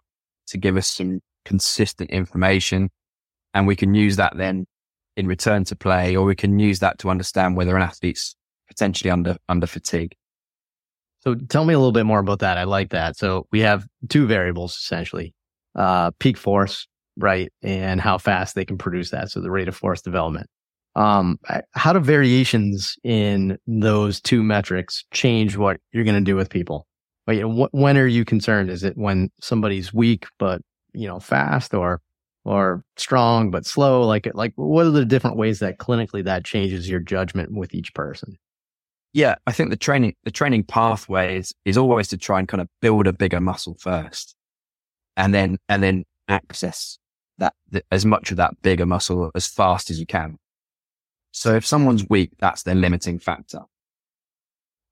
to 0.49 0.59
give 0.59 0.77
us 0.77 0.87
some 0.87 1.21
consistent 1.45 2.11
information. 2.11 2.91
And 3.53 3.67
we 3.67 3.77
can 3.77 3.95
use 3.95 4.17
that 4.17 4.37
then 4.37 4.67
in 5.17 5.27
return 5.27 5.65
to 5.65 5.77
play, 5.77 6.17
or 6.17 6.25
we 6.25 6.35
can 6.35 6.59
use 6.59 6.81
that 6.81 6.99
to 6.99 7.11
understand 7.11 7.57
whether 7.57 7.77
an 7.77 7.83
athlete's 7.83 8.35
potentially 8.69 9.11
under, 9.11 9.37
under 9.49 9.67
fatigue. 9.67 10.15
So 11.21 11.35
tell 11.35 11.65
me 11.65 11.75
a 11.75 11.79
little 11.79 11.93
bit 11.93 12.05
more 12.05 12.19
about 12.19 12.41
that. 12.41 12.59
I 12.59 12.65
like 12.65 12.91
that. 12.91 13.17
So 13.17 13.47
we 13.51 13.61
have 13.61 13.87
two 14.09 14.27
variables 14.27 14.77
essentially, 14.77 15.33
uh, 15.75 16.11
peak 16.19 16.37
force, 16.37 16.87
right? 17.17 17.51
And 17.63 18.01
how 18.01 18.19
fast 18.19 18.55
they 18.55 18.65
can 18.65 18.77
produce 18.77 19.11
that. 19.11 19.31
So 19.31 19.41
the 19.41 19.51
rate 19.51 19.69
of 19.69 19.77
force 19.77 20.03
development. 20.03 20.49
Um, 20.97 21.39
how 21.73 21.93
do 21.93 21.99
variations 21.99 22.97
in 23.03 23.59
those 23.67 24.21
two 24.21 24.43
metrics 24.43 25.05
change 25.13 25.57
what 25.57 25.81
you're 25.93 26.05
going 26.05 26.15
to 26.15 26.21
do 26.21 26.37
with 26.37 26.51
people? 26.51 26.87
Wh- 27.27 27.73
when 27.73 27.97
are 27.99 28.07
you 28.07 28.25
concerned? 28.25 28.71
Is 28.71 28.85
it 28.85 28.97
when 28.97 29.31
somebody's 29.41 29.93
weak 29.93 30.27
but 30.39 30.63
you 30.93 31.09
know 31.09 31.19
fast, 31.21 31.75
or 31.75 32.01
or 32.45 32.85
strong 32.97 33.51
but 33.51 33.67
slow? 33.67 34.03
Like 34.03 34.31
like 34.35 34.53
what 34.57 34.87
are 34.87 34.91
the 34.91 35.05
different 35.05 35.37
ways 35.37 35.59
that 35.61 35.79
clinically 35.79 36.25
that 36.25 36.45
changes 36.45 36.89
your 36.89 37.01
judgment 37.01 37.53
with 37.53 37.75
each 37.75 37.95
person? 37.95 38.37
Yeah, 39.13 39.37
I 39.47 39.53
think 39.53 39.71
the 39.71 39.77
training 39.77 40.15
the 40.25 40.31
training 40.31 40.65
pathway 40.65 41.39
is 41.39 41.55
is 41.65 41.79
always 41.79 42.09
to 42.09 42.19
try 42.19 42.39
and 42.39 42.49
kind 42.49 42.61
of 42.61 42.69
build 42.81 43.07
a 43.07 43.13
bigger 43.13 43.41
muscle 43.41 43.77
first, 43.81 44.35
and 45.17 45.33
then 45.33 45.59
and 45.69 45.83
then 45.83 46.05
access 46.29 46.99
that 47.39 47.55
as 47.91 48.05
much 48.05 48.31
of 48.31 48.37
that 48.37 48.61
bigger 48.63 48.87
muscle 48.87 49.31
as 49.35 49.47
fast 49.47 49.91
as 49.91 49.99
you 49.99 50.07
can. 50.07 50.37
So 51.35 51.57
if 51.57 51.67
someone's 51.67 52.09
weak, 52.09 52.31
that's 52.39 52.63
their 52.63 52.77
limiting 52.77 53.19
factor. 53.19 53.63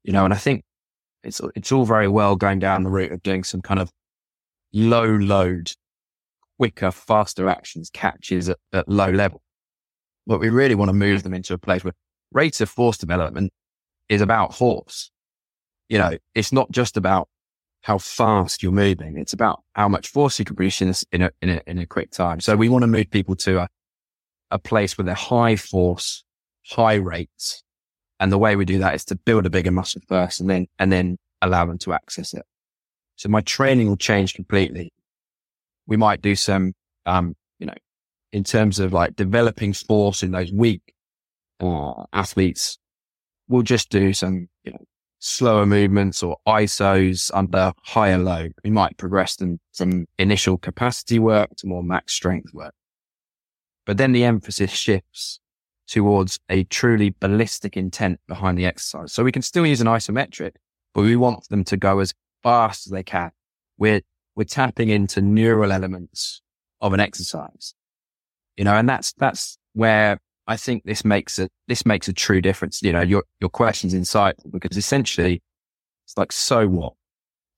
You 0.03 0.13
know, 0.13 0.25
and 0.25 0.35
I 0.35 0.37
think 0.37 0.65
it's, 1.23 1.41
it's 1.55 1.71
all 1.71 1.85
very 1.85 2.09
well 2.09 2.35
going 2.35 2.59
down 2.59 2.83
the 2.83 2.91
route 2.91 3.13
of 3.13 3.23
doing 3.23 3.45
some 3.45 3.63
kind 3.63 3.79
of 3.79 3.93
low 4.73 5.05
load, 5.07 5.73
quicker, 6.59 6.91
faster 6.91 7.49
actions, 7.49 7.91
catches 7.91 8.49
at, 8.49 8.59
at 8.73 8.89
low 8.89 9.11
level. 9.11 9.41
But 10.27 10.41
we 10.41 10.49
really 10.49 10.75
want 10.75 10.89
to 10.89 10.95
move 10.95 11.23
them 11.23 11.33
into 11.33 11.55
a 11.55 11.59
place 11.59 11.85
where 11.85 11.95
rate 12.33 12.61
of 12.61 12.69
force 12.69 12.99
development 12.99 13.53
is 14.09 14.21
about 14.21 14.55
horse. 14.55 15.13
You 15.89 15.99
know, 15.99 16.19
it's 16.35 16.53
not 16.53 16.73
just 16.73 16.97
about 16.97 17.29
how 17.83 17.99
fast 17.99 18.65
you're 18.65 18.73
moving. 18.73 19.17
It's 19.17 19.33
about 19.33 19.63
how 19.75 19.89
much 19.89 20.09
force 20.09 20.41
you 20.41 20.45
can 20.45 20.57
produce 20.57 20.83
in 20.83 20.89
a, 20.89 20.95
in 21.13 21.23
a, 21.23 21.31
in 21.41 21.49
a, 21.51 21.63
in 21.69 21.79
a 21.79 21.87
quick 21.87 22.11
time. 22.11 22.41
So 22.41 22.57
we 22.57 22.69
want 22.69 22.83
to 22.83 22.89
move 22.89 23.11
people 23.11 23.37
to 23.37 23.61
a, 23.61 23.69
a 24.51 24.59
place 24.59 24.99
where 24.99 25.05
they're 25.05 25.15
high 25.15 25.55
force, 25.55 26.25
high 26.71 26.95
rates. 26.95 27.63
And 28.21 28.31
the 28.31 28.39
way 28.39 28.57
we 28.57 28.65
do 28.65 28.79
that 28.79 28.95
is 28.95 29.05
to 29.07 29.17
build 29.17 29.47
a 29.47 29.51
bigger 29.51 29.73
muscle 29.73 30.01
first 30.09 30.41
and 30.41 30.49
then, 30.49 30.67
and 30.79 30.93
then 30.93 31.19
allow 31.41 31.67
them 31.67 31.79
to 31.79 31.93
access 31.93 32.33
it. 32.35 32.45
So 33.17 33.29
my 33.29 33.41
training 33.41 33.89
will 33.89 33.97
change 33.97 34.35
completely. 34.35 34.93
We 35.87 35.97
might 35.97 36.23
do 36.23 36.37
some, 36.37 36.75
um, 37.05 37.35
you 37.59 37.67
know, 37.67 37.75
in 38.33 38.45
terms 38.45 38.79
of 38.79 38.93
like 38.93 39.17
developing 39.17 39.73
force 39.73 40.23
in 40.23 40.31
those 40.31 40.53
weak 40.53 40.95
uh, 41.61 42.05
athletes, 42.13 42.79
we'll 43.49 43.63
just 43.63 43.91
do 43.91 44.13
some, 44.13 44.49
you 44.65 44.73
know, 44.73 44.85
slower 45.19 45.67
movements 45.67 46.23
or 46.23 46.37
ISOs 46.49 47.31
under 47.33 47.73
higher 47.85 48.19
load. 48.19 48.53
We 48.65 48.71
might 48.71 48.97
progress 48.97 49.37
them 49.37 49.61
from 49.73 50.07
initial 50.19 50.59
capacity 50.59 51.19
work 51.19 51.51
to 51.59 51.67
more 51.67 51.83
max 51.83 52.13
strength 52.13 52.53
work. 52.53 52.75
But 53.87 53.99
then 53.99 54.13
the 54.13 54.25
emphasis 54.25 54.71
shifts 54.71 55.41
towards 55.93 56.39
a 56.49 56.65
truly 56.65 57.15
ballistic 57.21 57.77
intent 57.77 58.19
behind 58.27 58.57
the 58.57 58.65
exercise. 58.65 59.13
So 59.13 59.23
we 59.23 59.31
can 59.31 59.43
still 59.43 59.67
use 59.67 59.83
an 59.83 59.87
isometric, 59.87 60.53
but 60.95 61.03
we 61.03 61.17
want 61.17 61.47
them 61.51 61.65
to 61.65 61.77
go 61.77 61.99
as 61.99 62.15
fast 62.43 62.87
as 62.87 62.93
they 62.93 63.03
can. 63.03 63.31
We're, 63.77 64.01
we're 64.35 64.45
tapping 64.45 64.89
into 64.89 65.21
neural 65.21 65.71
elements 65.71 66.41
of 66.81 66.95
an 66.95 67.01
exercise, 67.01 67.75
you 68.57 68.65
know, 68.65 68.73
and 68.73 68.89
that's, 68.89 69.13
that's 69.19 69.59
where 69.75 70.19
I 70.47 70.57
think 70.57 70.85
this 70.85 71.05
makes 71.05 71.39
a, 71.39 71.51
this 71.69 71.85
makes 71.85 72.09
a 72.09 72.15
true 72.15 72.41
difference. 72.41 72.83
You 72.83 72.95
know, 72.95 73.03
your, 73.03 73.25
your 73.39 73.51
question's 73.51 73.93
insightful 73.93 74.51
because 74.51 74.79
essentially 74.79 75.43
it's 76.07 76.17
like, 76.17 76.33
so 76.33 76.67
what? 76.69 76.95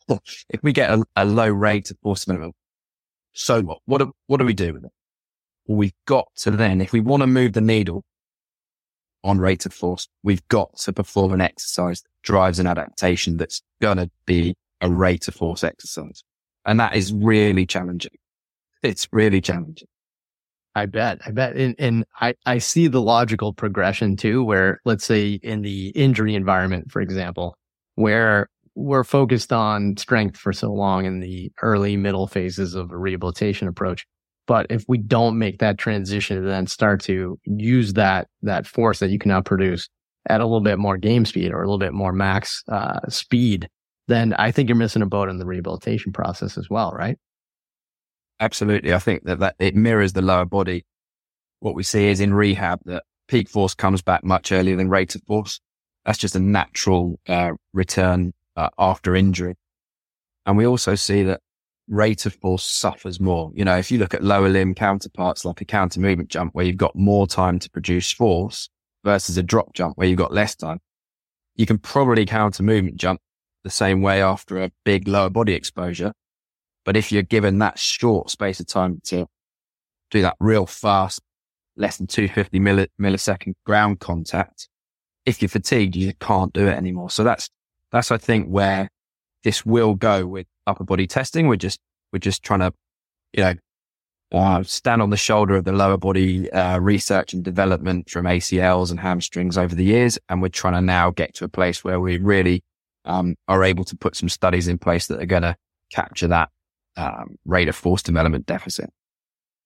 if 0.49 0.61
we 0.61 0.73
get 0.73 0.91
a, 0.91 1.05
a 1.15 1.25
low 1.25 1.49
rate 1.49 1.93
of 1.93 1.99
force 2.03 2.25
development, 2.25 2.57
so 3.33 3.63
what? 3.63 3.79
What 3.85 3.99
do, 3.99 4.13
what 4.27 4.39
do 4.39 4.45
we 4.45 4.55
do 4.55 4.73
with 4.73 4.85
it? 4.87 4.93
Well, 5.67 5.79
we've 5.79 5.95
got 6.05 6.27
to 6.39 6.51
then, 6.51 6.81
if 6.81 6.93
we 6.93 6.99
want 6.99 7.23
to 7.23 7.29
move 7.29 7.53
the 7.53 7.61
needle 7.61 8.05
on 9.25 9.39
rate 9.39 9.67
of 9.67 9.75
force, 9.75 10.07
we've 10.23 10.47
got 10.49 10.77
to 10.77 10.93
perform 10.93 11.33
an 11.33 11.41
exercise 11.41 12.03
that 12.03 12.11
drives 12.23 12.59
an 12.59 12.67
adaptation 12.67 13.37
that's 13.37 13.63
going 13.81 13.97
to 13.97 14.11
be 14.27 14.55
a 14.81 14.91
rate 14.91 15.27
of 15.27 15.35
force 15.35 15.65
exercise. 15.65 16.23
And 16.67 16.79
that 16.79 16.95
is 16.95 17.13
really 17.13 17.67
challenging. 17.67 18.13
It's 18.83 19.09
really 19.13 19.41
challenging. 19.41 19.89
I 20.75 20.87
bet. 20.87 21.21
I 21.25 21.31
bet. 21.31 21.57
And, 21.57 21.75
and 21.79 22.05
I, 22.21 22.35
I 22.47 22.59
see 22.59 22.87
the 22.89 23.01
logical 23.01 23.53
progression 23.53 24.17
too, 24.17 24.45
where 24.45 24.81
let's 24.85 25.05
say 25.05 25.41
in 25.43 25.63
the 25.63 25.89
injury 25.89 26.35
environment, 26.35 26.91
for 26.91 27.01
example, 27.01 27.57
where 27.95 28.49
we're 28.75 29.05
focused 29.05 29.53
on 29.53 29.97
strength 29.97 30.37
for 30.37 30.53
so 30.53 30.73
long 30.73 31.05
in 31.05 31.21
the 31.21 31.53
early 31.63 31.97
middle 31.97 32.27
phases 32.27 32.75
of 32.75 32.91
a 32.91 32.97
rehabilitation 32.97 33.69
approach. 33.69 34.07
But 34.47 34.67
if 34.71 34.85
we 34.89 34.99
don't 34.99 35.39
make 35.39 35.59
that 35.59 35.79
transition 35.79 36.37
and 36.39 36.49
then 36.49 36.67
start 36.67 37.01
to 37.05 37.39
use 37.45 37.95
that, 37.95 38.29
that 38.43 38.67
force 38.67 38.99
that 38.99 39.11
you 39.11 39.19
can 39.19 39.31
now 39.31 39.41
produce 39.41 39.89
at 40.29 40.41
a 40.41 40.45
little 40.45 40.61
bit 40.61 40.79
more 40.79 40.97
game 40.99 41.25
speed 41.25 41.53
or 41.53 41.63
a 41.63 41.67
little 41.67 41.79
bit 41.79 41.93
more 41.93 42.13
max 42.13 42.63
uh, 42.69 43.01
speed, 43.09 43.69
then 44.09 44.35
I 44.35 44.51
think 44.51 44.69
you're 44.69 44.77
missing 44.77 45.03
a 45.03 45.07
boat 45.07 45.29
in 45.29 45.39
the 45.39 45.47
rehabilitation 45.47 46.13
process 46.13 46.59
as 46.59 46.69
well, 46.69 46.93
right? 46.93 47.17
Absolutely. 48.41 48.93
I 48.93 48.99
think 48.99 49.25
that, 49.25 49.39
that 49.39 49.57
it 49.59 49.75
mirrors 49.75 50.13
the 50.13 50.23
lower 50.23 50.45
body. 50.45 50.85
What 51.61 51.75
we 51.75 51.83
see 51.83 52.09
is 52.09 52.21
in 52.21 52.35
rehab 52.35 52.81
that 52.85 53.05
peak 53.29 53.49
force 53.49 53.75
comes 53.75 54.03
back 54.03 54.25
much 54.25 54.53
earlier 54.53 54.77
than 54.77 54.91
rate 54.91 55.15
of 55.15 55.23
force. 55.23 55.61
That's 56.05 56.19
just 56.19 56.37
a 56.37 56.41
natural 56.41 57.19
uh, 57.27 57.53
return 57.73 58.35
uh, 58.57 58.69
after 58.79 59.17
injury. 59.17 59.55
And 60.45 60.59
we 60.59 60.67
also 60.67 60.95
see 60.95 61.23
that 61.23 61.41
rate 61.89 62.27
of 62.27 62.35
force 62.35 62.65
suffers 62.65 63.21
more. 63.21 63.51
You 63.55 63.65
know, 63.65 63.77
if 63.77 63.91
you 63.91 63.99
look 63.99 64.15
at 64.15 64.23
lower 64.23 64.49
limb 64.49 64.75
counterparts 64.75 65.45
like 65.45 65.61
a 65.61 65.65
counter 65.65 66.01
movement 66.01 66.31
jump 66.31 66.55
where 66.55 66.65
you've 66.65 66.77
got 66.77 66.97
more 66.97 67.27
time 67.27 67.59
to 67.59 67.71
produce 67.71 68.11
force 68.13 68.69
versus 69.05 69.37
a 69.37 69.43
drop 69.43 69.75
jump 69.75 69.97
where 69.97 70.09
you've 70.09 70.19
got 70.19 70.33
less 70.33 70.55
time, 70.55 70.81
you 71.57 71.67
can 71.67 71.79
probably 71.79 72.27
counter 72.27 72.63
movement 72.63 72.97
jump 72.97 73.21
the 73.63 73.71
same 73.71 74.03
way 74.03 74.23
after 74.23 74.63
a 74.63 74.71
big 74.85 75.09
lower 75.09 75.31
body 75.31 75.55
exposure. 75.55 76.13
But 76.85 76.97
if 76.97 77.11
you're 77.11 77.23
given 77.23 77.59
that 77.59 77.79
short 77.79 78.31
space 78.31 78.61
of 78.61 78.67
time 78.67 79.01
to 79.05 79.27
do 80.11 80.23
that 80.23 80.37
real 80.41 80.67
fast, 80.67 81.21
less 81.77 81.97
than 81.97 82.07
250 82.07 82.61
millisecond 82.61 83.55
ground 83.65 84.01
contact, 84.01 84.69
if 85.25 85.41
you're 85.41 85.49
fatigued, 85.49 85.97
you 85.97 86.13
can't 86.21 86.53
do 86.53 86.67
it 86.67 86.77
anymore. 86.77 87.11
So 87.11 87.25
that's, 87.25 87.49
that's, 87.91 88.11
I 88.11 88.19
think, 88.19 88.49
where 88.49 88.91
this 89.45 89.65
will 89.65 89.95
go 89.95 90.27
with 90.27 90.47
upper 90.67 90.85
body 90.85 91.07
testing. 91.07 91.47
We're 91.47 91.57
just, 91.57 91.81
we're 92.13 92.19
just 92.19 92.43
trying 92.43 92.61
to, 92.61 92.73
you 93.33 93.43
know, 93.45 93.55
uh, 94.33 94.63
stand 94.65 95.01
on 95.01 95.11
the 95.11 95.17
shoulder 95.17 95.55
of 95.55 95.65
the 95.65 95.73
lower 95.73 95.97
body 95.97 96.51
uh, 96.51 96.79
research 96.79 97.33
and 97.33 97.45
development 97.45 98.11
from 98.11 98.27
ACLs 98.27 98.91
and 98.91 98.99
hamstrings 98.99 99.57
over 99.57 99.75
the 99.75 99.85
years. 99.85 100.19
And 100.29 100.43
we're 100.43 100.49
trying 100.49 100.75
to 100.75 100.81
now 100.81 101.11
get 101.11 101.35
to 101.35 101.45
a 101.45 101.49
place 101.49 101.85
where 101.85 102.01
we 102.01 102.19
really 102.19 102.65
um, 103.05 103.37
are 103.47 103.63
able 103.63 103.85
to 103.85 103.97
put 103.97 104.17
some 104.17 104.29
studies 104.29 104.67
in 104.67 104.79
place 104.79 105.07
that 105.07 105.23
are 105.23 105.27
going 105.27 105.43
to 105.43 105.57
capture 105.93 106.27
that 106.29 106.49
um, 106.97 107.37
rate 107.45 107.69
of 107.69 107.77
force 107.77 108.03
development 108.03 108.47
deficit. 108.47 108.91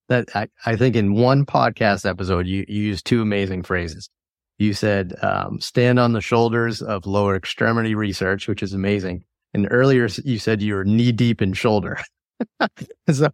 That 0.08 0.28
I, 0.34 0.48
I 0.66 0.76
think 0.76 0.96
in 0.96 1.14
one 1.14 1.46
podcast 1.46 2.08
episode, 2.08 2.46
you, 2.46 2.64
you 2.68 2.82
used 2.82 3.06
two 3.06 3.22
amazing 3.22 3.62
phrases. 3.62 4.10
You 4.58 4.72
said, 4.72 5.14
um, 5.22 5.60
stand 5.60 5.98
on 5.98 6.12
the 6.12 6.20
shoulders 6.20 6.82
of 6.82 7.06
lower 7.06 7.36
extremity 7.36 7.94
research, 7.94 8.48
which 8.48 8.62
is 8.62 8.72
amazing. 8.72 9.24
And 9.54 9.68
earlier 9.70 10.08
you 10.24 10.38
said 10.38 10.62
you 10.62 10.74
were 10.74 10.84
knee 10.84 11.12
deep 11.12 11.40
in 11.40 11.52
shoulder. 11.52 11.98
so, 13.10 13.30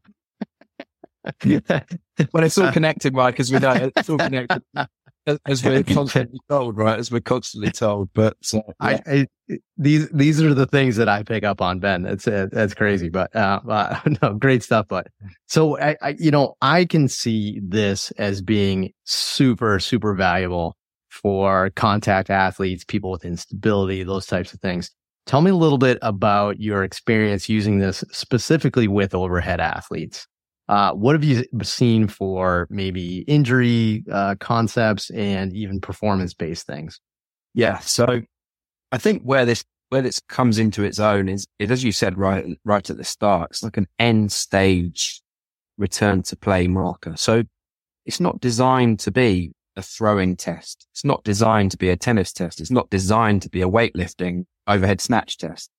well, 1.45 2.45
it's 2.45 2.59
all 2.59 2.73
connected, 2.73 3.15
right? 3.15 3.31
Because 3.31 3.51
we 3.51 3.59
know 3.59 3.91
it's 3.97 4.09
all 4.09 4.19
connected 4.19 4.63
as 5.47 5.65
we're 5.65 5.83
constantly 5.83 6.39
told, 6.49 6.77
right? 6.77 6.99
As 6.99 7.11
we're 7.11 7.21
constantly 7.21 7.71
told. 7.71 8.11
But 8.15 8.37
uh, 8.53 8.61
yeah. 8.83 9.01
I, 9.07 9.27
I, 9.49 9.59
these 9.77 10.09
these 10.11 10.43
are 10.43 10.55
the 10.55 10.67
things 10.67 10.97
that 10.97 11.09
I 11.09 11.23
pick 11.23 11.45
up 11.45 11.61
on, 11.61 11.81
Ben. 11.81 12.07
It's 12.07 12.25
that's 12.25 12.75
crazy, 12.75 13.09
but 13.09 13.35
uh, 13.35 13.61
uh, 13.69 14.01
no, 14.23 14.35
great 14.35 14.63
stuff. 14.63 14.87
But 14.89 15.09
so 15.47 15.79
I, 15.79 15.97
I, 16.03 16.17
you 16.19 16.31
know, 16.31 16.57
I 16.61 16.85
can 16.85 17.09
see 17.09 17.61
this 17.63 18.11
as 18.13 18.43
being 18.43 18.93
super 19.05 19.79
super 19.81 20.15
valuable 20.15 20.77
for 21.09 21.71
contact 21.71 22.29
athletes, 22.29 22.85
people 22.85 23.11
with 23.11 23.25
instability, 23.25 24.03
those 24.03 24.27
types 24.27 24.53
of 24.53 24.61
things. 24.61 24.91
Tell 25.27 25.41
me 25.41 25.51
a 25.51 25.57
little 25.57 25.79
bit 25.79 25.99
about 26.03 26.61
your 26.61 26.85
experience 26.85 27.49
using 27.49 27.79
this 27.79 28.05
specifically 28.13 28.89
with 28.89 29.15
overhead 29.15 29.61
athletes. 29.61 30.27
Uh, 30.69 30.93
what 30.93 31.15
have 31.15 31.25
you 31.25 31.45
seen 31.63 32.09
for 32.09 32.67
maybe 32.71 33.19
injury 33.21 34.05
uh, 34.11 34.35
concepts 34.41 35.11
and 35.11 35.55
even 35.55 35.81
performance 35.81 36.35
based 36.35 36.67
things? 36.67 37.01
Yeah, 37.55 37.79
so 37.79 38.23
I 38.93 38.99
think 38.99 39.23
where 39.23 39.45
this 39.45 39.65
where 39.91 40.03
this 40.03 40.21
comes 40.29 40.59
into 40.59 40.83
its 40.83 40.99
own 40.99 41.29
is, 41.29 41.47
it, 41.59 41.71
as 41.71 41.85
you 41.85 41.93
said 41.93 42.19
right 42.19 42.59
right 42.65 42.89
at 42.89 42.97
the 42.97 43.05
start, 43.05 43.51
it's 43.51 43.63
like 43.63 43.77
an 43.77 43.87
end 43.99 44.33
stage 44.33 45.23
return 45.79 46.23
to 46.23 46.37
play 46.37 46.67
marker. 46.67 47.15
So 47.17 47.45
it's 48.07 48.21
not 48.21 48.41
designed 48.41 49.01
to 49.01 49.11
be 49.11 49.53
a 49.77 49.83
throwing 49.83 50.37
test. 50.37 50.87
It's 50.93 51.05
not 51.05 51.25
designed 51.25 51.71
to 51.73 51.77
be 51.77 51.91
a 51.91 51.97
tennis 51.97 52.33
test. 52.33 52.61
It's 52.61 52.71
not 52.71 52.91
designed 52.91 53.43
to 53.43 53.51
be 53.51 53.63
a 53.63 53.69
weightlifting 53.69 54.45
overhead 54.67 55.01
snatch 55.01 55.39
test. 55.39 55.71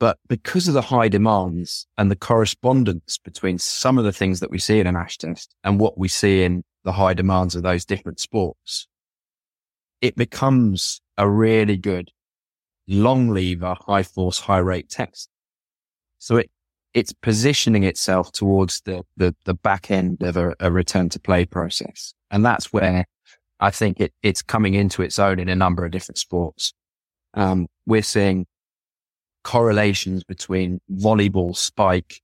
But 0.00 0.18
because 0.28 0.68
of 0.68 0.74
the 0.74 0.82
high 0.82 1.08
demands 1.08 1.86
and 1.96 2.10
the 2.10 2.16
correspondence 2.16 3.18
between 3.18 3.58
some 3.58 3.98
of 3.98 4.04
the 4.04 4.12
things 4.12 4.40
that 4.40 4.50
we 4.50 4.58
see 4.58 4.78
in 4.78 4.86
an 4.86 4.96
ASH 4.96 5.18
test 5.18 5.54
and 5.64 5.80
what 5.80 5.98
we 5.98 6.06
see 6.06 6.44
in 6.44 6.62
the 6.84 6.92
high 6.92 7.14
demands 7.14 7.56
of 7.56 7.64
those 7.64 7.84
different 7.84 8.20
sports, 8.20 8.86
it 10.00 10.14
becomes 10.14 11.00
a 11.16 11.28
really 11.28 11.76
good 11.76 12.12
long 12.86 13.30
lever, 13.30 13.74
high 13.86 14.04
force, 14.04 14.38
high 14.38 14.58
rate 14.58 14.88
test. 14.88 15.28
So 16.20 16.36
it, 16.36 16.50
it's 16.94 17.12
positioning 17.12 17.82
itself 17.82 18.30
towards 18.32 18.80
the, 18.82 19.02
the, 19.16 19.34
the 19.44 19.54
back 19.54 19.90
end 19.90 20.22
of 20.22 20.36
a, 20.36 20.54
a 20.60 20.70
return 20.70 21.08
to 21.10 21.20
play 21.20 21.44
process. 21.44 22.14
And 22.30 22.44
that's 22.44 22.72
where 22.72 23.04
I 23.60 23.70
think 23.70 24.00
it, 24.00 24.12
it's 24.22 24.42
coming 24.42 24.74
into 24.74 25.02
its 25.02 25.18
own 25.18 25.38
in 25.38 25.48
a 25.48 25.56
number 25.56 25.84
of 25.84 25.90
different 25.90 26.18
sports. 26.18 26.72
Um, 27.34 27.66
we're 27.88 28.02
seeing 28.02 28.46
correlations 29.42 30.22
between 30.22 30.78
volleyball 30.92 31.56
spike 31.56 32.20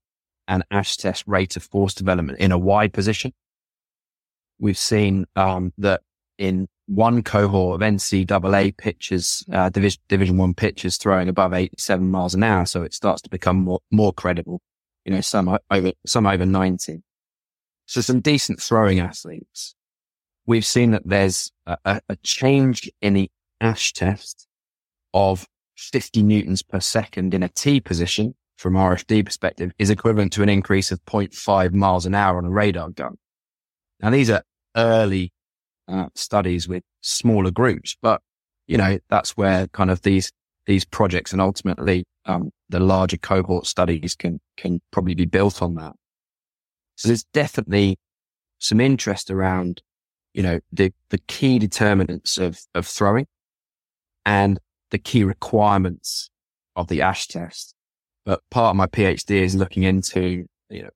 and 0.47 0.63
ASH 0.71 0.99
test 0.99 1.25
rate 1.27 1.57
of 1.57 1.63
force 1.63 1.95
development 1.95 2.39
in 2.39 2.53
a 2.53 2.59
wide 2.59 2.93
position. 2.93 3.33
We've 4.59 4.79
seen 4.79 5.25
um, 5.35 5.73
that 5.79 6.03
in 6.37 6.69
one 6.87 7.23
cohort 7.23 7.81
of 7.81 7.89
NCAA 7.89 8.77
pitches, 8.77 9.43
uh, 9.51 9.71
division, 9.71 10.03
division 10.07 10.37
one 10.37 10.53
pitches 10.53 10.99
throwing 10.99 11.31
above 11.31 11.55
87 11.55 12.11
miles 12.11 12.35
an 12.35 12.43
hour. 12.43 12.67
So 12.67 12.83
it 12.83 12.93
starts 12.93 13.23
to 13.23 13.31
become 13.31 13.65
more, 13.65 13.81
more 13.91 14.13
credible, 14.13 14.61
you 15.07 15.15
know, 15.15 15.23
some 15.23 15.57
over, 15.71 15.93
some 16.05 16.27
over 16.27 16.45
90. 16.45 17.03
So 17.87 18.03
some 18.03 18.21
decent 18.21 18.61
throwing 18.61 19.01
athletes. 19.01 19.75
We've 20.45 20.67
seen 20.67 20.91
that 20.91 21.03
there's 21.07 21.51
a, 21.67 22.03
a 22.07 22.17
change 22.23 22.91
in 23.01 23.15
the 23.15 23.31
ASH 23.63 23.95
test 23.95 24.47
of 25.15 25.47
50 25.93 26.23
newtons 26.23 26.63
per 26.63 26.81
second 26.81 27.35
in 27.35 27.43
a 27.43 27.49
T 27.49 27.81
position 27.81 28.35
from 28.57 28.75
RFD 28.75 29.25
perspective 29.25 29.73
is 29.79 29.91
equivalent 29.91 30.33
to 30.35 30.43
an 30.43 30.49
increase 30.49 30.91
of 30.91 31.05
0.5 31.05 31.73
miles 31.73 32.07
an 32.07 32.15
hour 32.15 32.39
on 32.39 32.45
a 32.45 32.51
radar 32.51 32.91
gun. 32.91 33.17
Now 34.01 34.11
these 34.11 34.31
are 34.31 34.43
early 34.77 35.33
uh, 35.89 36.07
studies 36.15 36.69
with 36.69 36.83
smaller 37.01 37.51
groups, 37.51 37.97
but 38.01 38.21
you 38.67 38.79
know, 38.79 38.99
that's 39.11 39.37
where 39.37 39.67
kind 39.69 39.91
of 39.91 40.03
these, 40.03 40.33
these 40.67 40.85
projects 40.85 41.33
and 41.33 41.41
ultimately, 41.41 42.05
um, 42.27 42.51
the 42.71 42.81
larger 42.81 43.19
cohort 43.19 43.67
studies 43.67 44.15
can, 44.15 44.41
can 44.57 44.81
probably 44.91 45.15
be 45.15 45.27
built 45.27 45.61
on 45.61 45.75
that. 45.75 45.93
So 46.97 47.09
there's 47.09 47.25
definitely 47.35 47.99
some 48.59 48.81
interest 48.81 49.31
around, 49.31 49.83
you 50.33 50.43
know, 50.43 50.61
the, 50.73 50.93
the 51.11 51.19
key 51.19 51.59
determinants 51.59 52.39
of, 52.39 52.59
of 52.75 52.87
throwing 52.87 53.27
and 54.25 54.59
the 54.95 54.99
key 55.01 55.25
requirements 55.25 56.31
of 56.77 56.87
the 56.87 57.03
ASH 57.03 57.27
test. 57.27 57.75
But 58.25 58.43
part 58.53 58.71
of 58.71 58.77
my 58.77 58.87
PhD 58.87 59.43
is 59.43 59.57
looking 59.57 59.83
into, 59.83 60.47
you 60.71 60.85
know, 60.85 60.91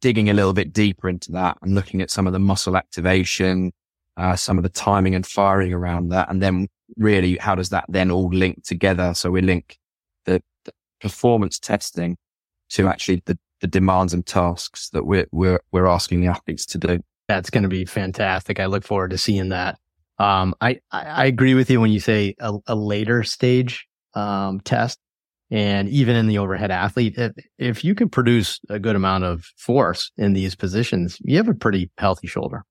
digging 0.00 0.30
a 0.30 0.32
little 0.32 0.52
bit 0.52 0.72
deeper 0.72 1.08
into 1.08 1.32
that 1.32 1.58
and 1.60 1.74
looking 1.74 2.00
at 2.02 2.10
some 2.12 2.28
of 2.28 2.32
the 2.32 2.38
muscle 2.38 2.76
activation, 2.76 3.72
uh, 4.16 4.36
some 4.36 4.58
of 4.58 4.62
the 4.62 4.68
timing 4.68 5.16
and 5.16 5.26
firing 5.26 5.72
around 5.72 6.10
that. 6.10 6.30
And 6.30 6.40
then 6.40 6.68
really, 6.96 7.36
how 7.36 7.56
does 7.56 7.70
that 7.70 7.84
then 7.88 8.12
all 8.12 8.28
link 8.28 8.62
together? 8.62 9.12
So 9.12 9.32
we 9.32 9.40
link 9.40 9.76
the, 10.24 10.40
the 10.64 10.72
performance 11.00 11.58
testing 11.58 12.16
to 12.68 12.86
actually 12.86 13.24
the, 13.26 13.36
the 13.60 13.66
demands 13.66 14.14
and 14.14 14.24
tasks 14.24 14.88
that 14.90 15.04
we're, 15.04 15.26
we're, 15.32 15.58
we're 15.72 15.88
asking 15.88 16.20
the 16.20 16.28
athletes 16.28 16.64
to 16.66 16.78
do. 16.78 17.00
That's 17.26 17.50
going 17.50 17.64
to 17.64 17.68
be 17.68 17.86
fantastic. 17.86 18.60
I 18.60 18.66
look 18.66 18.84
forward 18.84 19.10
to 19.10 19.18
seeing 19.18 19.48
that. 19.48 19.80
Um, 20.18 20.54
I, 20.60 20.78
I 20.92 21.26
agree 21.26 21.54
with 21.54 21.70
you 21.70 21.80
when 21.80 21.90
you 21.90 22.00
say 22.00 22.34
a, 22.40 22.54
a 22.66 22.74
later 22.74 23.22
stage 23.22 23.86
um, 24.14 24.60
test. 24.60 24.98
And 25.50 25.88
even 25.88 26.16
in 26.16 26.26
the 26.26 26.38
overhead 26.38 26.70
athlete, 26.70 27.14
if, 27.16 27.32
if 27.58 27.84
you 27.84 27.94
can 27.94 28.08
produce 28.08 28.60
a 28.68 28.78
good 28.78 28.96
amount 28.96 29.24
of 29.24 29.44
force 29.56 30.10
in 30.16 30.32
these 30.32 30.54
positions, 30.54 31.18
you 31.20 31.36
have 31.36 31.48
a 31.48 31.54
pretty 31.54 31.90
healthy 31.98 32.26
shoulder, 32.26 32.64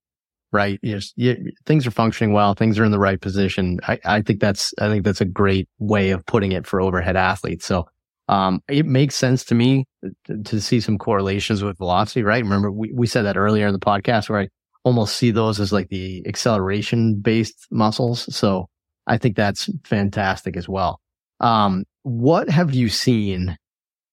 right? 0.52 0.80
Just, 0.84 1.14
you, 1.16 1.38
things 1.66 1.86
are 1.86 1.92
functioning 1.92 2.34
well. 2.34 2.56
Things 2.56 2.80
are 2.80 2.84
in 2.84 2.92
the 2.92 3.00
right 3.00 3.22
position. 3.22 3.80
I, 3.88 4.00
I 4.06 4.22
think 4.22 4.40
that's, 4.40 4.74
I 4.80 4.88
think 4.90 5.06
that's 5.06 5.22
a 5.22 5.26
great 5.26 5.70
way 5.80 6.10
of 6.10 6.26
putting 6.26 6.52
it 6.52 6.66
for 6.66 6.82
overhead 6.82 7.16
athletes. 7.16 7.66
So, 7.66 7.88
um, 8.30 8.62
it 8.70 8.86
makes 8.86 9.16
sense 9.16 9.44
to 9.46 9.56
me 9.56 9.86
to, 10.26 10.42
to, 10.44 10.62
see 10.62 10.80
some 10.80 10.98
correlations 10.98 11.62
with 11.62 11.78
velocity, 11.78 12.24
right? 12.24 12.42
Remember, 12.42 12.72
we, 12.72 12.92
we 12.94 13.06
said 13.06 13.24
that 13.24 13.36
earlier 13.36 13.68
in 13.68 13.74
the 13.74 13.80
podcast 13.80 14.30
where 14.30 14.40
I 14.40 14.48
almost 14.84 15.16
see 15.16 15.32
those 15.32 15.60
as 15.60 15.72
like 15.72 15.90
the 15.90 16.24
acceleration 16.28 17.20
based 17.20 17.68
muscles. 17.72 18.34
So 18.36 18.70
I 19.08 19.18
think 19.18 19.36
that's 19.36 19.70
fantastic 19.84 20.58
as 20.58 20.68
well. 20.68 21.00
Um, 21.40 21.86
what 22.04 22.50
have 22.50 22.74
you 22.74 22.90
seen 22.90 23.58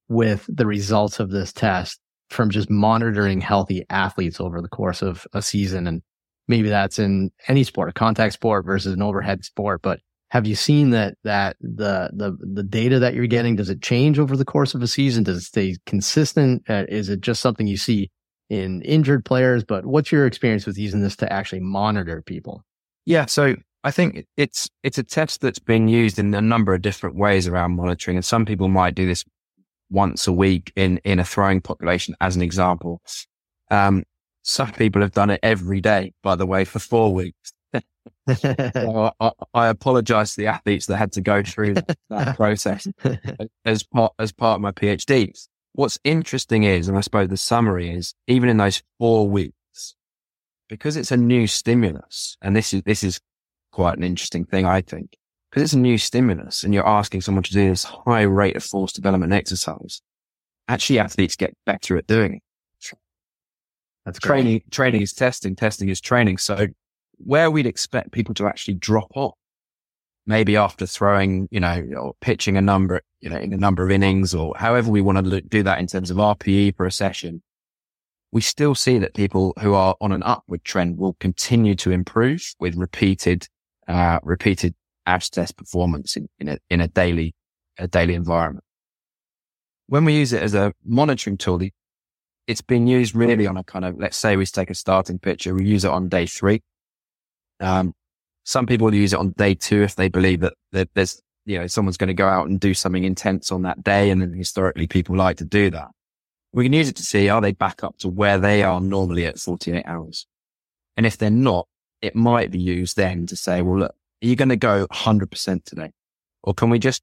with 0.08 0.44
the 0.48 0.66
results 0.66 1.20
of 1.20 1.30
this 1.30 1.52
test 1.52 2.00
from 2.28 2.50
just 2.50 2.70
monitoring 2.70 3.40
healthy 3.40 3.84
athletes 3.90 4.40
over 4.40 4.60
the 4.60 4.68
course 4.68 5.02
of 5.02 5.26
a 5.32 5.42
season? 5.42 5.86
And 5.86 6.02
maybe 6.48 6.68
that's 6.68 6.98
in 6.98 7.30
any 7.48 7.64
sport, 7.64 7.88
a 7.88 7.92
contact 7.92 8.34
sport 8.34 8.64
versus 8.64 8.94
an 8.94 9.02
overhead 9.02 9.44
sport, 9.44 9.82
but 9.82 10.00
have 10.30 10.46
you 10.46 10.54
seen 10.54 10.90
that, 10.90 11.14
that 11.24 11.56
the, 11.60 12.08
the, 12.12 12.36
the 12.40 12.62
data 12.62 13.00
that 13.00 13.14
you're 13.14 13.26
getting, 13.26 13.56
does 13.56 13.68
it 13.68 13.82
change 13.82 14.16
over 14.16 14.36
the 14.36 14.44
course 14.44 14.74
of 14.74 14.82
a 14.82 14.86
season? 14.86 15.24
Does 15.24 15.38
it 15.38 15.44
stay 15.44 15.76
consistent? 15.86 16.62
Uh, 16.68 16.84
is 16.88 17.08
it 17.08 17.20
just 17.20 17.40
something 17.40 17.66
you 17.66 17.76
see 17.76 18.10
in 18.50 18.82
injured 18.82 19.24
players, 19.24 19.64
but 19.64 19.86
what's 19.86 20.12
your 20.12 20.26
experience 20.26 20.66
with 20.66 20.76
using 20.76 21.00
this 21.00 21.16
to 21.16 21.32
actually 21.32 21.60
monitor 21.60 22.20
people? 22.20 22.62
Yeah, 23.06 23.26
so 23.26 23.56
I 23.84 23.90
think 23.90 24.26
it's 24.36 24.68
it's 24.82 24.98
a 24.98 25.02
test 25.02 25.40
that's 25.40 25.58
been 25.58 25.88
used 25.88 26.18
in 26.18 26.34
a 26.34 26.40
number 26.42 26.74
of 26.74 26.82
different 26.82 27.16
ways 27.16 27.48
around 27.48 27.76
monitoring, 27.76 28.16
and 28.16 28.24
some 28.24 28.44
people 28.44 28.68
might 28.68 28.94
do 28.94 29.06
this 29.06 29.24
once 29.88 30.26
a 30.26 30.32
week 30.32 30.72
in 30.76 30.98
in 31.04 31.18
a 31.18 31.24
throwing 31.24 31.60
population, 31.60 32.14
as 32.20 32.36
an 32.36 32.42
example. 32.42 33.00
Um, 33.70 34.02
some 34.42 34.72
people 34.72 35.00
have 35.00 35.12
done 35.12 35.30
it 35.30 35.40
every 35.42 35.80
day, 35.80 36.12
by 36.22 36.34
the 36.34 36.46
way, 36.46 36.64
for 36.64 36.78
four 36.78 37.14
weeks. 37.14 37.52
so 38.36 39.12
I, 39.20 39.30
I, 39.54 39.68
apologize 39.68 40.34
to 40.34 40.40
the 40.40 40.46
athletes 40.48 40.86
that 40.86 40.96
had 40.96 41.12
to 41.12 41.20
go 41.20 41.42
through 41.42 41.74
that 42.08 42.36
process 42.36 42.88
as 43.64 43.84
part 43.84 44.12
as 44.18 44.32
part 44.32 44.56
of 44.56 44.60
my 44.60 44.72
PhD 44.72 45.32
what's 45.72 45.98
interesting 46.04 46.64
is, 46.64 46.88
and 46.88 46.96
I 46.96 47.00
suppose 47.00 47.28
the 47.28 47.36
summary 47.36 47.90
is, 47.90 48.14
even 48.26 48.48
in 48.48 48.56
those 48.56 48.82
four 48.98 49.28
weeks, 49.28 49.94
because 50.68 50.96
it's 50.96 51.12
a 51.12 51.16
new 51.16 51.46
stimulus, 51.46 52.36
and 52.42 52.54
this 52.54 52.72
is, 52.74 52.82
this 52.82 53.02
is 53.02 53.20
quite 53.72 53.96
an 53.96 54.04
interesting 54.04 54.44
thing, 54.44 54.66
I 54.66 54.80
think, 54.80 55.16
because 55.50 55.62
it's 55.62 55.72
a 55.72 55.78
new 55.78 55.98
stimulus 55.98 56.62
and 56.62 56.72
you're 56.74 56.86
asking 56.86 57.22
someone 57.22 57.42
to 57.44 57.52
do 57.52 57.68
this 57.68 57.84
high 57.84 58.22
rate 58.22 58.56
of 58.56 58.64
force 58.64 58.92
development 58.92 59.32
exercise, 59.32 60.02
actually 60.68 60.98
athletes 60.98 61.36
get 61.36 61.54
better 61.66 61.96
at 61.96 62.06
doing 62.06 62.34
it. 62.34 62.42
That's 64.06 64.18
training, 64.18 64.58
great. 64.58 64.70
training 64.70 65.02
is 65.02 65.12
testing, 65.12 65.54
testing 65.54 65.88
is 65.88 66.00
training. 66.00 66.38
So 66.38 66.68
where 67.18 67.50
we'd 67.50 67.66
expect 67.66 68.12
people 68.12 68.34
to 68.36 68.46
actually 68.46 68.74
drop 68.74 69.10
off, 69.14 69.34
maybe 70.30 70.56
after 70.56 70.86
throwing, 70.86 71.48
you 71.50 71.58
know, 71.58 71.84
or 71.98 72.14
pitching 72.20 72.56
a 72.56 72.60
number, 72.60 73.02
you 73.20 73.28
know, 73.28 73.36
in 73.36 73.52
a 73.52 73.56
number 73.56 73.82
of 73.82 73.90
innings 73.90 74.32
or 74.32 74.54
however 74.56 74.88
we 74.88 75.00
want 75.00 75.22
to 75.24 75.40
do 75.40 75.64
that 75.64 75.80
in 75.80 75.88
terms 75.88 76.08
of 76.08 76.18
RPE 76.18 76.76
per 76.76 76.88
session, 76.88 77.42
we 78.30 78.40
still 78.40 78.76
see 78.76 78.96
that 78.98 79.12
people 79.14 79.52
who 79.60 79.74
are 79.74 79.96
on 80.00 80.12
an 80.12 80.22
upward 80.22 80.62
trend 80.62 80.98
will 80.98 81.14
continue 81.14 81.74
to 81.74 81.90
improve 81.90 82.54
with 82.60 82.76
repeated, 82.76 83.48
uh, 83.88 84.20
repeated 84.22 84.72
ASH 85.04 85.30
test 85.30 85.56
performance 85.56 86.16
in, 86.16 86.28
in 86.38 86.48
a, 86.48 86.58
in 86.70 86.80
a 86.80 86.86
daily, 86.86 87.34
a 87.76 87.88
daily 87.88 88.14
environment. 88.14 88.64
When 89.88 90.04
we 90.04 90.16
use 90.16 90.32
it 90.32 90.44
as 90.44 90.54
a 90.54 90.72
monitoring 90.84 91.38
tool, 91.38 91.60
it's 92.46 92.60
been 92.60 92.86
used 92.86 93.16
really 93.16 93.48
on 93.48 93.56
a 93.56 93.64
kind 93.64 93.84
of, 93.84 93.98
let's 93.98 94.16
say 94.16 94.36
we 94.36 94.46
take 94.46 94.70
a 94.70 94.74
starting 94.76 95.18
pitcher, 95.18 95.52
we 95.56 95.64
use 95.64 95.84
it 95.84 95.90
on 95.90 96.08
day 96.08 96.26
three. 96.26 96.62
Um, 97.58 97.94
some 98.44 98.66
people 98.66 98.92
use 98.94 99.12
it 99.12 99.18
on 99.18 99.30
day 99.30 99.54
two 99.54 99.82
if 99.82 99.96
they 99.96 100.08
believe 100.08 100.40
that, 100.40 100.54
there's, 100.94 101.20
you 101.46 101.58
know, 101.58 101.66
someone's 101.66 101.96
going 101.96 102.08
to 102.08 102.14
go 102.14 102.28
out 102.28 102.48
and 102.48 102.58
do 102.58 102.74
something 102.74 103.04
intense 103.04 103.52
on 103.52 103.62
that 103.62 103.82
day. 103.82 104.10
And 104.10 104.20
then 104.20 104.32
historically 104.32 104.86
people 104.86 105.16
like 105.16 105.36
to 105.38 105.44
do 105.44 105.70
that. 105.70 105.88
We 106.52 106.64
can 106.64 106.72
use 106.72 106.88
it 106.88 106.96
to 106.96 107.02
see, 107.02 107.28
are 107.28 107.40
they 107.40 107.52
back 107.52 107.84
up 107.84 107.98
to 107.98 108.08
where 108.08 108.38
they 108.38 108.62
are 108.62 108.80
normally 108.80 109.26
at 109.26 109.38
48 109.38 109.84
hours? 109.86 110.26
And 110.96 111.06
if 111.06 111.16
they're 111.16 111.30
not, 111.30 111.68
it 112.02 112.16
might 112.16 112.50
be 112.50 112.58
used 112.58 112.96
then 112.96 113.26
to 113.26 113.36
say, 113.36 113.62
well, 113.62 113.80
look, 113.80 113.94
are 114.22 114.26
you 114.26 114.36
going 114.36 114.48
to 114.48 114.56
go 114.56 114.86
100% 114.88 115.64
today? 115.64 115.92
Or 116.42 116.54
can 116.54 116.70
we 116.70 116.78
just 116.78 117.02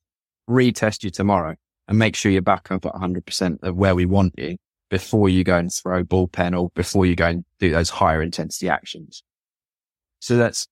retest 0.50 1.04
you 1.04 1.10
tomorrow 1.10 1.56
and 1.88 1.98
make 1.98 2.16
sure 2.16 2.32
you're 2.32 2.42
back 2.42 2.72
up 2.72 2.86
at 2.86 2.94
100% 2.94 3.64
of 3.64 3.76
where 3.76 3.96
we 3.96 4.06
want 4.06 4.34
you 4.38 4.58
before 4.90 5.30
you 5.30 5.44
go 5.44 5.58
and 5.58 5.72
throw 5.72 6.04
bullpen 6.04 6.60
or 6.60 6.70
before 6.76 7.06
you 7.06 7.16
go 7.16 7.28
and 7.28 7.46
do 7.60 7.72
those 7.72 7.90
higher 7.90 8.22
intensity 8.22 8.70
actions? 8.70 9.24
So 10.20 10.36
that's 10.38 10.68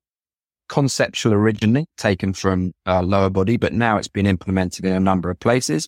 conceptual 0.68 1.34
originally 1.34 1.88
taken 1.97 2.34
from 2.34 2.74
uh, 2.86 3.01
lower 3.01 3.30
body, 3.30 3.57
but 3.57 3.74
now 3.74 3.97
it's 3.97 4.07
been 4.07 4.26
implemented 4.26 4.86
in 4.86 4.93
a 4.93 4.99
number 4.99 5.30
of 5.30 5.39
places. 5.39 5.88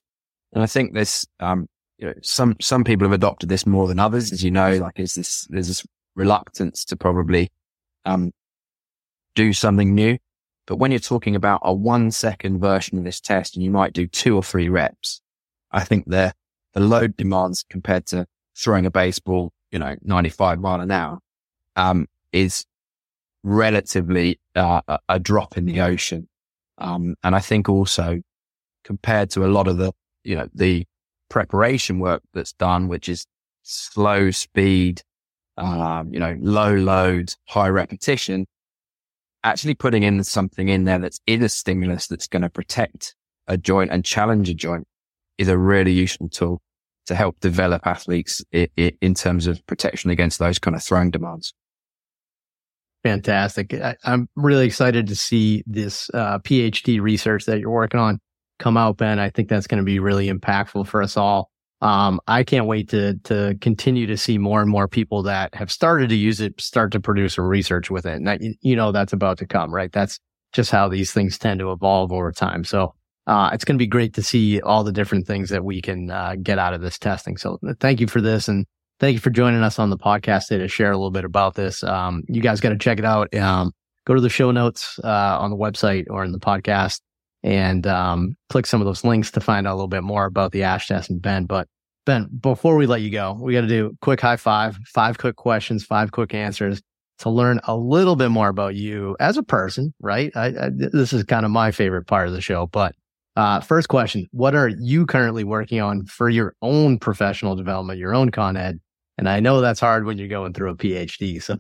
And 0.54 0.64
I 0.64 0.68
think 0.68 0.94
there's, 0.94 1.26
um, 1.40 1.68
you 1.98 2.08
know, 2.08 2.14
some, 2.22 2.56
some 2.62 2.84
people 2.84 3.06
have 3.06 3.14
adopted 3.14 3.50
this 3.50 3.66
more 3.66 3.88
than 3.88 4.00
others, 4.00 4.32
as 4.32 4.44
you 4.44 4.52
know, 4.52 4.78
like 4.78 5.00
is 5.00 5.16
this, 5.16 5.48
there's 5.50 5.68
this 5.68 5.86
reluctance 6.16 6.86
to 6.86 6.96
probably, 6.96 7.50
um, 8.06 8.32
do 9.36 9.54
something 9.54 9.94
new. 9.94 10.18
But 10.66 10.78
when 10.78 10.92
you're 10.92 11.00
talking 11.00 11.36
about 11.36 11.62
a 11.64 11.74
one 11.74 12.12
second 12.12 12.60
version 12.60 12.98
of 12.98 13.04
this 13.04 13.22
test 13.22 13.56
and 13.56 13.64
you 13.64 13.72
might 13.72 13.94
do 13.94 14.08
two 14.08 14.36
or 14.36 14.44
three 14.44 14.68
reps, 14.68 15.22
I 15.72 15.84
think 15.84 16.06
the, 16.08 16.34
the 16.74 16.80
load 16.80 17.16
demands 17.18 17.66
compared 17.70 18.06
to 18.08 18.28
throwing 18.56 18.86
a 18.86 18.92
baseball, 18.92 19.54
you 19.72 19.80
know, 19.80 19.96
95 20.02 20.60
mile 20.60 20.82
an 20.82 20.92
hour, 20.92 21.20
um, 21.76 22.08
is 22.34 22.66
relatively 23.48 24.40
uh, 24.56 24.82
a 25.08 25.20
drop 25.20 25.58
in 25.58 25.66
the 25.66 25.82
ocean. 25.82 26.28
Um, 26.78 27.16
and 27.24 27.36
I 27.36 27.40
think 27.40 27.70
also 27.70 28.22
compared 28.84 29.30
to 29.32 29.46
a 29.46 29.48
lot 29.48 29.68
of 29.68 29.78
the, 29.78 29.94
you 30.24 30.36
know, 30.36 30.48
the 30.54 30.86
preparation 31.30 32.00
work 32.00 32.22
that's 32.34 32.54
done, 32.54 32.88
which 32.88 33.10
is 33.10 33.26
slow 33.64 34.32
speed, 34.32 35.02
um, 35.58 36.14
you 36.14 36.20
know, 36.20 36.36
low 36.40 36.76
load, 36.76 37.34
high 37.48 37.70
repetition, 37.70 38.46
actually 39.44 39.76
putting 39.76 40.04
in 40.04 40.24
something 40.24 40.68
in 40.68 40.84
there 40.84 41.00
that's 41.00 41.20
in 41.26 41.42
a 41.42 41.50
stimulus 41.50 42.08
that's 42.08 42.28
going 42.28 42.42
to 42.42 42.50
protect 42.50 43.16
a 43.48 43.58
joint 43.58 43.92
and 43.92 44.04
challenge 44.04 44.50
a 44.50 44.54
joint 44.54 44.86
is 45.38 45.48
a 45.48 45.58
really 45.58 45.92
useful 45.92 46.28
tool 46.28 46.62
to 47.06 47.16
help 47.16 47.40
develop 47.40 47.88
athletes 47.88 48.44
in, 48.52 48.68
in 49.02 49.14
terms 49.14 49.48
of 49.48 49.66
protection 49.68 50.10
against 50.10 50.38
those 50.38 50.60
kind 50.60 50.76
of 50.76 50.84
throwing 50.84 51.12
demands. 51.12 51.54
Fantastic. 53.08 53.74
I, 53.74 53.96
am 54.04 54.28
really 54.36 54.66
excited 54.66 55.08
to 55.08 55.16
see 55.16 55.64
this 55.66 56.12
uh, 56.14 56.40
PhD 56.40 57.00
research 57.00 57.46
that 57.46 57.60
you're 57.60 57.72
working 57.72 58.02
on 58.02 58.20
come 58.60 58.76
out, 58.76 58.98
Ben. 58.98 59.18
I 59.18 59.30
think 59.30 59.48
that's 59.48 59.66
going 59.66 59.78
to 59.78 59.86
be 59.86 60.00
really 60.00 60.30
impactful 60.30 60.88
for 60.88 61.02
us 61.02 61.16
all. 61.16 61.50
Um, 61.80 62.20
I 62.28 62.44
can't 62.44 62.66
wait 62.66 62.90
to 62.90 63.18
to 63.26 63.56
continue 63.62 64.08
to 64.08 64.18
see 64.18 64.38
more 64.38 64.62
and 64.62 64.70
more 64.70 64.90
people 64.90 65.24
that 65.24 65.56
have 65.56 65.72
started 65.72 66.10
to 66.10 66.16
use 66.16 66.42
it 66.42 66.60
start 66.60 66.92
to 66.92 67.00
produce 67.00 67.36
some 67.36 67.46
research 67.46 67.90
with 67.90 68.06
it. 68.06 68.16
And 68.16 68.28
that, 68.28 68.42
you 68.42 68.76
know 68.76 68.92
that's 68.92 69.14
about 69.14 69.38
to 69.38 69.48
come, 69.48 69.74
right? 69.74 69.92
That's 69.92 70.20
just 70.52 70.70
how 70.70 70.90
these 70.90 71.14
things 71.14 71.38
tend 71.38 71.62
to 71.62 71.72
evolve 71.72 72.12
over 72.12 72.34
time. 72.34 72.66
So 72.66 72.94
uh, 73.26 73.52
it's 73.54 73.64
going 73.64 73.78
to 73.78 73.82
be 73.82 73.88
great 73.88 74.16
to 74.16 74.24
see 74.24 74.60
all 74.60 74.84
the 74.84 74.92
different 74.92 75.28
things 75.28 75.50
that 75.52 75.64
we 75.64 75.82
can 75.82 76.12
uh, 76.12 76.36
get 76.44 76.60
out 76.60 76.74
of 76.74 76.82
this 76.82 77.00
testing. 77.00 77.38
So 77.38 77.58
thank 77.80 78.02
you 78.02 78.08
for 78.08 78.20
this, 78.20 78.50
and 78.50 78.66
thank 79.00 79.14
you 79.14 79.20
for 79.20 79.30
joining 79.30 79.62
us 79.62 79.80
on 79.80 79.90
the 79.90 79.98
podcast 79.98 80.48
today 80.48 80.64
to 80.64 80.68
share 80.68 80.92
a 80.92 80.98
little 80.98 81.12
bit 81.12 81.26
about 81.26 81.56
this. 81.56 81.84
Um, 81.84 82.24
you 82.28 82.42
guys 82.42 82.60
got 82.62 82.70
to 82.70 82.78
check 82.78 83.00
it 83.00 83.06
out. 83.06 83.34
Um, 83.36 83.72
go 84.06 84.16
to 84.16 84.22
the 84.22 84.30
show 84.30 84.52
notes 84.52 85.00
uh, 85.04 85.38
on 85.40 85.50
the 85.52 85.58
website 85.58 86.06
or 86.10 86.24
in 86.24 86.32
the 86.32 86.40
podcast 86.40 87.02
and 87.44 87.86
um, 87.86 88.36
click 88.50 88.66
some 88.66 88.82
of 88.82 88.86
those 88.86 89.04
links 89.04 89.32
to 89.32 89.40
find 89.40 89.68
out 89.68 89.74
a 89.74 89.76
little 89.76 89.88
bit 89.88 90.04
more 90.04 90.26
about 90.26 90.52
the 90.52 90.64
ASH 90.64 90.90
and 90.90 91.22
Ben. 91.22 91.46
But 91.46 91.68
Ben, 92.06 92.28
before 92.40 92.76
we 92.78 92.88
let 92.88 93.02
you 93.02 93.10
go, 93.10 93.38
we 93.40 93.54
got 93.54 93.62
to 93.62 93.68
do 93.68 93.96
quick 94.02 94.22
high 94.22 94.38
five, 94.38 94.78
five 94.86 95.18
quick 95.18 95.36
questions, 95.36 95.84
five 95.84 96.12
quick 96.12 96.34
answers 96.34 96.82
to 97.20 97.30
learn 97.30 97.60
a 97.66 97.76
little 97.76 98.16
bit 98.16 98.30
more 98.30 98.48
about 98.48 98.76
you 98.76 99.16
as 99.20 99.38
a 99.38 99.44
person, 99.44 99.94
right? 100.00 100.32
I, 100.36 100.46
I, 100.48 100.70
this 100.72 101.14
is 101.14 101.24
kind 101.24 101.46
of 101.46 101.52
my 101.52 101.72
favorite 101.72 102.06
part 102.08 102.28
of 102.28 102.34
the 102.34 102.42
show. 102.42 102.68
But 102.68 102.96
uh, 103.36 103.60
first 103.60 103.90
question 103.90 104.28
What 104.32 104.56
are 104.56 104.70
you 104.70 105.06
currently 105.06 105.44
working 105.44 105.80
on 105.80 106.06
for 106.06 106.30
your 106.30 106.56
own 106.62 106.98
professional 106.98 107.56
development, 107.56 108.00
your 108.00 108.14
own 108.14 108.32
con 108.32 108.56
ed? 108.56 108.80
And 109.18 109.28
I 109.28 109.40
know 109.40 109.62
that's 109.62 109.80
hard 109.80 110.06
when 110.06 110.18
you're 110.18 110.28
going 110.28 110.54
through 110.54 110.72
a 110.72 110.76
PhD. 110.76 111.42
So 111.42 111.60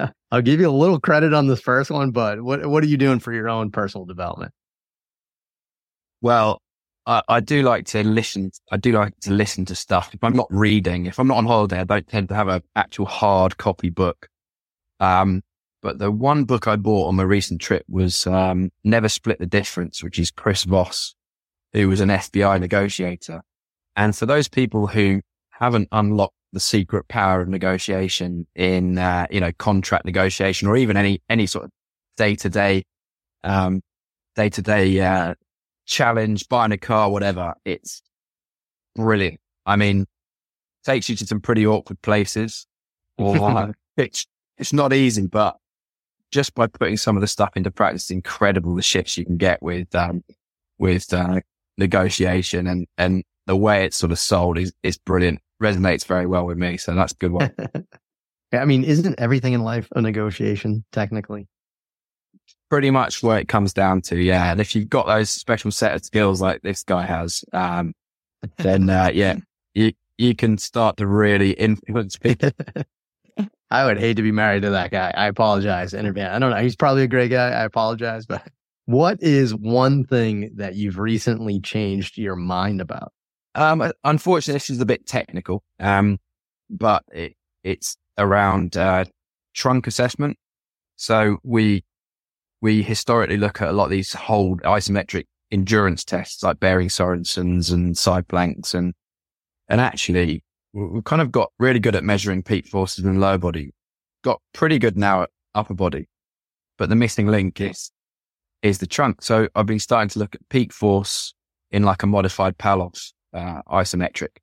I'll 0.30 0.42
give 0.42 0.60
you 0.60 0.68
a 0.68 0.72
little 0.72 0.98
credit 0.98 1.34
on 1.34 1.48
this 1.48 1.60
first 1.60 1.90
one, 1.90 2.12
but 2.12 2.40
what, 2.40 2.64
what 2.66 2.82
are 2.82 2.86
you 2.86 2.96
doing 2.96 3.18
for 3.18 3.32
your 3.32 3.48
own 3.48 3.70
personal 3.70 4.06
development? 4.06 4.52
Well, 6.22 6.62
I, 7.06 7.22
I, 7.28 7.40
do 7.40 7.62
like 7.62 7.86
to 7.86 8.02
listen. 8.02 8.52
I 8.70 8.78
do 8.78 8.92
like 8.92 9.18
to 9.20 9.32
listen 9.32 9.64
to 9.66 9.74
stuff. 9.74 10.14
If 10.14 10.22
I'm 10.24 10.36
not 10.36 10.48
reading, 10.50 11.06
if 11.06 11.18
I'm 11.18 11.28
not 11.28 11.38
on 11.38 11.46
holiday, 11.46 11.80
I 11.80 11.84
don't 11.84 12.06
tend 12.06 12.28
to 12.30 12.34
have 12.34 12.48
an 12.48 12.62
actual 12.76 13.06
hard 13.06 13.56
copy 13.56 13.90
book. 13.90 14.28
Um, 14.98 15.42
but 15.82 15.98
the 15.98 16.10
one 16.10 16.44
book 16.44 16.68
I 16.68 16.76
bought 16.76 17.08
on 17.08 17.16
my 17.16 17.22
recent 17.22 17.60
trip 17.60 17.84
was 17.88 18.26
um, 18.26 18.70
Never 18.84 19.08
Split 19.08 19.38
the 19.38 19.46
Difference, 19.46 20.02
which 20.02 20.18
is 20.18 20.30
Chris 20.30 20.64
Voss, 20.64 21.14
who 21.72 21.88
was 21.88 22.00
an 22.00 22.10
FBI 22.10 22.60
negotiator. 22.60 23.42
And 23.96 24.14
for 24.14 24.26
those 24.26 24.48
people 24.48 24.86
who 24.86 25.22
haven't 25.60 25.88
unlocked 25.92 26.34
the 26.52 26.60
secret 26.60 27.06
power 27.08 27.40
of 27.42 27.48
negotiation 27.48 28.46
in, 28.54 28.98
uh, 28.98 29.26
you 29.30 29.40
know, 29.40 29.52
contract 29.52 30.04
negotiation 30.04 30.66
or 30.66 30.76
even 30.76 30.96
any, 30.96 31.22
any 31.28 31.46
sort 31.46 31.66
of 31.66 31.70
day 32.16 32.34
to 32.34 32.48
day, 32.48 32.84
um, 33.44 33.82
day 34.34 34.48
to 34.48 34.62
day, 34.62 35.34
challenge, 35.86 36.48
buying 36.48 36.72
a 36.72 36.78
car, 36.78 37.10
whatever. 37.10 37.54
It's 37.64 38.02
brilliant. 38.96 39.38
I 39.66 39.76
mean, 39.76 40.06
takes 40.84 41.08
you 41.08 41.16
to 41.16 41.26
some 41.26 41.40
pretty 41.40 41.66
awkward 41.66 42.00
places. 42.02 42.66
Or 43.18 43.74
it's, 43.96 44.26
it's 44.56 44.72
not 44.72 44.92
easy, 44.92 45.26
but 45.26 45.56
just 46.32 46.54
by 46.54 46.66
putting 46.68 46.96
some 46.96 47.16
of 47.16 47.20
the 47.20 47.28
stuff 47.28 47.50
into 47.54 47.70
practice, 47.70 48.04
it's 48.04 48.10
incredible 48.10 48.74
the 48.74 48.82
shifts 48.82 49.16
you 49.16 49.24
can 49.24 49.36
get 49.36 49.62
with, 49.62 49.94
um, 49.94 50.24
with, 50.78 51.12
uh, 51.12 51.40
negotiation 51.76 52.66
and, 52.66 52.86
and 52.98 53.24
the 53.46 53.56
way 53.56 53.84
it's 53.84 53.96
sort 53.96 54.12
of 54.12 54.18
sold 54.18 54.58
is, 54.58 54.72
is 54.82 54.98
brilliant 54.98 55.40
resonates 55.60 56.04
very 56.04 56.26
well 56.26 56.46
with 56.46 56.58
me. 56.58 56.76
So 56.76 56.94
that's 56.94 57.12
a 57.12 57.16
good 57.16 57.32
one. 57.32 57.52
I 58.52 58.64
mean, 58.64 58.84
isn't 58.84 59.20
everything 59.20 59.52
in 59.52 59.62
life 59.62 59.88
a 59.94 60.00
negotiation 60.00 60.84
technically? 60.92 61.46
Pretty 62.68 62.90
much 62.90 63.22
where 63.22 63.38
it 63.38 63.48
comes 63.48 63.72
down 63.72 64.00
to, 64.02 64.16
yeah. 64.16 64.50
And 64.50 64.60
if 64.60 64.74
you've 64.74 64.88
got 64.88 65.06
those 65.06 65.30
special 65.30 65.70
set 65.70 65.94
of 65.94 66.04
skills 66.04 66.40
like 66.40 66.62
this 66.62 66.82
guy 66.82 67.02
has, 67.02 67.44
um, 67.52 67.94
then 68.58 68.90
uh, 68.90 69.10
yeah, 69.14 69.36
you 69.74 69.92
you 70.18 70.34
can 70.34 70.58
start 70.58 70.96
to 70.98 71.06
really 71.06 71.52
influence 71.52 72.16
people. 72.16 72.50
I 73.70 73.84
would 73.84 73.98
hate 73.98 74.16
to 74.16 74.22
be 74.22 74.32
married 74.32 74.62
to 74.62 74.70
that 74.70 74.90
guy. 74.90 75.12
I 75.16 75.26
apologize 75.26 75.94
in 75.94 76.06
advance. 76.06 76.34
I 76.34 76.38
don't 76.40 76.50
know. 76.50 76.62
He's 76.62 76.76
probably 76.76 77.04
a 77.04 77.08
great 77.08 77.30
guy. 77.30 77.50
I 77.50 77.64
apologize, 77.64 78.26
but 78.26 78.46
what 78.86 79.22
is 79.22 79.54
one 79.54 80.04
thing 80.04 80.50
that 80.56 80.74
you've 80.74 80.98
recently 80.98 81.60
changed 81.60 82.18
your 82.18 82.34
mind 82.34 82.80
about? 82.80 83.12
Um, 83.54 83.90
unfortunately, 84.04 84.54
this 84.54 84.70
is 84.70 84.80
a 84.80 84.86
bit 84.86 85.06
technical, 85.06 85.62
um, 85.80 86.18
but 86.68 87.02
it, 87.12 87.34
it's 87.64 87.96
around 88.16 88.76
uh, 88.76 89.04
trunk 89.54 89.86
assessment. 89.86 90.36
So 90.96 91.38
we 91.42 91.84
we 92.60 92.82
historically 92.82 93.38
look 93.38 93.62
at 93.62 93.68
a 93.68 93.72
lot 93.72 93.84
of 93.84 93.90
these 93.90 94.12
hold 94.12 94.60
isometric 94.62 95.24
endurance 95.50 96.04
tests 96.04 96.42
like 96.42 96.60
Biering-Sorensen's 96.60 97.70
and 97.70 97.96
side 97.96 98.28
planks 98.28 98.74
and 98.74 98.94
and 99.68 99.80
actually 99.80 100.44
we've 100.72 101.04
kind 101.04 101.22
of 101.22 101.32
got 101.32 101.50
really 101.58 101.80
good 101.80 101.96
at 101.96 102.04
measuring 102.04 102.42
peak 102.42 102.66
forces 102.66 103.04
in 103.04 103.18
lower 103.18 103.38
body, 103.38 103.72
got 104.22 104.40
pretty 104.52 104.78
good 104.78 104.96
now 104.96 105.22
at 105.22 105.30
upper 105.54 105.74
body, 105.74 106.08
but 106.78 106.88
the 106.88 106.96
missing 106.96 107.26
link 107.26 107.60
is 107.60 107.90
is 108.62 108.78
the 108.78 108.86
trunk. 108.86 109.22
So 109.22 109.48
I've 109.54 109.66
been 109.66 109.80
starting 109.80 110.10
to 110.10 110.18
look 110.18 110.34
at 110.34 110.48
peak 110.50 110.72
force 110.72 111.34
in 111.70 111.82
like 111.82 112.02
a 112.02 112.06
modified 112.06 112.58
Pallof 112.58 113.12
uh, 113.32 113.62
isometric. 113.70 114.38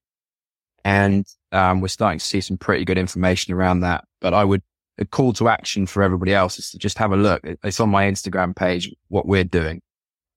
And 0.83 1.25
um, 1.51 1.81
we're 1.81 1.87
starting 1.89 2.19
to 2.19 2.25
see 2.25 2.41
some 2.41 2.57
pretty 2.57 2.85
good 2.85 2.97
information 2.97 3.53
around 3.53 3.81
that. 3.81 4.05
But 4.21 4.33
I 4.33 4.43
would 4.43 4.61
a 4.97 5.05
call 5.05 5.33
to 5.33 5.47
action 5.47 5.85
for 5.85 6.01
everybody 6.01 6.33
else 6.33 6.57
is 6.57 6.71
to 6.71 6.77
just 6.77 6.97
have 6.97 7.11
a 7.11 7.17
look. 7.17 7.41
It's 7.63 7.79
on 7.79 7.89
my 7.89 8.05
Instagram 8.05 8.55
page, 8.55 8.93
what 9.09 9.27
we're 9.27 9.43
doing. 9.43 9.81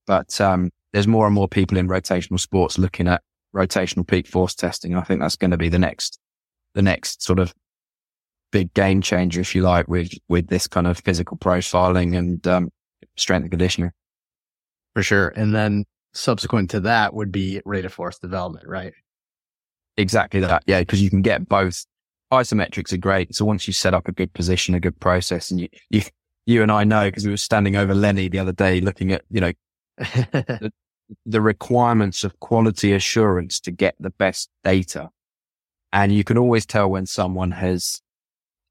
But 0.06 0.40
um, 0.40 0.70
there's 0.92 1.06
more 1.06 1.26
and 1.26 1.34
more 1.34 1.48
people 1.48 1.78
in 1.78 1.88
rotational 1.88 2.40
sports 2.40 2.78
looking 2.78 3.08
at 3.08 3.22
rotational 3.54 4.06
peak 4.06 4.26
force 4.26 4.54
testing. 4.54 4.96
I 4.96 5.02
think 5.02 5.20
that's 5.20 5.36
going 5.36 5.50
to 5.52 5.56
be 5.56 5.68
the 5.68 5.78
next, 5.78 6.18
the 6.74 6.82
next 6.82 7.22
sort 7.22 7.38
of 7.38 7.54
big 8.52 8.74
game 8.74 9.00
changer, 9.00 9.40
if 9.40 9.54
you 9.54 9.62
like, 9.62 9.88
with, 9.88 10.12
with 10.28 10.48
this 10.48 10.66
kind 10.66 10.86
of 10.86 10.98
physical 10.98 11.36
profiling 11.36 12.16
and 12.18 12.46
um, 12.46 12.70
strength 13.16 13.44
and 13.44 13.50
conditioning. 13.50 13.92
For 14.94 15.02
sure. 15.02 15.28
And 15.28 15.54
then 15.54 15.84
subsequent 16.12 16.70
to 16.70 16.80
that 16.80 17.14
would 17.14 17.32
be 17.32 17.60
rate 17.64 17.84
of 17.84 17.92
force 17.92 18.18
development, 18.18 18.66
right? 18.66 18.92
Exactly 19.96 20.40
that. 20.40 20.62
Yeah. 20.66 20.82
Cause 20.84 21.00
you 21.00 21.10
can 21.10 21.22
get 21.22 21.48
both 21.48 21.84
isometrics 22.32 22.92
are 22.92 22.98
great. 22.98 23.34
So 23.34 23.44
once 23.44 23.66
you 23.66 23.72
set 23.72 23.94
up 23.94 24.08
a 24.08 24.12
good 24.12 24.32
position, 24.32 24.74
a 24.74 24.80
good 24.80 24.98
process 25.00 25.50
and 25.50 25.60
you, 25.60 25.68
you, 25.90 26.02
you 26.46 26.62
and 26.62 26.70
I 26.70 26.84
know 26.84 27.08
because 27.08 27.24
we 27.24 27.32
were 27.32 27.36
standing 27.36 27.76
over 27.76 27.94
Lenny 27.94 28.28
the 28.28 28.38
other 28.38 28.52
day 28.52 28.80
looking 28.80 29.12
at, 29.12 29.22
you 29.30 29.40
know, 29.40 29.52
the, 29.98 30.72
the 31.26 31.40
requirements 31.40 32.24
of 32.24 32.38
quality 32.40 32.92
assurance 32.92 33.60
to 33.60 33.70
get 33.70 33.94
the 33.98 34.10
best 34.10 34.48
data. 34.64 35.10
And 35.92 36.12
you 36.12 36.22
can 36.22 36.38
always 36.38 36.66
tell 36.66 36.88
when 36.88 37.06
someone 37.06 37.50
has 37.50 38.00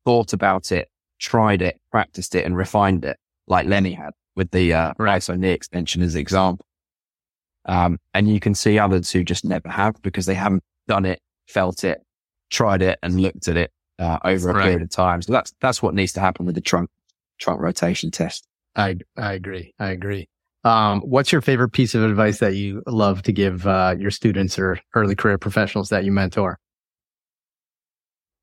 thought 0.05 0.31
about 0.31 0.71
it, 0.71 0.89
tried 1.19 1.61
it, 1.61 1.79
practiced 1.91 2.33
it 2.35 2.45
and 2.45 2.55
refined 2.55 3.03
it 3.03 3.17
like 3.47 3.67
Lenny 3.67 3.93
had 3.93 4.11
with 4.35 4.51
the, 4.51 4.73
uh, 4.73 4.93
ISO 4.93 5.37
knee 5.37 5.51
extension 5.51 6.01
as 6.01 6.15
an 6.15 6.21
example. 6.21 6.65
Um, 7.65 7.99
and 8.13 8.27
you 8.27 8.39
can 8.39 8.55
see 8.55 8.79
others 8.79 9.11
who 9.11 9.23
just 9.23 9.45
never 9.45 9.69
have 9.69 10.01
because 10.01 10.25
they 10.25 10.33
haven't 10.33 10.63
done 10.87 11.05
it, 11.05 11.19
felt 11.47 11.83
it, 11.83 12.01
tried 12.49 12.81
it 12.81 12.99
and 13.03 13.21
looked 13.21 13.47
at 13.47 13.57
it 13.57 13.71
uh, 13.99 14.17
over 14.23 14.49
a 14.49 14.53
right. 14.53 14.63
period 14.63 14.81
of 14.81 14.89
time. 14.89 15.21
So 15.21 15.33
that's 15.33 15.53
that's 15.61 15.81
what 15.81 15.93
needs 15.93 16.13
to 16.13 16.19
happen 16.19 16.45
with 16.45 16.55
the 16.55 16.61
trunk 16.61 16.89
trunk 17.39 17.61
rotation 17.61 18.11
test. 18.11 18.47
I 18.75 18.97
I 19.17 19.33
agree. 19.33 19.73
I 19.79 19.91
agree. 19.91 20.27
Um, 20.63 21.01
what's 21.01 21.31
your 21.31 21.41
favorite 21.41 21.69
piece 21.69 21.95
of 21.95 22.03
advice 22.03 22.39
that 22.39 22.55
you 22.55 22.83
love 22.85 23.21
to 23.23 23.31
give 23.31 23.65
uh, 23.65 23.95
your 23.97 24.11
students 24.11 24.59
or 24.59 24.79
early 24.93 25.15
career 25.15 25.37
professionals 25.37 25.89
that 25.89 26.03
you 26.03 26.11
mentor? 26.11 26.59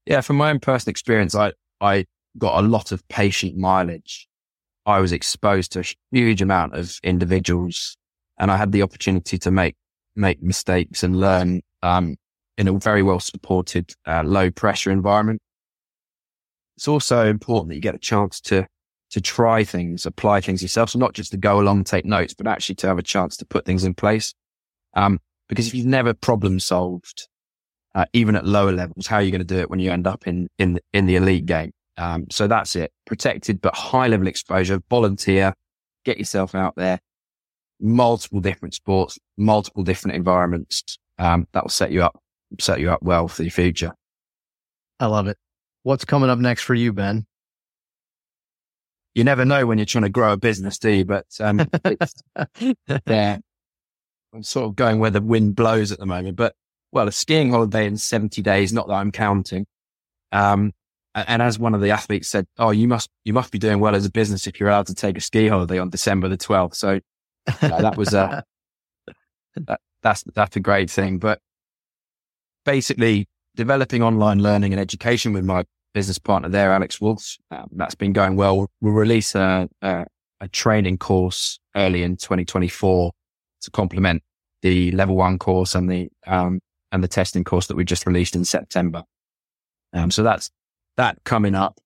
Yeah, 0.06 0.22
from 0.22 0.36
my 0.36 0.50
own 0.50 0.60
personal 0.60 0.92
experience, 0.92 1.34
I 1.34 1.52
I 1.80 2.06
got 2.38 2.62
a 2.62 2.66
lot 2.66 2.92
of 2.92 3.06
patient 3.08 3.56
mileage. 3.56 4.28
I 4.86 5.00
was 5.00 5.12
exposed 5.12 5.72
to 5.72 5.80
a 5.80 5.84
huge 6.12 6.40
amount 6.40 6.74
of 6.74 6.98
individuals, 7.02 7.96
and 8.38 8.50
I 8.50 8.56
had 8.56 8.72
the 8.72 8.82
opportunity 8.82 9.38
to 9.38 9.50
make 9.50 9.74
make 10.16 10.42
mistakes 10.42 11.02
and 11.02 11.20
learn 11.20 11.60
um, 11.82 12.16
in 12.58 12.68
a 12.68 12.72
very 12.72 13.02
well 13.02 13.20
supported, 13.20 13.94
uh, 14.06 14.22
low 14.24 14.50
pressure 14.50 14.90
environment. 14.90 15.40
It's 16.76 16.88
also 16.88 17.26
important 17.26 17.68
that 17.68 17.74
you 17.76 17.80
get 17.80 17.94
a 17.94 17.98
chance 17.98 18.40
to, 18.42 18.66
to 19.10 19.20
try 19.20 19.64
things, 19.64 20.06
apply 20.06 20.40
things 20.40 20.62
yourself. 20.62 20.90
So 20.90 20.98
not 20.98 21.14
just 21.14 21.30
to 21.32 21.36
go 21.36 21.60
along 21.60 21.84
take 21.84 22.04
notes, 22.04 22.34
but 22.34 22.46
actually 22.46 22.74
to 22.76 22.86
have 22.86 22.98
a 22.98 23.02
chance 23.02 23.36
to 23.38 23.46
put 23.46 23.64
things 23.64 23.84
in 23.84 23.94
place. 23.94 24.34
Um, 24.94 25.20
because 25.48 25.68
if 25.68 25.74
you've 25.74 25.86
never 25.86 26.12
problem 26.12 26.58
solved, 26.58 27.28
uh, 27.94 28.06
even 28.12 28.36
at 28.36 28.44
lower 28.44 28.72
levels, 28.72 29.06
how 29.06 29.16
are 29.16 29.22
you 29.22 29.30
going 29.30 29.46
to 29.46 29.54
do 29.54 29.60
it 29.60 29.70
when 29.70 29.78
you 29.78 29.90
end 29.90 30.06
up 30.06 30.26
in, 30.26 30.48
in, 30.58 30.80
in 30.92 31.06
the 31.06 31.16
elite 31.16 31.46
game? 31.46 31.72
Um, 31.98 32.26
so 32.30 32.46
that's 32.46 32.76
it. 32.76 32.92
Protected, 33.06 33.60
but 33.60 33.74
high 33.74 34.06
level 34.06 34.26
exposure, 34.26 34.82
volunteer, 34.90 35.54
get 36.04 36.18
yourself 36.18 36.54
out 36.54 36.74
there, 36.76 37.00
multiple 37.80 38.40
different 38.40 38.74
sports, 38.74 39.18
multiple 39.36 39.82
different 39.82 40.16
environments. 40.16 40.98
Um, 41.18 41.48
that 41.52 41.64
will 41.64 41.70
set 41.70 41.92
you 41.92 42.02
up 42.02 42.20
set 42.60 42.80
you 42.80 42.90
up 42.90 43.02
well 43.02 43.28
for 43.28 43.42
the 43.42 43.48
future. 43.48 43.92
I 45.00 45.06
love 45.06 45.26
it. 45.26 45.36
What's 45.82 46.04
coming 46.04 46.30
up 46.30 46.38
next 46.38 46.62
for 46.62 46.74
you, 46.74 46.92
Ben? 46.92 47.26
You 49.14 49.24
never 49.24 49.44
know 49.44 49.66
when 49.66 49.78
you're 49.78 49.86
trying 49.86 50.04
to 50.04 50.10
grow 50.10 50.32
a 50.32 50.36
business, 50.36 50.78
do 50.78 50.90
you? 50.90 51.04
But 51.04 51.26
um, 51.40 51.66
yeah, 53.06 53.38
I'm 54.34 54.42
sort 54.42 54.66
of 54.66 54.76
going 54.76 54.98
where 54.98 55.10
the 55.10 55.22
wind 55.22 55.56
blows 55.56 55.90
at 55.90 55.98
the 55.98 56.06
moment. 56.06 56.36
But 56.36 56.54
well, 56.92 57.08
a 57.08 57.12
skiing 57.12 57.50
holiday 57.50 57.86
in 57.86 57.96
70 57.96 58.42
days, 58.42 58.72
not 58.72 58.88
that 58.88 58.94
I'm 58.94 59.12
counting. 59.12 59.66
Um, 60.32 60.72
and 61.14 61.40
as 61.40 61.58
one 61.58 61.74
of 61.74 61.80
the 61.80 61.90
athletes 61.90 62.28
said, 62.28 62.46
"Oh, 62.58 62.70
you 62.70 62.86
must 62.88 63.08
you 63.24 63.32
must 63.32 63.50
be 63.50 63.58
doing 63.58 63.80
well 63.80 63.94
as 63.94 64.04
a 64.04 64.10
business 64.10 64.46
if 64.46 64.60
you're 64.60 64.68
allowed 64.68 64.86
to 64.88 64.94
take 64.94 65.16
a 65.16 65.20
ski 65.20 65.48
holiday 65.48 65.78
on 65.78 65.88
December 65.88 66.28
the 66.28 66.36
12th." 66.36 66.74
So 66.74 67.00
that 67.60 67.96
was 67.96 68.14
a 68.14 68.44
that, 69.56 69.80
that's 70.02 70.24
that's 70.34 70.56
a 70.56 70.60
great 70.60 70.90
thing. 70.90 71.18
But 71.18 71.40
basically 72.64 73.28
developing 73.54 74.02
online 74.02 74.42
learning 74.42 74.72
and 74.72 74.80
education 74.80 75.32
with 75.32 75.44
my 75.44 75.64
business 75.94 76.18
partner 76.18 76.50
there, 76.50 76.72
Alex 76.72 77.00
Wolves. 77.00 77.38
Um, 77.50 77.68
that's 77.72 77.94
been 77.94 78.12
going 78.12 78.36
well. 78.36 78.68
We'll 78.82 78.92
release 78.92 79.34
a, 79.34 79.66
a, 79.80 80.04
a, 80.40 80.48
training 80.48 80.98
course 80.98 81.58
early 81.74 82.02
in 82.02 82.18
2024 82.18 83.12
to 83.62 83.70
complement 83.70 84.22
the 84.60 84.92
level 84.92 85.16
one 85.16 85.38
course 85.38 85.74
and 85.74 85.90
the, 85.90 86.10
um, 86.26 86.60
and 86.92 87.02
the 87.02 87.08
testing 87.08 87.44
course 87.44 87.68
that 87.68 87.76
we 87.76 87.84
just 87.84 88.06
released 88.06 88.36
in 88.36 88.44
September. 88.44 89.04
Um, 89.94 90.10
so 90.10 90.22
that's 90.22 90.50
that 90.98 91.16
coming 91.24 91.54
up. 91.54 91.80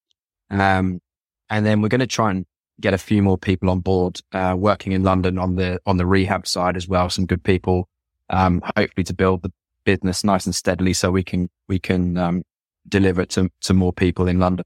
Um, 0.50 1.00
and 1.48 1.64
then 1.64 1.80
we're 1.80 1.88
going 1.88 2.00
to 2.00 2.06
try 2.08 2.32
and 2.32 2.46
get 2.80 2.94
a 2.94 2.98
few 2.98 3.22
more 3.22 3.38
people 3.38 3.70
on 3.70 3.80
board, 3.80 4.20
uh, 4.32 4.54
working 4.56 4.92
in 4.92 5.02
London 5.02 5.38
on 5.38 5.56
the, 5.56 5.80
on 5.86 5.96
the 5.96 6.06
rehab 6.06 6.46
side 6.46 6.76
as 6.76 6.88
well. 6.88 7.10
Some 7.10 7.26
good 7.26 7.42
people, 7.42 7.88
um, 8.30 8.62
hopefully 8.76 9.04
to 9.04 9.14
build 9.14 9.42
the 9.42 9.52
business 9.84 10.24
nice 10.24 10.46
and 10.46 10.54
steadily 10.54 10.92
so 10.92 11.10
we 11.10 11.22
can, 11.22 11.48
we 11.68 11.78
can, 11.78 12.16
um, 12.16 12.42
deliver 12.88 13.22
it 13.22 13.30
to, 13.30 13.50
to 13.62 13.74
more 13.74 13.92
people 13.92 14.26
in 14.26 14.38
London. 14.38 14.64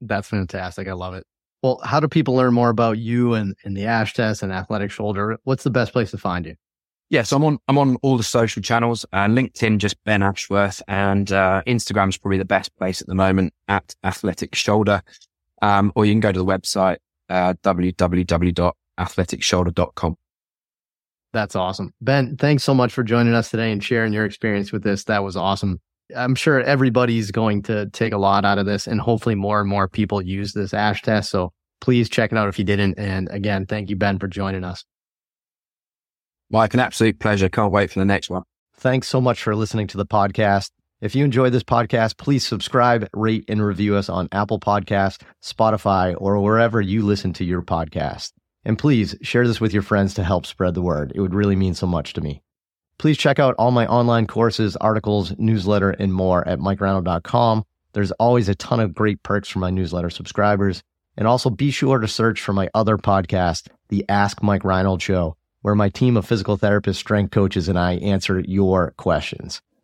That's 0.00 0.28
fantastic. 0.28 0.88
I 0.88 0.92
love 0.92 1.14
it. 1.14 1.24
Well, 1.62 1.80
how 1.82 2.00
do 2.00 2.08
people 2.08 2.34
learn 2.34 2.54
more 2.54 2.68
about 2.68 2.98
you 2.98 3.34
and, 3.34 3.56
and 3.64 3.76
the 3.76 3.86
ASH 3.86 4.14
test 4.14 4.42
and 4.42 4.52
athletic 4.52 4.90
shoulder? 4.90 5.38
What's 5.44 5.64
the 5.64 5.70
best 5.70 5.92
place 5.92 6.10
to 6.12 6.18
find 6.18 6.46
you? 6.46 6.54
Yes, 7.08 7.30
I'm 7.32 7.44
on 7.44 7.58
I'm 7.68 7.78
on 7.78 7.96
all 8.02 8.16
the 8.16 8.24
social 8.24 8.62
channels. 8.62 9.06
Uh, 9.12 9.26
LinkedIn, 9.26 9.78
just 9.78 10.02
Ben 10.04 10.22
Ashworth, 10.22 10.82
and 10.88 11.30
uh, 11.30 11.62
Instagram's 11.66 12.18
probably 12.18 12.38
the 12.38 12.44
best 12.44 12.76
place 12.76 13.00
at 13.00 13.06
the 13.06 13.14
moment 13.14 13.54
at 13.68 13.94
Athletic 14.02 14.56
Shoulder. 14.56 15.02
Um, 15.62 15.90
or 15.94 16.04
you 16.04 16.12
can 16.12 16.20
go 16.20 16.32
to 16.32 16.38
the 16.38 16.44
website 16.44 16.98
uh, 17.28 17.54
www.athleticshoulder.com. 17.62 20.16
That's 21.32 21.56
awesome. 21.56 21.92
Ben, 22.00 22.36
thanks 22.36 22.62
so 22.62 22.74
much 22.74 22.92
for 22.92 23.02
joining 23.02 23.34
us 23.34 23.50
today 23.50 23.72
and 23.72 23.84
sharing 23.84 24.12
your 24.12 24.24
experience 24.24 24.72
with 24.72 24.82
this. 24.82 25.04
That 25.04 25.22
was 25.22 25.36
awesome. 25.36 25.80
I'm 26.16 26.34
sure 26.34 26.60
everybody's 26.60 27.30
going 27.30 27.62
to 27.64 27.90
take 27.90 28.12
a 28.12 28.18
lot 28.18 28.44
out 28.44 28.58
of 28.58 28.66
this 28.66 28.86
and 28.86 29.00
hopefully 29.00 29.34
more 29.34 29.60
and 29.60 29.68
more 29.68 29.88
people 29.88 30.22
use 30.22 30.52
this 30.52 30.72
ASH 30.72 31.02
test. 31.02 31.30
So 31.30 31.52
please 31.80 32.08
check 32.08 32.32
it 32.32 32.38
out 32.38 32.48
if 32.48 32.58
you 32.58 32.64
didn't. 32.64 32.98
And 32.98 33.28
again, 33.30 33.66
thank 33.66 33.90
you, 33.90 33.96
Ben, 33.96 34.18
for 34.18 34.28
joining 34.28 34.64
us. 34.64 34.84
Mike, 36.48 36.74
an 36.74 36.80
absolute 36.80 37.18
pleasure. 37.18 37.48
Can't 37.48 37.72
wait 37.72 37.90
for 37.90 37.98
the 37.98 38.04
next 38.04 38.30
one. 38.30 38.44
Thanks 38.76 39.08
so 39.08 39.20
much 39.20 39.42
for 39.42 39.56
listening 39.56 39.88
to 39.88 39.96
the 39.96 40.06
podcast. 40.06 40.70
If 40.98 41.14
you 41.14 41.26
enjoyed 41.26 41.52
this 41.52 41.62
podcast, 41.62 42.16
please 42.16 42.46
subscribe, 42.46 43.06
rate, 43.12 43.44
and 43.48 43.62
review 43.62 43.96
us 43.96 44.08
on 44.08 44.30
Apple 44.32 44.58
Podcasts, 44.58 45.20
Spotify, 45.42 46.14
or 46.16 46.40
wherever 46.40 46.80
you 46.80 47.02
listen 47.02 47.34
to 47.34 47.44
your 47.44 47.60
podcast. 47.60 48.32
And 48.64 48.78
please 48.78 49.14
share 49.20 49.46
this 49.46 49.60
with 49.60 49.74
your 49.74 49.82
friends 49.82 50.14
to 50.14 50.24
help 50.24 50.46
spread 50.46 50.72
the 50.72 50.80
word. 50.80 51.12
It 51.14 51.20
would 51.20 51.34
really 51.34 51.54
mean 51.54 51.74
so 51.74 51.86
much 51.86 52.14
to 52.14 52.22
me. 52.22 52.42
Please 52.98 53.18
check 53.18 53.38
out 53.38 53.54
all 53.58 53.72
my 53.72 53.86
online 53.86 54.26
courses, 54.26 54.74
articles, 54.76 55.34
newsletter, 55.36 55.90
and 55.90 56.14
more 56.14 56.48
at 56.48 56.60
mikereinold.com. 56.60 57.64
There's 57.92 58.12
always 58.12 58.48
a 58.48 58.54
ton 58.54 58.80
of 58.80 58.94
great 58.94 59.22
perks 59.22 59.50
for 59.50 59.58
my 59.58 59.68
newsletter 59.68 60.08
subscribers. 60.08 60.82
And 61.18 61.28
also 61.28 61.50
be 61.50 61.70
sure 61.70 61.98
to 61.98 62.08
search 62.08 62.40
for 62.40 62.54
my 62.54 62.70
other 62.72 62.96
podcast, 62.96 63.68
The 63.88 64.06
Ask 64.08 64.42
Mike 64.42 64.64
Reinold 64.64 65.02
Show, 65.02 65.36
where 65.60 65.74
my 65.74 65.90
team 65.90 66.16
of 66.16 66.26
physical 66.26 66.56
therapists, 66.56 66.96
strength 66.96 67.32
coaches, 67.32 67.68
and 67.68 67.78
I 67.78 67.96
answer 67.96 68.40
your 68.40 68.92
questions. 68.92 69.60